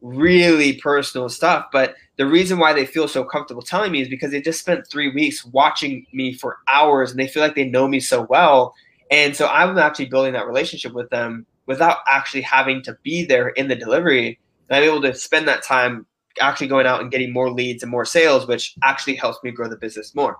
really 0.00 0.74
personal 0.80 1.28
stuff. 1.28 1.66
But 1.72 1.94
the 2.16 2.26
reason 2.26 2.58
why 2.58 2.72
they 2.72 2.86
feel 2.86 3.06
so 3.06 3.22
comfortable 3.24 3.62
telling 3.62 3.92
me 3.92 4.00
is 4.00 4.08
because 4.08 4.32
they 4.32 4.40
just 4.40 4.60
spent 4.60 4.88
three 4.88 5.12
weeks 5.12 5.44
watching 5.44 6.06
me 6.12 6.34
for 6.34 6.58
hours, 6.66 7.12
and 7.12 7.20
they 7.20 7.28
feel 7.28 7.42
like 7.42 7.54
they 7.54 7.68
know 7.68 7.86
me 7.86 8.00
so 8.00 8.22
well. 8.22 8.74
And 9.10 9.36
so 9.36 9.46
I'm 9.46 9.78
actually 9.78 10.06
building 10.06 10.32
that 10.32 10.48
relationship 10.48 10.92
with 10.92 11.10
them 11.10 11.46
without 11.66 11.98
actually 12.08 12.42
having 12.42 12.82
to 12.82 12.96
be 13.02 13.24
there 13.24 13.48
in 13.48 13.68
the 13.68 13.76
delivery. 13.76 14.38
And 14.68 14.76
I'm 14.76 14.82
able 14.82 15.02
to 15.02 15.14
spend 15.14 15.46
that 15.48 15.62
time 15.62 16.06
actually 16.40 16.68
going 16.68 16.86
out 16.86 17.00
and 17.00 17.10
getting 17.10 17.32
more 17.32 17.50
leads 17.50 17.82
and 17.82 17.90
more 17.90 18.04
sales, 18.04 18.46
which 18.46 18.74
actually 18.82 19.14
helps 19.14 19.42
me 19.42 19.50
grow 19.50 19.68
the 19.68 19.76
business 19.76 20.14
more. 20.14 20.38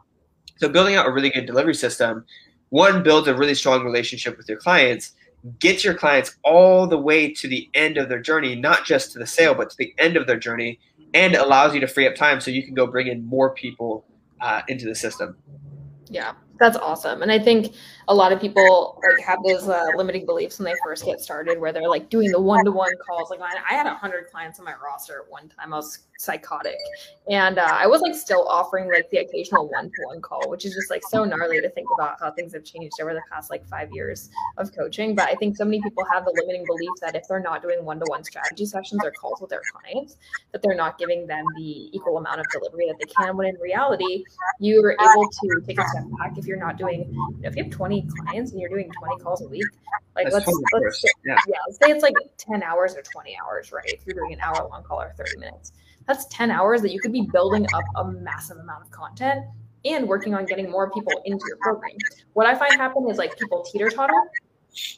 So 0.56 0.68
building 0.68 0.94
out 0.94 1.06
a 1.06 1.12
really 1.12 1.30
good 1.30 1.46
delivery 1.46 1.74
system, 1.74 2.24
one 2.70 3.02
builds 3.02 3.28
a 3.28 3.34
really 3.34 3.54
strong 3.54 3.84
relationship 3.84 4.36
with 4.36 4.48
your 4.48 4.58
clients, 4.58 5.12
gets 5.58 5.84
your 5.84 5.94
clients 5.94 6.36
all 6.42 6.86
the 6.86 6.98
way 6.98 7.32
to 7.32 7.48
the 7.48 7.68
end 7.74 7.98
of 7.98 8.08
their 8.08 8.20
journey, 8.20 8.54
not 8.54 8.84
just 8.84 9.12
to 9.12 9.18
the 9.18 9.26
sale, 9.26 9.54
but 9.54 9.70
to 9.70 9.76
the 9.78 9.94
end 9.98 10.16
of 10.16 10.26
their 10.26 10.38
journey, 10.38 10.78
and 11.14 11.34
allows 11.34 11.74
you 11.74 11.80
to 11.80 11.86
free 11.86 12.06
up 12.06 12.14
time 12.14 12.40
so 12.40 12.50
you 12.50 12.62
can 12.62 12.74
go 12.74 12.86
bring 12.86 13.06
in 13.06 13.24
more 13.24 13.54
people 13.54 14.04
uh, 14.40 14.62
into 14.68 14.86
the 14.86 14.94
system. 14.94 15.36
Yeah, 16.08 16.32
that's 16.58 16.76
awesome. 16.76 17.22
And 17.22 17.30
I 17.30 17.38
think 17.38 17.74
a 18.08 18.14
lot 18.14 18.32
of 18.32 18.40
people 18.40 19.00
like 19.02 19.24
have 19.24 19.38
those 19.44 19.68
uh, 19.68 19.86
limiting 19.96 20.26
beliefs 20.26 20.58
when 20.58 20.66
they 20.66 20.78
first 20.84 21.04
get 21.04 21.20
started, 21.20 21.58
where 21.58 21.72
they're 21.72 21.88
like 21.88 22.08
doing 22.08 22.30
the 22.30 22.40
one-to-one 22.40 22.92
calls. 23.06 23.30
Like 23.30 23.40
I 23.40 23.74
had 23.74 23.86
hundred 23.86 24.30
clients 24.30 24.58
on 24.58 24.64
my 24.64 24.74
roster 24.82 25.22
at 25.24 25.30
one 25.30 25.48
time. 25.48 25.72
I 25.72 25.76
was 25.76 26.00
psychotic, 26.18 26.76
and 27.28 27.58
uh, 27.58 27.68
I 27.70 27.86
was 27.86 28.00
like 28.00 28.14
still 28.14 28.46
offering 28.48 28.90
like 28.90 29.10
the 29.10 29.18
occasional 29.18 29.68
one-to-one 29.68 30.22
call, 30.22 30.48
which 30.48 30.64
is 30.64 30.74
just 30.74 30.90
like 30.90 31.02
so 31.08 31.24
gnarly 31.24 31.60
to 31.60 31.68
think 31.70 31.88
about 31.98 32.16
how 32.20 32.30
things 32.30 32.54
have 32.54 32.64
changed 32.64 32.94
over 33.02 33.12
the 33.12 33.22
past 33.30 33.50
like 33.50 33.66
five 33.66 33.90
years 33.92 34.30
of 34.56 34.74
coaching. 34.74 35.14
But 35.14 35.28
I 35.28 35.34
think 35.34 35.56
so 35.56 35.64
many 35.64 35.82
people 35.82 36.04
have 36.12 36.24
the 36.24 36.32
limiting 36.40 36.64
belief 36.64 36.90
that 37.02 37.16
if 37.16 37.28
they're 37.28 37.40
not 37.40 37.60
doing 37.60 37.84
one-to-one 37.84 38.24
strategy 38.24 38.66
sessions 38.66 39.00
or 39.04 39.10
calls 39.10 39.40
with 39.40 39.50
their 39.50 39.62
clients, 39.72 40.16
that 40.52 40.62
they're 40.62 40.76
not 40.76 40.96
giving 40.98 41.26
them 41.26 41.44
the 41.56 41.90
equal 41.94 42.18
amount 42.18 42.40
of 42.40 42.46
delivery 42.52 42.86
that 42.86 42.96
they 42.98 43.12
can. 43.12 43.36
When 43.36 43.48
in 43.48 43.56
reality, 43.60 44.24
you 44.60 44.82
are 44.84 44.92
able 44.92 45.28
to 45.28 45.66
take 45.66 45.80
a 45.80 45.88
step 45.88 46.04
back 46.18 46.38
if 46.38 46.45
you're 46.46 46.58
not 46.58 46.78
doing. 46.78 47.08
You 47.10 47.18
know, 47.42 47.48
if 47.48 47.56
you 47.56 47.64
have 47.64 47.72
20 47.72 48.08
clients 48.18 48.52
and 48.52 48.60
you're 48.60 48.70
doing 48.70 48.90
20 48.98 49.22
calls 49.22 49.42
a 49.42 49.48
week, 49.48 49.64
like 50.14 50.32
let's, 50.32 50.46
let's 50.72 51.02
say, 51.02 51.08
yeah. 51.24 51.36
yeah, 51.48 51.56
let's 51.66 51.78
say 51.82 51.90
it's 51.90 52.02
like 52.02 52.14
10 52.38 52.62
hours 52.62 52.94
or 52.94 53.02
20 53.02 53.36
hours, 53.42 53.72
right? 53.72 53.84
If 53.86 54.06
you're 54.06 54.14
doing 54.14 54.32
an 54.32 54.40
hour 54.40 54.66
long 54.70 54.82
call 54.82 55.00
or 55.00 55.12
30 55.16 55.38
minutes, 55.38 55.72
that's 56.06 56.26
10 56.26 56.50
hours 56.50 56.82
that 56.82 56.92
you 56.92 57.00
could 57.00 57.12
be 57.12 57.28
building 57.32 57.66
up 57.74 57.84
a 57.96 58.04
massive 58.04 58.58
amount 58.58 58.84
of 58.84 58.90
content 58.90 59.44
and 59.84 60.08
working 60.08 60.34
on 60.34 60.46
getting 60.46 60.70
more 60.70 60.90
people 60.90 61.12
into 61.24 61.44
your 61.48 61.56
program. 61.58 61.92
What 62.32 62.46
I 62.46 62.54
find 62.54 62.72
happen 62.74 63.08
is 63.10 63.18
like 63.18 63.38
people 63.38 63.62
teeter 63.62 63.90
totter 63.90 64.14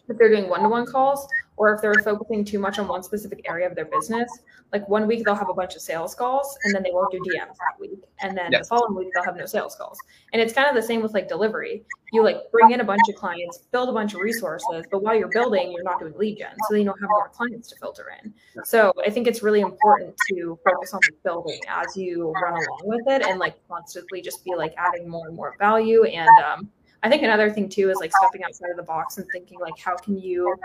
if 0.08 0.18
they're 0.18 0.28
doing 0.28 0.48
one-to-one 0.48 0.86
calls 0.86 1.26
or 1.58 1.74
if 1.74 1.82
they're 1.82 1.94
focusing 2.02 2.44
too 2.44 2.58
much 2.58 2.78
on 2.78 2.88
one 2.88 3.02
specific 3.02 3.44
area 3.48 3.66
of 3.66 3.74
their 3.74 3.86
business 3.86 4.30
like 4.72 4.86
one 4.88 5.06
week 5.06 5.24
they'll 5.24 5.34
have 5.34 5.48
a 5.48 5.54
bunch 5.54 5.74
of 5.76 5.82
sales 5.82 6.14
calls 6.14 6.58
and 6.64 6.74
then 6.74 6.82
they 6.82 6.90
won't 6.92 7.10
do 7.10 7.18
dms 7.18 7.56
that 7.56 7.80
week. 7.80 8.02
And 8.20 8.36
then 8.36 8.52
yes. 8.52 8.68
the 8.68 8.76
following 8.76 8.96
week 8.96 9.08
they'll 9.14 9.24
have 9.24 9.36
no 9.36 9.46
sales 9.46 9.74
calls. 9.76 9.98
And 10.32 10.42
it's 10.42 10.52
kind 10.52 10.68
of 10.68 10.74
the 10.74 10.82
same 10.82 11.02
with 11.02 11.14
like 11.14 11.28
delivery. 11.28 11.84
You 12.12 12.22
like 12.22 12.50
bring 12.52 12.72
in 12.72 12.80
a 12.80 12.84
bunch 12.84 13.02
of 13.08 13.14
clients 13.14 13.58
build 13.70 13.88
a 13.88 13.92
bunch 13.92 14.14
of 14.14 14.20
resources 14.20 14.84
but 14.90 15.02
while 15.02 15.14
you're 15.14 15.28
building 15.28 15.72
you're 15.72 15.82
not 15.82 16.00
doing 16.00 16.14
lead 16.16 16.38
gen 16.38 16.52
so 16.52 16.74
then 16.74 16.80
you 16.80 16.86
don't 16.86 17.00
have 17.00 17.10
more 17.10 17.28
clients 17.28 17.68
to 17.68 17.76
filter 17.76 18.06
in. 18.22 18.32
So 18.64 18.92
i 19.06 19.10
think 19.10 19.26
it's 19.26 19.42
really 19.42 19.60
important 19.60 20.14
to 20.30 20.58
focus 20.64 20.94
on 20.94 21.00
the 21.06 21.16
building 21.22 21.60
as 21.68 21.96
you 21.96 22.32
run 22.42 22.54
along 22.54 22.80
with 22.84 23.06
it 23.08 23.22
and 23.22 23.38
like 23.38 23.56
constantly 23.68 24.20
just 24.20 24.44
be 24.44 24.54
like 24.54 24.74
adding 24.76 25.08
more 25.08 25.26
and 25.28 25.36
more 25.36 25.54
value. 25.58 26.04
And 26.04 26.30
um, 26.44 26.70
I 27.02 27.08
think 27.08 27.22
another 27.22 27.50
thing 27.50 27.68
too 27.68 27.90
is 27.90 27.98
like 28.00 28.12
stepping 28.22 28.42
outside 28.42 28.70
of 28.70 28.76
the 28.76 28.82
box 28.82 29.18
and 29.18 29.26
thinking 29.32 29.58
like 29.60 29.78
how 29.78 29.96
can 29.96 30.18
you 30.18 30.56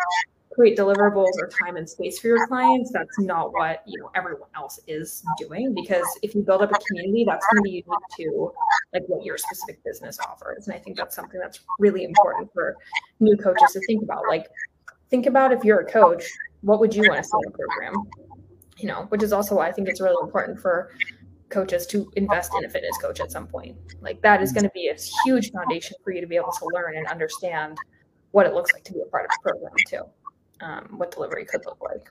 create 0.53 0.77
deliverables 0.77 1.31
or 1.39 1.47
time 1.47 1.77
and 1.77 1.89
space 1.89 2.19
for 2.19 2.27
your 2.27 2.47
clients 2.47 2.91
that's 2.91 3.19
not 3.19 3.51
what 3.53 3.81
you 3.85 3.99
know 3.99 4.09
everyone 4.15 4.49
else 4.55 4.79
is 4.87 5.23
doing 5.37 5.73
because 5.73 6.05
if 6.21 6.35
you 6.35 6.41
build 6.41 6.61
up 6.61 6.71
a 6.71 6.79
community 6.87 7.23
that's 7.27 7.45
going 7.47 7.57
to 7.57 7.63
be 7.63 7.69
unique 7.69 7.85
to 8.15 8.51
like 8.93 9.03
what 9.07 9.23
your 9.25 9.37
specific 9.37 9.83
business 9.83 10.19
offers 10.27 10.67
and 10.67 10.75
i 10.75 10.79
think 10.79 10.97
that's 10.97 11.15
something 11.15 11.39
that's 11.39 11.61
really 11.79 12.03
important 12.03 12.51
for 12.53 12.75
new 13.19 13.35
coaches 13.37 13.71
to 13.71 13.79
think 13.87 14.03
about 14.03 14.23
like 14.27 14.47
think 15.09 15.25
about 15.25 15.51
if 15.51 15.63
you're 15.63 15.79
a 15.79 15.91
coach 15.91 16.23
what 16.61 16.79
would 16.79 16.93
you 16.93 17.03
want 17.07 17.17
to 17.17 17.23
see 17.23 17.37
in 17.45 17.53
a 17.53 17.57
program 17.57 17.93
you 18.77 18.87
know 18.87 19.05
which 19.09 19.23
is 19.23 19.33
also 19.33 19.55
why 19.55 19.67
i 19.67 19.71
think 19.71 19.87
it's 19.87 20.01
really 20.01 20.17
important 20.21 20.59
for 20.59 20.91
coaches 21.53 21.85
to 21.85 22.11
invest 22.15 22.51
in 22.57 22.65
a 22.65 22.69
fitness 22.69 22.97
coach 22.97 23.19
at 23.19 23.31
some 23.31 23.47
point. 23.47 23.77
Like 24.01 24.21
that 24.23 24.41
is 24.41 24.51
going 24.51 24.63
to 24.63 24.71
be 24.73 24.87
a 24.87 24.95
huge 25.23 25.51
foundation 25.51 25.95
for 26.03 26.11
you 26.11 26.19
to 26.19 26.27
be 26.27 26.35
able 26.35 26.51
to 26.51 26.65
learn 26.73 26.97
and 26.97 27.07
understand 27.07 27.77
what 28.31 28.47
it 28.47 28.53
looks 28.53 28.73
like 28.73 28.83
to 28.85 28.93
be 28.93 29.01
a 29.01 29.05
part 29.05 29.25
of 29.25 29.31
a 29.37 29.41
program 29.47 29.73
too. 29.87 30.01
Um, 30.63 30.97
what 30.97 31.11
delivery 31.11 31.45
could 31.45 31.65
look 31.65 31.81
like. 31.81 32.07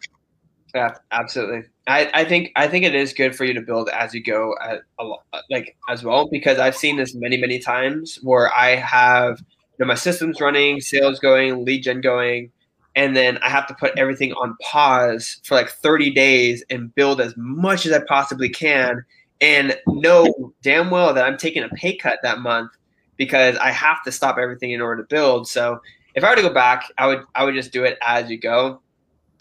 Yeah, 0.75 0.95
absolutely. 1.11 1.65
I, 1.87 2.11
I 2.15 2.25
think 2.25 2.51
I 2.57 2.67
think 2.67 2.85
it 2.85 2.95
is 2.95 3.13
good 3.13 3.37
for 3.37 3.45
you 3.45 3.53
to 3.55 3.61
build 3.61 3.91
as 3.91 4.15
you 4.15 4.23
go, 4.23 4.55
at 4.63 4.83
a 4.99 5.05
lot, 5.05 5.25
like 5.51 5.77
as 5.89 6.03
well, 6.03 6.29
because 6.29 6.59
I've 6.59 6.77
seen 6.77 6.97
this 6.97 7.15
many 7.15 7.37
many 7.37 7.59
times 7.59 8.19
where 8.23 8.53
I 8.55 8.77
have 8.77 9.39
you 9.41 9.47
know 9.81 9.87
my 9.87 9.95
systems 9.95 10.41
running, 10.41 10.81
sales 10.81 11.19
going, 11.19 11.65
lead 11.65 11.83
gen 11.83 12.01
going, 12.01 12.51
and 12.95 13.15
then 13.15 13.39
I 13.39 13.51
have 13.51 13.67
to 13.67 13.75
put 13.75 13.99
everything 13.99 14.33
on 14.33 14.57
pause 14.63 15.41
for 15.45 15.55
like 15.55 15.71
30 15.71 16.11
days 16.11 16.65
and 16.71 16.95
build 16.95 17.21
as 17.21 17.35
much 17.37 17.85
as 17.85 17.93
I 17.93 18.01
possibly 18.07 18.49
can 18.49 19.05
and 19.43 19.77
know 19.87 20.55
damn 20.63 20.91
well 20.91 21.13
that 21.13 21.25
I'm 21.25 21.37
taking 21.37 21.65
a 21.65 21.69
pay 21.71 21.97
cut 21.97 22.21
that 22.23 22.39
month 22.39 22.71
because 23.17 23.57
I 23.57 23.71
have 23.71 24.03
to 24.05 24.13
stop 24.13 24.39
everything 24.39 24.71
in 24.71 24.81
order 24.81 25.03
to 25.03 25.09
build. 25.09 25.49
So 25.49 25.81
if 26.15 26.25
I 26.25 26.31
were 26.31 26.37
to 26.37 26.43
go 26.43 26.53
back, 26.53 26.85
I 26.99 27.07
would 27.07 27.25
I 27.35 27.45
would 27.45 27.55
just 27.55 27.73
do 27.73 27.85
it 27.85 27.99
as 28.03 28.31
you 28.31 28.39
go. 28.39 28.81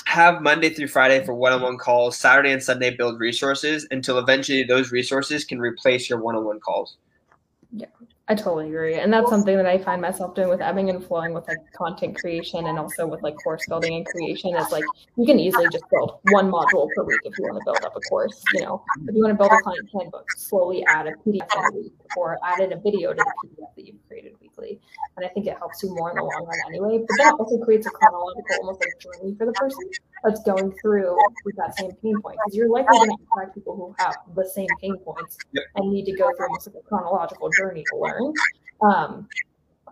Have 0.06 0.42
Monday 0.42 0.70
through 0.70 0.88
Friday 0.88 1.24
for 1.24 1.34
one-on-one 1.34 1.78
calls, 1.78 2.18
Saturday 2.18 2.52
and 2.52 2.62
Sunday 2.62 2.96
build 2.96 3.20
resources 3.20 3.88
until 3.92 4.18
eventually 4.18 4.64
those 4.64 4.92
resources 4.92 5.46
can 5.46 5.60
replace 5.60 6.10
your 6.10 6.20
one-on-one 6.20 6.60
calls. 6.60 6.98
Yeah. 7.72 7.86
I 8.32 8.34
totally 8.34 8.70
agree. 8.70 8.96
And 8.96 9.12
that's 9.12 9.30
something 9.30 9.58
that 9.58 9.66
I 9.66 9.78
find 9.78 10.02
myself 10.02 10.36
doing 10.36 10.48
with 10.48 10.62
ebbing 10.62 10.90
and 10.90 11.06
flowing 11.06 11.34
with 11.34 11.46
like 11.50 11.58
content 11.74 12.18
creation 12.18 12.66
and 12.66 12.80
also 12.80 13.06
with 13.06 13.22
like 13.22 13.36
course 13.44 13.66
building 13.68 13.94
and 13.94 14.06
creation 14.06 14.56
is 14.56 14.72
like 14.72 14.86
you 15.18 15.26
can 15.26 15.38
easily 15.38 15.68
just 15.70 15.84
build 15.92 16.20
one 16.30 16.50
module 16.50 16.88
per 16.96 17.04
week 17.04 17.20
if 17.26 17.38
you 17.38 17.44
want 17.44 17.60
to 17.60 17.66
build 17.66 17.84
up 17.84 17.94
a 17.94 18.00
course. 18.08 18.42
You 18.54 18.62
know, 18.62 18.86
if 19.06 19.14
you 19.14 19.22
want 19.22 19.34
to 19.34 19.38
build 19.38 19.52
a 19.52 19.58
client 19.62 19.90
handbook, 19.94 20.32
slowly 20.38 20.82
add 20.88 21.08
a 21.08 21.12
PDF 21.28 21.58
in 21.58 21.66
a 21.66 21.78
week 21.78 21.94
or 22.16 22.38
add 22.46 22.62
in 22.62 22.72
a 22.72 22.78
video 22.78 23.12
to 23.12 23.18
the 23.18 23.50
PDF 23.50 23.76
that 23.76 23.86
you've 23.86 24.08
created 24.08 24.34
weekly. 24.42 24.80
And 25.18 25.26
I 25.26 25.30
think 25.30 25.48
it 25.48 25.58
helps 25.58 25.84
you 25.84 25.94
more 25.94 26.12
in 26.12 26.16
the 26.16 26.24
long 26.24 26.46
run 26.48 26.60
anyway. 26.70 27.00
But 27.00 27.18
that 27.18 27.36
also 27.38 27.58
creates 27.60 27.86
a 27.86 27.90
chronological, 27.90 28.56
almost 28.62 28.80
like 28.80 28.98
journey 29.00 29.36
for 29.38 29.46
the 29.46 29.54
person 29.54 29.84
that's 30.24 30.42
going 30.44 30.74
through 30.82 31.18
with 31.46 31.56
that 31.58 31.78
same 31.78 31.92
pain 32.02 32.20
point. 32.22 32.38
Because 32.44 32.56
you're 32.56 32.70
likely 32.70 32.98
going 32.98 33.10
to 33.10 33.18
attract 33.34 33.56
people 33.56 33.76
who 33.76 33.96
have 34.04 34.16
the 34.36 34.48
same 34.48 34.68
pain 34.80 34.96
points 34.98 35.38
yep. 35.52 35.66
and 35.76 35.92
need 35.92 36.06
to 36.06 36.14
go 36.14 36.32
through 36.38 36.48
almost 36.48 36.68
like 36.68 36.76
a 36.84 36.88
chronological 36.88 37.50
journey 37.58 37.84
to 37.92 37.98
learn. 37.98 38.21
Um, 38.82 39.28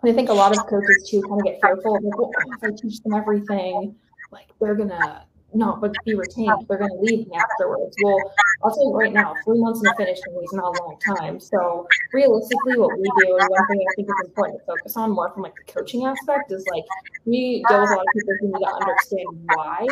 I 0.04 0.14
think 0.14 0.30
a 0.30 0.34
lot 0.34 0.58
of 0.58 0.66
coaches 0.68 1.10
too 1.10 1.22
kind 1.22 1.42
of 1.42 1.46
get 1.46 1.60
fearful 1.62 1.94
like, 1.94 2.18
well, 2.18 2.32
if 2.34 2.64
I 2.64 2.70
teach 2.82 3.02
them 3.02 3.14
everything, 3.14 3.96
like 4.32 4.48
they're 4.60 4.76
gonna 4.76 5.26
not 5.54 5.82
but 5.82 5.94
be 6.06 6.16
retained. 6.16 6.66
They're 6.68 6.78
going 6.78 6.92
to 6.92 7.02
leave 7.02 7.28
me 7.28 7.38
afterwards. 7.38 7.96
Well, 8.04 8.18
I'll 8.64 8.72
tell 8.74 8.90
you 8.90 8.96
right 8.96 9.14
now, 9.14 9.36
three 9.46 9.60
months 9.60 9.80
in 9.80 9.84
the 9.84 9.96
finish 9.98 10.20
line 10.28 10.44
is 10.44 10.54
not 10.54 10.78
a 10.78 10.84
long 10.84 10.98
time. 11.00 11.40
So 11.40 11.88
realistically, 12.14 12.78
what 12.78 12.98
we 12.98 13.10
do, 13.24 13.38
and 13.38 13.50
one 13.50 13.68
thing 13.68 13.80
I 13.82 13.96
think 13.96 14.08
is 14.08 14.28
important 14.28 14.60
to 14.60 14.66
focus 14.66 14.98
on 14.98 15.12
more 15.12 15.32
from 15.32 15.44
like 15.44 15.56
the 15.56 15.72
coaching 15.72 16.06
aspect 16.06 16.52
is 16.52 16.66
like 16.72 16.84
we 17.26 17.64
deal 17.68 17.82
with 17.82 17.90
a 17.90 17.94
lot 17.96 18.02
of 18.02 18.14
people 18.14 18.34
who 18.42 18.48
need 18.48 18.66
to 18.66 18.74
understand 18.74 19.28
why 19.56 19.88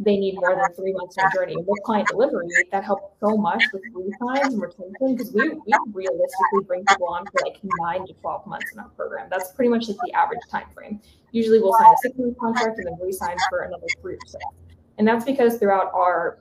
they 0.00 0.16
need 0.16 0.34
more 0.36 0.56
than 0.56 0.74
three 0.74 0.92
months 0.92 1.16
in 1.18 1.24
a 1.26 1.30
journey. 1.34 1.56
With 1.56 1.82
client 1.84 2.08
delivery, 2.08 2.48
that 2.72 2.84
helps 2.84 3.14
so 3.20 3.36
much 3.36 3.62
with 3.72 3.82
times 4.18 4.54
and 4.54 4.62
retention 4.62 5.16
because 5.16 5.32
we, 5.32 5.50
we 5.50 5.72
realistically 5.92 6.64
bring 6.66 6.84
people 6.86 7.08
on 7.08 7.26
for 7.26 7.40
like 7.44 7.58
nine 7.80 8.06
to 8.06 8.14
12 8.14 8.46
months 8.46 8.72
in 8.72 8.80
our 8.80 8.88
program. 8.90 9.28
That's 9.30 9.52
pretty 9.52 9.68
much 9.68 9.88
like 9.88 9.98
the 10.04 10.12
average 10.12 10.40
time 10.50 10.66
frame. 10.74 11.00
Usually 11.32 11.60
we'll 11.60 11.74
sign 11.74 11.92
a 11.92 11.96
six 12.02 12.18
month 12.18 12.38
contract 12.38 12.78
and 12.78 12.86
then 12.86 12.98
re-sign 13.00 13.36
for 13.48 13.60
another 13.60 13.86
three 14.00 14.14
or 14.14 14.26
six. 14.26 14.44
And 15.00 15.08
that's 15.08 15.24
because 15.24 15.56
throughout 15.56 15.90
our 15.94 16.40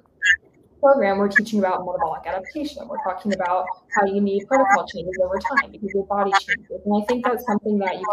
program, 0.82 1.18
we're 1.18 1.30
teaching 1.30 1.60
about 1.60 1.86
metabolic 1.86 2.28
adaptation. 2.28 2.86
We're 2.90 3.02
talking 3.06 3.34
about 3.34 3.66
how 3.98 4.06
you 4.06 4.20
need 4.20 4.46
protocol 4.50 4.86
changes 4.86 5.18
over 5.24 5.40
time 5.40 5.72
because 5.72 5.90
your 5.94 6.06
body 6.08 6.32
changes. 6.42 6.82
And 6.84 7.02
I 7.02 7.06
think 7.06 7.24
that's 7.24 7.46
something 7.46 7.78
that 7.78 7.98
you 7.98 8.06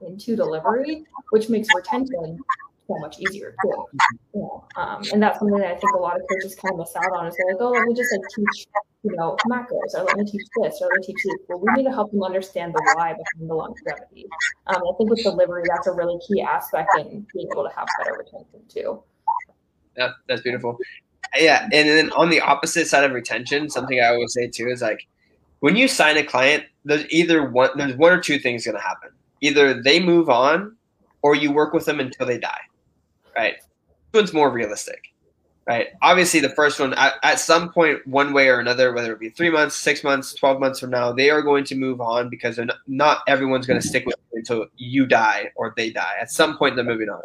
can 0.00 0.12
into 0.12 0.36
delivery, 0.36 1.02
which 1.30 1.48
makes 1.48 1.66
retention 1.74 2.38
so 2.86 2.98
much 3.00 3.18
easier 3.18 3.52
too. 3.64 3.84
Yeah. 4.32 4.42
Um, 4.76 5.02
and 5.12 5.20
that's 5.20 5.40
something 5.40 5.58
that 5.58 5.66
I 5.66 5.74
think 5.74 5.92
a 5.96 5.98
lot 5.98 6.14
of 6.14 6.22
coaches 6.30 6.54
kind 6.54 6.74
of 6.74 6.78
miss 6.78 6.94
out 6.94 7.10
on 7.12 7.26
is 7.26 7.34
they're 7.36 7.56
like, 7.56 7.60
oh, 7.60 7.70
let 7.70 7.82
me 7.82 7.92
just 7.92 8.12
like 8.12 8.22
teach, 8.36 8.66
you 9.02 9.16
know, 9.16 9.36
macros 9.50 9.98
or 9.98 10.04
let 10.04 10.18
me 10.18 10.24
teach 10.24 10.46
this 10.62 10.78
or 10.80 10.86
let 10.86 11.00
me 11.00 11.06
teach 11.06 11.22
this. 11.24 11.36
Well, 11.48 11.58
we 11.58 11.72
need 11.72 11.88
to 11.88 11.92
help 11.92 12.12
them 12.12 12.22
understand 12.22 12.74
the 12.74 12.94
why 12.94 13.08
behind 13.08 13.50
the 13.50 13.54
longevity. 13.56 14.26
Um, 14.68 14.76
I 14.76 14.92
think 14.98 15.10
with 15.10 15.24
delivery, 15.24 15.64
that's 15.66 15.88
a 15.88 15.92
really 15.92 16.20
key 16.28 16.42
aspect 16.42 16.90
in 16.96 17.26
being 17.34 17.48
able 17.52 17.68
to 17.68 17.74
have 17.74 17.88
better 17.98 18.16
retention 18.16 18.62
too. 18.68 19.02
Yeah, 19.96 20.10
that's 20.28 20.42
beautiful. 20.42 20.78
Yeah, 21.38 21.62
and 21.64 21.88
then 21.88 22.10
on 22.12 22.30
the 22.30 22.40
opposite 22.40 22.88
side 22.88 23.04
of 23.04 23.12
retention, 23.12 23.70
something 23.70 24.00
I 24.00 24.06
always 24.06 24.32
say 24.32 24.48
too 24.48 24.68
is 24.68 24.82
like 24.82 25.06
when 25.60 25.76
you 25.76 25.86
sign 25.88 26.16
a 26.16 26.24
client, 26.24 26.64
there's 26.84 27.04
either 27.10 27.48
one 27.48 27.70
there's 27.76 27.96
one 27.96 28.12
or 28.12 28.20
two 28.20 28.38
things 28.38 28.64
going 28.64 28.76
to 28.76 28.82
happen. 28.82 29.10
Either 29.40 29.80
they 29.80 30.00
move 30.00 30.28
on, 30.28 30.76
or 31.22 31.34
you 31.34 31.52
work 31.52 31.72
with 31.72 31.84
them 31.84 32.00
until 32.00 32.26
they 32.26 32.38
die. 32.38 32.60
Right? 33.36 33.54
Which 34.10 34.22
one's 34.22 34.32
more 34.32 34.50
realistic? 34.50 35.04
Right? 35.66 35.88
Obviously, 36.02 36.40
the 36.40 36.50
first 36.50 36.80
one 36.80 36.94
at, 36.94 37.14
at 37.22 37.38
some 37.38 37.70
point, 37.70 38.04
one 38.06 38.32
way 38.32 38.48
or 38.48 38.58
another, 38.58 38.92
whether 38.92 39.12
it 39.12 39.20
be 39.20 39.30
three 39.30 39.50
months, 39.50 39.76
six 39.76 40.02
months, 40.02 40.34
twelve 40.34 40.58
months 40.58 40.80
from 40.80 40.90
now, 40.90 41.12
they 41.12 41.30
are 41.30 41.42
going 41.42 41.64
to 41.64 41.76
move 41.76 42.00
on 42.00 42.28
because 42.28 42.58
not, 42.58 42.76
not 42.88 43.18
everyone's 43.28 43.66
going 43.66 43.80
to 43.80 43.86
stick 43.86 44.04
with 44.04 44.16
you 44.32 44.38
until 44.38 44.66
you 44.76 45.06
die 45.06 45.52
or 45.54 45.72
they 45.76 45.90
die. 45.90 46.14
At 46.20 46.30
some 46.30 46.58
point, 46.58 46.74
they're 46.74 46.84
moving 46.84 47.08
on. 47.08 47.22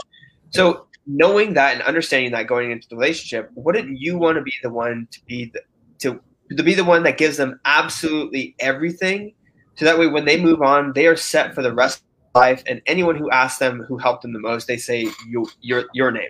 So 0.51 0.85
knowing 1.07 1.53
that 1.53 1.73
and 1.73 1.81
understanding 1.83 2.31
that 2.31 2.47
going 2.47 2.71
into 2.71 2.87
the 2.89 2.95
relationship, 2.95 3.49
wouldn't 3.55 3.99
you 3.99 4.17
want 4.17 4.37
to 4.37 4.41
be 4.41 4.53
the 4.63 4.69
one 4.69 5.07
to 5.11 5.23
be 5.25 5.51
the 5.53 5.61
to 5.99 6.19
to 6.55 6.63
be 6.63 6.73
the 6.73 6.83
one 6.83 7.03
that 7.03 7.17
gives 7.17 7.37
them 7.37 7.59
absolutely 7.65 8.55
everything, 8.59 9.33
so 9.75 9.85
that 9.85 9.97
way 9.97 10.07
when 10.07 10.25
they 10.25 10.39
move 10.39 10.61
on, 10.61 10.93
they 10.93 11.07
are 11.07 11.15
set 11.15 11.53
for 11.53 11.61
the 11.61 11.73
rest 11.73 11.99
of 11.99 12.41
life. 12.41 12.63
And 12.65 12.81
anyone 12.85 13.15
who 13.15 13.29
asks 13.31 13.59
them 13.59 13.81
who 13.87 13.97
helped 13.97 14.21
them 14.21 14.33
the 14.33 14.39
most, 14.39 14.67
they 14.67 14.77
say 14.77 15.07
you 15.27 15.47
your 15.61 15.85
your 15.93 16.11
name. 16.11 16.29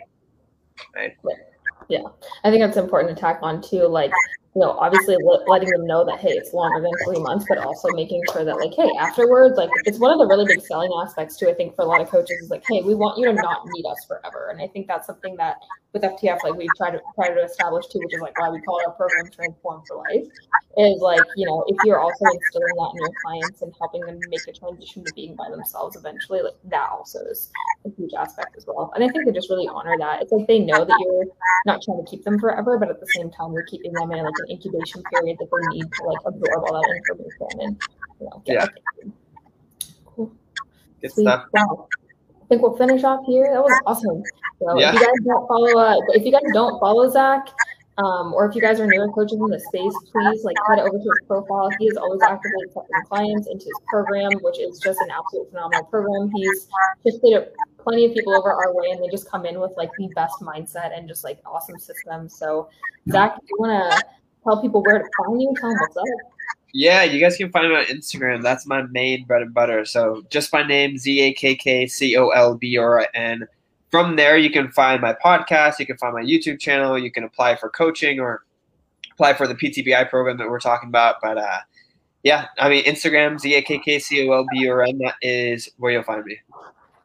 Right. 0.96 1.16
Yeah, 1.88 2.02
I 2.44 2.50
think 2.50 2.62
that's 2.62 2.78
important 2.78 3.16
to 3.16 3.20
tack 3.20 3.40
on 3.42 3.62
too. 3.62 3.88
Like 3.88 4.12
you 4.56 4.62
know, 4.62 4.72
obviously 4.80 5.18
letting 5.47 5.70
them 5.70 5.86
know 5.86 6.06
that 6.06 6.18
hey, 6.20 6.30
it's 6.30 6.53
longer 6.53 6.82
than 6.82 6.91
three 7.03 7.22
months, 7.22 7.45
but 7.49 7.58
also 7.58 7.89
making 7.91 8.22
sure 8.32 8.45
that 8.45 8.56
like 8.56 8.74
hey, 8.74 8.89
afterwards, 8.97 9.58
like 9.58 9.70
it's 9.84 9.99
one 9.99 10.12
of 10.12 10.18
the 10.18 10.26
really 10.26 10.45
big 10.45 10.62
selling 10.62 10.89
aspects 11.03 11.36
too. 11.36 11.49
I 11.49 11.53
think 11.53 11.76
for 11.76 11.82
a 11.82 11.86
lot 11.86 11.99
of 11.99 12.10
coaches 12.10 12.38
is 12.41 12.49
like 12.49 12.64
hey, 12.66 12.82
we 12.82 12.95
want 12.95 13.18
you 13.20 13.26
to 13.26 13.34
not 13.34 13.64
need 13.74 13.86
us 13.86 14.06
forever, 14.08 14.47
and 14.51 14.62
I 14.62 14.68
think 14.68 14.88
that's 14.88 15.08
something 15.08 15.36
that 15.36 15.58
with 15.91 16.03
FTF 16.03 16.43
like 16.43 16.56
we've 16.56 16.70
tried 16.78 16.91
to 16.91 17.01
try 17.16 17.34
to 17.34 17.43
establish 17.43 17.88
too, 17.88 17.99
which 17.99 18.14
is 18.14 18.22
like 18.22 18.39
why 18.39 18.49
we 18.49 18.62
call 18.62 18.80
our 18.86 18.93
program 18.93 19.30
Transform 19.30 19.84
for 19.88 19.97
Life. 19.97 20.28
Is 20.78 21.01
like 21.01 21.22
you 21.36 21.45
know 21.45 21.66
if 21.68 21.76
you're 21.84 21.99
also 21.99 22.24
instilling 22.24 22.76
that 22.76 22.91
in 22.91 22.99
your 22.99 23.12
clients 23.26 23.62
and 23.62 23.74
helping 23.78 24.01
them 24.01 24.20
make 24.30 24.47
a 24.47 24.53
transition 24.53 25.03
to 25.03 25.14
being 25.16 25.36
by 25.36 25.49
themselves 25.49 25.97
eventually, 25.97 26.41
like 26.41 26.56
that 26.66 26.89
also 26.91 27.20
is 27.32 27.51
a 27.86 27.89
huge 27.89 28.14
aspect 28.14 28.56
as 28.56 28.66
well. 28.66 28.91
And 28.95 29.03
I 29.03 29.10
think 29.10 29.26
they 29.26 29.32
just 29.34 29.49
really 29.49 29.68
honor 29.68 29.95
that. 29.99 30.22
It's 30.22 30.32
like 30.32 30.47
they 30.47 30.60
know 30.60 30.86
that 30.86 30.97
you're 31.03 31.26
not 31.66 31.82
trying 31.82 32.03
to 32.03 32.10
keep 32.10 32.24
them 32.24 32.39
forever, 32.39 32.78
but 32.78 32.89
at 32.89 32.99
the 32.99 33.08
same 33.08 33.32
time 33.32 33.51
you're 33.53 33.66
keeping 33.66 33.91
them 33.93 34.12
in 34.12 34.24
like 34.24 34.34
incubation 34.50 35.04
period 35.12 35.38
that 35.39 35.48
they 35.52 35.78
need 35.78 35.86
to 35.91 36.04
like 36.06 36.20
absorb 36.26 36.64
all 36.64 36.82
that 36.82 37.02
information 37.10 37.60
and 37.62 37.82
you 38.20 38.26
know 38.28 38.43
yeah. 38.46 38.68
Cool. 40.06 40.32
Good 41.02 41.12
stuff. 41.12 41.46
Wow. 41.54 41.88
I 42.46 42.48
think 42.48 42.62
we'll 42.62 42.78
finish 42.78 43.04
off 43.04 43.26
here. 43.26 43.50
That 43.52 43.62
was 43.62 43.82
awesome. 43.86 44.24
So 44.60 44.80
yeah. 44.80 44.89
if 44.89 44.96
you 44.96 45.00
guys 45.00 45.26
don't 45.26 45.48
follow 45.48 45.80
uh, 45.80 45.96
if 46.10 46.26
you 46.26 46.32
guys 46.32 46.43
don't 46.54 46.80
follow 46.80 47.10
Zakk, 47.12 47.48
um, 47.98 48.34
or 48.34 48.48
if 48.48 48.56
you 48.56 48.62
guys 48.62 48.80
are 48.80 48.88
newer 48.88 49.10
coaches 49.10 49.39
in 49.39 49.48
the 49.48 49.60
space, 49.60 49.93
please 50.12 50.43
like 50.43 50.58
head 50.68 50.80
over 50.80 50.98
to 50.98 50.98
his 50.98 51.28
profile. 51.28 51.70
He 51.80 51.88
is 51.88 51.96
always 51.96 52.22
actively 52.22 52.64
accepting 52.66 53.04
clients 53.08 53.48
into 53.48 53.66
his 53.66 53.80
program, 53.88 54.32
which 54.41 54.60
is 54.60 54.80
just 54.80 55.00
an 55.00 55.10
absolute 55.12 55.50
phenomenal 55.50 55.86
program. 55.86 56.30
He's 56.36 56.68
just 57.06 57.22
played 57.22 57.46
plenty 57.78 58.06
of 58.06 58.14
people 58.14 58.36
over 58.36 58.52
our 58.52 58.76
way, 58.76 58.91
and 58.91 59.02
they 59.02 59.08
just 59.08 59.30
come 59.30 59.46
in 59.46 59.60
with 59.62 59.72
like 59.78 59.91
the 59.98 60.10
best 60.14 60.36
mindset 60.41 60.98
and 60.98 61.08
just 61.08 61.24
like 61.24 61.39
awesome 61.46 61.80
systems. 61.80 62.38
So, 62.38 62.70
Zakk, 63.08 63.38
if 63.38 63.50
you 63.50 63.56
want 63.60 63.91
to 63.91 64.06
tell 64.46 64.62
people 64.62 64.82
where 64.84 65.00
to 65.00 65.06
find 65.18 65.41
you, 65.41 65.54
tell 65.60 65.70
them 65.70 65.80
what's 65.80 65.98
up. 65.98 66.04
Yeah, 66.74 67.04
you 67.04 67.22
guys 67.22 67.38
can 67.38 67.52
find 67.52 67.70
me 67.70 67.76
on 67.76 67.86
Instagram. 67.86 68.43
That's 68.43 68.66
my 68.66 68.82
main 68.84 69.26
bread 69.26 69.41
and 69.41 69.54
butter. 69.54 69.86
So 69.86 70.24
just 70.30 70.52
my 70.52 70.66
name, 70.66 70.98
Z 70.98 71.22
A 71.22 71.34
K 71.34 71.56
K 71.56 71.88
C 71.88 72.18
O 72.18 72.30
L 72.30 72.56
B 72.56 72.78
R 72.78 73.08
N. 73.14 73.48
From 73.91 74.18
there, 74.18 74.38
you 74.38 74.50
can 74.50 74.70
find 74.72 75.02
my 75.02 75.14
podcast. 75.14 75.80
You 75.80 75.86
can 75.86 75.98
find 75.98 76.14
my 76.14 76.22
YouTube 76.22 76.60
channel. 76.60 77.00
You 77.00 77.12
can 77.12 77.24
apply 77.24 77.56
for 77.56 77.70
coaching 77.70 78.20
or 78.20 78.43
apply 79.14 79.36
for 79.36 79.48
the 79.48 79.56
PTBI 79.56 80.10
program 80.10 80.38
that 80.38 80.50
we're 80.50 80.60
talking 80.60 80.89
about. 80.89 81.16
But 81.22 81.38
uh, 81.38 81.60
yeah, 82.24 82.48
I 82.60 82.68
mean, 82.68 82.84
Instagram, 82.84 83.39
Z 83.39 83.54
A 83.54 83.62
K 83.62 83.80
K 83.80 83.98
C 83.98 84.28
O 84.28 84.34
L 84.34 84.46
B 84.52 84.68
R 84.68 84.84
N. 84.84 84.98
That 84.98 85.16
is 85.22 85.70
where 85.78 85.93
you'll 85.93 86.04
find 86.04 86.26
me. 86.26 86.38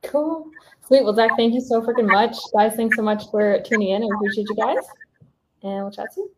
Cool. 0.03 0.51
Sweet. 0.84 1.05
Well, 1.05 1.14
Zakk, 1.14 1.36
thank 1.36 1.55
you 1.55 1.61
so 1.61 1.80
freaking 1.80 2.11
much. 2.11 2.36
Guys, 2.53 2.74
thanks 2.74 2.97
so 2.97 3.03
much 3.03 3.30
for 3.30 3.61
tuning 3.61 3.91
in. 3.91 4.03
I 4.03 4.07
appreciate 4.16 4.49
you 4.49 4.57
guys. 4.57 4.84
And 5.62 5.84
we'll 5.84 5.93
chat 5.93 6.12
soon. 6.12 6.28